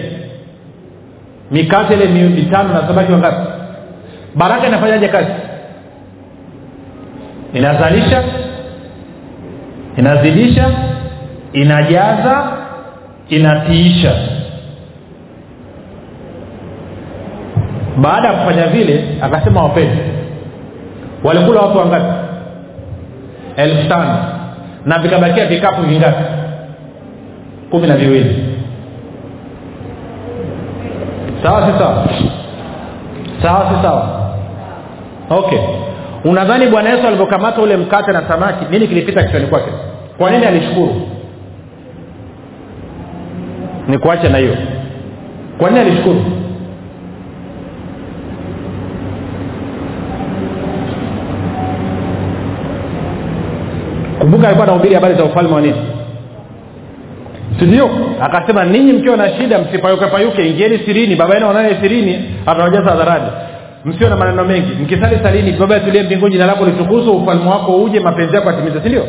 Mikate 1.51 1.93
ile 1.93 2.05
mitano 2.05 2.73
na 2.73 2.87
samaki 2.87 3.11
wangapi? 3.11 3.47
Baraka 4.35 4.67
inafanyaje 4.67 5.07
kazi 5.07 5.31
inazalisha 7.53 8.23
inazidisha 9.97 10.65
inajaza 11.53 12.43
inatiisha. 13.29 14.11
Baada 17.97 18.27
ya 18.27 18.33
kufanya 18.33 18.67
vile 18.67 19.03
akasema 19.21 19.63
wapeni 19.63 19.97
walikula 21.23 21.61
watu 21.61 21.77
wangapi? 21.77 22.13
Elfu 23.57 23.89
tano. 23.89 24.17
Na 24.85 24.99
vikabakia 24.99 25.45
vikapu 25.45 25.81
vingapi? 25.81 26.23
Kumi 27.71 27.87
na 27.87 27.97
viwili. 27.97 28.45
Sawa 31.43 31.65
si 31.71 31.79
sawa? 31.79 32.07
Sawa 33.41 33.69
si 33.75 33.81
sawa? 33.83 34.29
Okay 35.29 35.59
unadhani 36.23 36.67
bwana 36.67 36.89
yesu 36.89 37.07
alivyokamata 37.07 37.61
ule 37.61 37.77
mkate 37.77 38.11
na 38.11 38.27
samaki 38.27 38.65
nini 38.71 38.87
kilipita 38.87 39.23
kichwani 39.23 39.47
kwake? 39.47 39.71
Kwa 40.17 40.31
nini 40.31 40.45
alishukuru? 40.45 41.01
Ni 43.87 43.97
kuache 43.97 44.29
na 44.29 44.37
hiyo. 44.37 44.55
Kwa 45.57 45.69
nini 45.69 45.81
alishukuru? 45.81 46.25
Kumbuka 54.19 54.47
alikuwa 54.47 54.63
anahubiri 54.67 54.93
habari 54.95 55.15
za 55.15 55.23
ufalme 55.23 55.53
wa 55.53 55.61
nini? 55.61 55.75
Sindio 57.59 57.89
akasema 58.21 58.63
ninyi 58.65 58.93
mkiwa 58.93 59.17
na 59.17 59.29
shida 59.29 59.59
msipayukepayuke 59.59 60.49
ingieni 60.49 60.77
sirini 60.79 61.15
baba 61.15 61.33
yenu 61.33 61.47
wanaye 61.47 61.77
sirini 61.81 62.25
atawajaza 62.45 62.89
hadharani 62.91 63.25
msio 63.85 64.09
na 64.09 64.15
maneno 64.15 64.43
mengi. 64.43 64.71
Mkisali 64.83 65.19
salini 65.23 65.51
baba 65.51 65.79
tulie 65.79 66.03
mbinguni 66.03 66.31
jina 66.33 66.45
lako 66.45 66.65
litukuzwe 66.65 67.13
ufalme 67.13 67.49
wako 67.49 67.75
uje 67.83 67.99
mapenzi 67.99 68.35
yako 68.35 68.49
atimize 68.49 68.81
sindio 68.81 69.05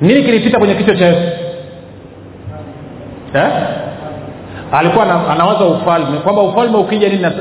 nini 0.00 0.22
kilipita 0.22 0.58
kwenye 0.58 0.74
kichwa 0.74 0.96
cha 0.96 1.06
yesu? 1.06 1.28
Eh? 3.34 3.46
alikuwa 4.72 5.30
anawaza 5.30 5.64
ufalme 5.64 6.18
kwamba 6.18 6.42
ufalme 6.42 6.76
ukija 6.76 7.08
nini 7.08 7.22
na 7.22 7.32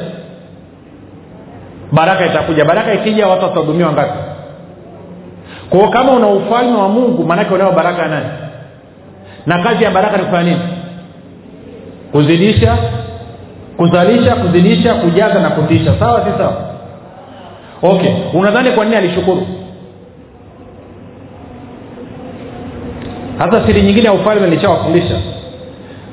baraka 1.92 2.26
itakuja. 2.26 2.66
Baraka 2.66 2.94
ikija 2.94 3.28
watu 3.28 3.44
watahudumiwa 3.46 3.92
ngapi 3.92 4.20
kwao 5.70 5.88
kama 5.90 6.12
una 6.12 6.28
ufalme 6.28 6.78
wa 6.78 6.90
mungu 6.90 7.24
maanake 7.24 7.54
unao 7.54 7.72
baraka 7.72 8.02
ya 8.02 8.08
nani? 8.08 8.26
Na 9.46 9.64
kazi 9.64 9.84
ya 9.84 9.92
baraka 9.92 10.18
ni 10.18 10.24
kufanya 10.24 10.44
nini? 10.52 10.62
Kuzidisha 12.12 12.78
kuzalisha 13.80 14.36
kuzidisha 14.36 14.94
kujaza 14.94 15.40
na 15.40 15.50
kutisha. 15.50 15.94
Sawa 16.00 16.26
si 16.26 16.38
sawa? 16.38 16.54
Okay. 17.84 18.12
Unadhani 18.34 18.72
kwa 18.72 18.86
nini 18.86 18.98
alishukuru? 18.98 19.48
Hata 23.38 23.66
siri 23.68 23.82
nyingine 23.82 24.06
ya 24.06 24.14
ufalme 24.14 24.48
nilishawafundisha. 24.48 25.16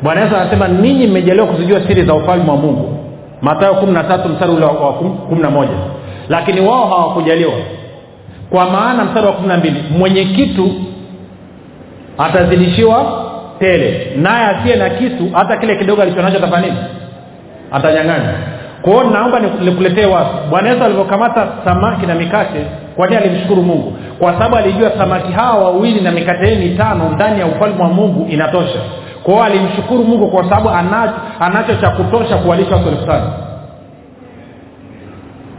Bwana 0.02 0.20
yesu 0.20 0.36
anasema 0.36 0.68
ninyi 0.68 1.06
mmejaliwa 1.06 1.46
kuzijua 1.46 1.80
siri 1.86 2.02
za 2.04 2.14
ufalme 2.14 2.50
wa 2.50 2.56
mungu. 2.56 2.98
Matayo 3.42 3.74
kumi 3.74 3.92
na 3.92 4.04
tatu 4.04 4.28
mstari 4.28 4.52
ule 4.52 4.64
wa 4.64 4.92
kumi 5.28 5.42
na 5.42 5.50
moja. 5.50 5.76
Lakini 6.28 6.60
wao 6.60 6.86
hawakujaliwa. 6.88 7.52
Kwa 8.50 8.70
maana 8.70 9.04
mstari 9.04 9.26
wa 9.26 9.32
kumi 9.32 9.48
na 9.48 9.56
mbili 9.56 9.82
mwenye 9.98 10.24
kitu 10.24 10.70
atazidishiwa 12.18 13.24
tele 13.58 14.12
naye 14.16 14.46
asiye 14.46 14.76
na 14.76 14.90
kitu 14.90 15.30
hata 15.32 15.56
kile 15.56 15.76
kidogo 15.76 16.02
alichonacho 16.02 16.36
atafanya 16.36 16.66
nini 16.66 16.78
atanyang'anya. 17.72 18.32
Kwa 18.82 18.92
hiyo 18.92 19.10
naomba 19.10 19.38
nikuletee 19.40 20.04
wapi 20.06 20.36
bwana 20.50 20.68
yesu 20.70 20.84
alivyokamata 20.84 21.46
samaki 21.64 22.06
na 22.06 22.14
mikate 22.14 22.64
kwa 22.96 23.08
alimshukuru 23.08 23.62
mungu? 23.62 23.96
Kwa 24.18 24.32
sababu 24.32 24.56
alijua 24.56 24.90
samaki 24.98 25.32
hawa 25.32 25.64
wawili 25.64 26.00
na 26.00 26.10
mikate 26.12 26.46
hii 26.46 26.68
mitano 26.68 27.08
ndani 27.08 27.40
ya 27.40 27.46
ufalme 27.46 27.82
wa 27.82 27.88
mungu 27.88 28.26
inatosha. 28.30 28.78
Kwa 29.22 29.32
hiyo 29.34 29.44
alimshukuru 29.44 30.04
mungu 30.04 30.30
kwa 30.30 30.44
sababu 30.44 30.68
anacho, 30.70 31.14
anacho 31.40 31.74
cha 31.74 31.90
kutosha 31.90 32.36
kuwalisha 32.36 32.76
watu 32.76 32.88
elfu 32.88 33.06
tano. 33.06 33.32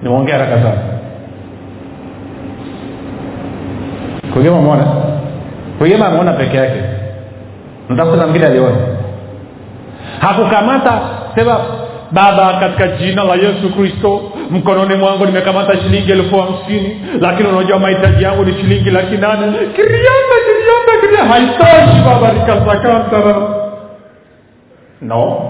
Nimeongea 0.01 0.37
haraka 0.37 0.55
sana. 0.61 0.77
Kugema 4.33 4.61
mona 4.61 4.85
kugema 5.77 6.07
ameona 6.07 6.33
peke 6.33 6.57
yake. 6.57 6.81
Mtafuta 7.89 8.23
mwingine 8.23 8.45
aliona 8.45 8.75
hakukamata 10.19 10.99
sema 11.35 11.57
baba 12.11 12.53
katika 12.59 12.87
jina 12.87 13.23
la 13.23 13.33
yesu 13.35 13.69
kristo 13.77 14.21
mkononi 14.51 14.95
mwangu 14.95 15.25
nimekamata 15.25 15.77
shilingi 15.77 16.11
elfu 16.11 16.35
hamsini 16.37 17.01
lakini 17.21 17.49
unajua 17.49 17.79
mahitaji 17.79 18.23
yangu 18.23 18.45
ni 18.45 18.53
shilingi 18.53 18.89
laki 18.89 19.17
nane. 19.17 19.57
Kiriamba 19.75 20.35
kirianda 20.45 21.01
kiria 21.01 21.25
haitoshi 21.25 22.01
baba 22.05 22.33
nikasakantara 22.33 23.35
no. 25.01 25.49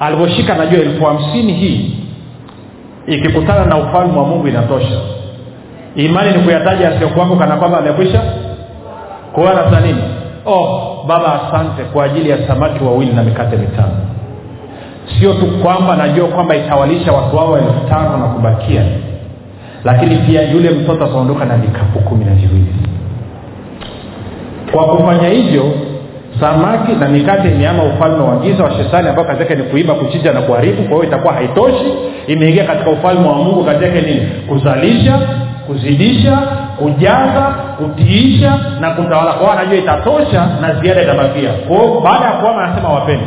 Alivyoshika 0.00 0.54
najua 0.54 0.80
elfu 0.80 1.04
hamsini 1.04 1.52
hii 1.52 1.96
ikikutana 3.06 3.64
na 3.64 3.76
ufalme 3.76 4.18
wa 4.18 4.24
mungu 4.26 4.48
inatosha. 4.48 5.00
Imani 5.96 6.32
ni 6.36 6.42
kuyataja 6.42 6.88
asiokuwako 6.88 7.36
kana 7.36 7.56
kwamba 7.56 7.78
amekwisha 7.78 8.22
kuwa 9.32 9.54
nasa 9.54 9.80
nini 9.80 10.02
oh 10.46 11.04
baba 11.08 11.42
asante 11.42 11.82
kwa 11.84 12.04
ajili 12.04 12.30
ya 12.30 12.48
samaki 12.48 12.84
wawili 12.84 13.12
na 13.12 13.22
mikate 13.22 13.56
mitano 13.56 13.96
sio 15.18 15.32
tu 15.34 15.46
kwamba 15.46 15.96
najua 15.96 16.28
kwamba 16.28 16.56
itawalisha 16.56 17.12
watu 17.12 17.36
wao 17.36 17.58
elfu 17.58 17.88
tano 17.88 18.16
na 18.16 18.24
kubakia 18.26 18.82
lakini 19.84 20.16
pia 20.16 20.42
yule 20.42 20.70
mtoto 20.70 21.04
ataondoka 21.04 21.44
na 21.44 21.56
vikapu 21.56 21.98
kumi 22.00 22.24
na 22.24 22.30
viwili. 22.34 22.74
Kwa 24.72 24.84
kufanya 24.86 25.28
hivyo 25.28 25.64
samaki 26.40 26.92
na 26.92 27.08
mikate 27.08 27.48
imeama 27.50 27.82
ufalme 27.84 28.24
wa 28.24 28.36
giza 28.36 28.64
wa 28.64 28.70
shetani 28.70 29.08
ambao 29.08 29.24
kazi 29.24 29.40
yake 29.40 29.54
ni 29.54 29.62
kuiba 29.62 29.94
kuchinja 29.94 30.32
na 30.32 30.40
kuharibu. 30.40 30.82
Kwa 30.82 30.90
hiyo 30.92 31.04
itakuwa 31.04 31.32
haitoshi 31.34 31.94
imeingia 32.26 32.64
katika 32.64 32.90
ufalme 32.90 33.28
wa 33.28 33.34
mungu. 33.34 33.64
Kazi 33.64 33.84
yake 33.84 34.00
ni 34.00 34.14
kuzalisha 34.48 35.18
kuzidisha 35.66 36.38
kujaza 36.78 37.42
kutiisha 37.78 38.58
na 38.80 38.90
kutawala. 38.90 39.32
Kwao 39.32 39.52
anajua 39.52 39.78
itatosha 39.78 40.46
na 40.60 40.74
ziada 40.74 41.02
itabakia 41.02 41.50
kwao 41.68 42.00
baada 42.00 42.24
ya 42.24 42.32
kuama 42.32 42.64
anasema 42.64 42.88
wapende 42.88 43.24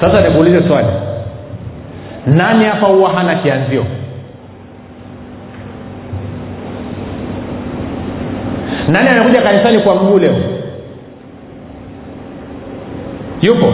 sasa 0.00 0.20
nikuulize 0.20 0.68
swali. 0.68 0.86
Nani 2.26 2.64
hapa 2.64 2.86
huwa 2.86 3.10
hana 3.12 3.34
kianzio? 3.34 3.84
Nani 8.88 9.08
anakuja 9.08 9.42
kanisani 9.42 9.78
kwa 9.78 9.94
mguu 9.94 10.18
leo? 10.18 10.34
Yupo? 13.42 13.72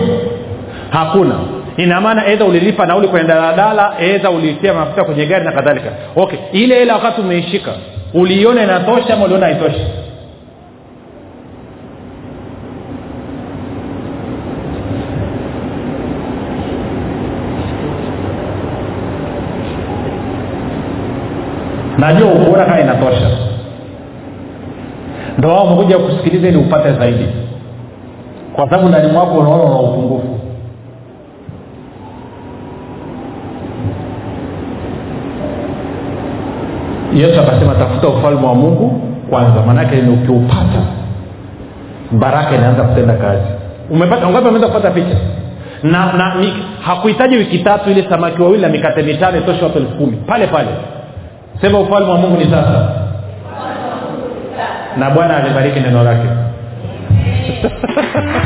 Hakuna. 0.90 1.34
Ina 1.76 2.00
maana 2.00 2.26
edha 2.26 2.44
ulilipa 2.44 2.86
nauli 2.86 3.08
kwenye 3.08 3.28
daladala 3.28 3.92
edha 4.00 4.30
ulitia 4.30 4.74
mafuta 4.74 5.04
kwenye 5.04 5.26
gari 5.26 5.44
na 5.44 5.52
kadhalika. 5.52 5.90
Okay 6.16 6.38
ile 6.52 6.74
hela 6.78 6.94
wakati 6.94 7.20
umeishika 7.20 7.70
uliiona 8.14 8.62
inatosha 8.64 9.14
ama 9.14 9.24
uliona 9.24 9.46
haitoshi 9.46 9.86
najua 22.06 22.32
ukuona 22.32 22.64
kama 22.64 22.80
inatosha. 22.80 23.30
Ndo 25.38 25.48
wao 25.48 25.64
umekuja 25.64 25.98
kusikiliza 25.98 26.48
ili 26.48 26.56
upate 26.56 26.92
zaidi. 26.92 27.26
Kwa 28.52 28.64
sababu 28.70 28.88
ndani 28.88 29.12
mwako 29.12 29.38
unaona 29.38 29.62
una 29.64 29.80
upungufu. 29.80 30.38
Yesu 37.14 37.40
akasema 37.40 37.74
tafuta 37.74 38.08
ufalme 38.08 38.46
wa 38.46 38.54
mungu 38.54 39.00
kwanza. 39.30 39.62
Maanaake 39.66 39.96
ni 40.02 40.10
ukiupata 40.10 40.82
baraka 42.12 42.54
inaanza 42.54 42.82
kutenda 42.82 43.14
kazi. 43.14 43.42
Umepata 43.90 44.28
ngapi 44.28 44.48
ameweza 44.48 44.66
kupata 44.66 44.90
picha? 44.90 45.16
Na, 45.82 46.12
na 46.12 46.34
hakuhitaji 46.80 47.36
wiki 47.36 47.58
tatu 47.58 47.90
ile 47.90 48.06
samaki 48.10 48.42
wawili 48.42 48.62
na 48.62 48.68
mikate 48.68 49.02
mitano 49.02 49.38
itoshe 49.38 49.64
watu 49.64 49.78
elfu 49.78 49.94
kumi. 49.96 50.16
Pale 50.16 50.46
pale 50.46 50.68
sema 51.60 51.78
ufalme 51.80 52.10
wa 52.10 52.18
mungu 52.18 52.36
ni 52.36 52.44
sasa. 52.44 52.88
Na 54.96 55.10
bwana 55.10 55.36
alibariki 55.36 55.80
neno 55.80 56.02
lake 56.04 56.28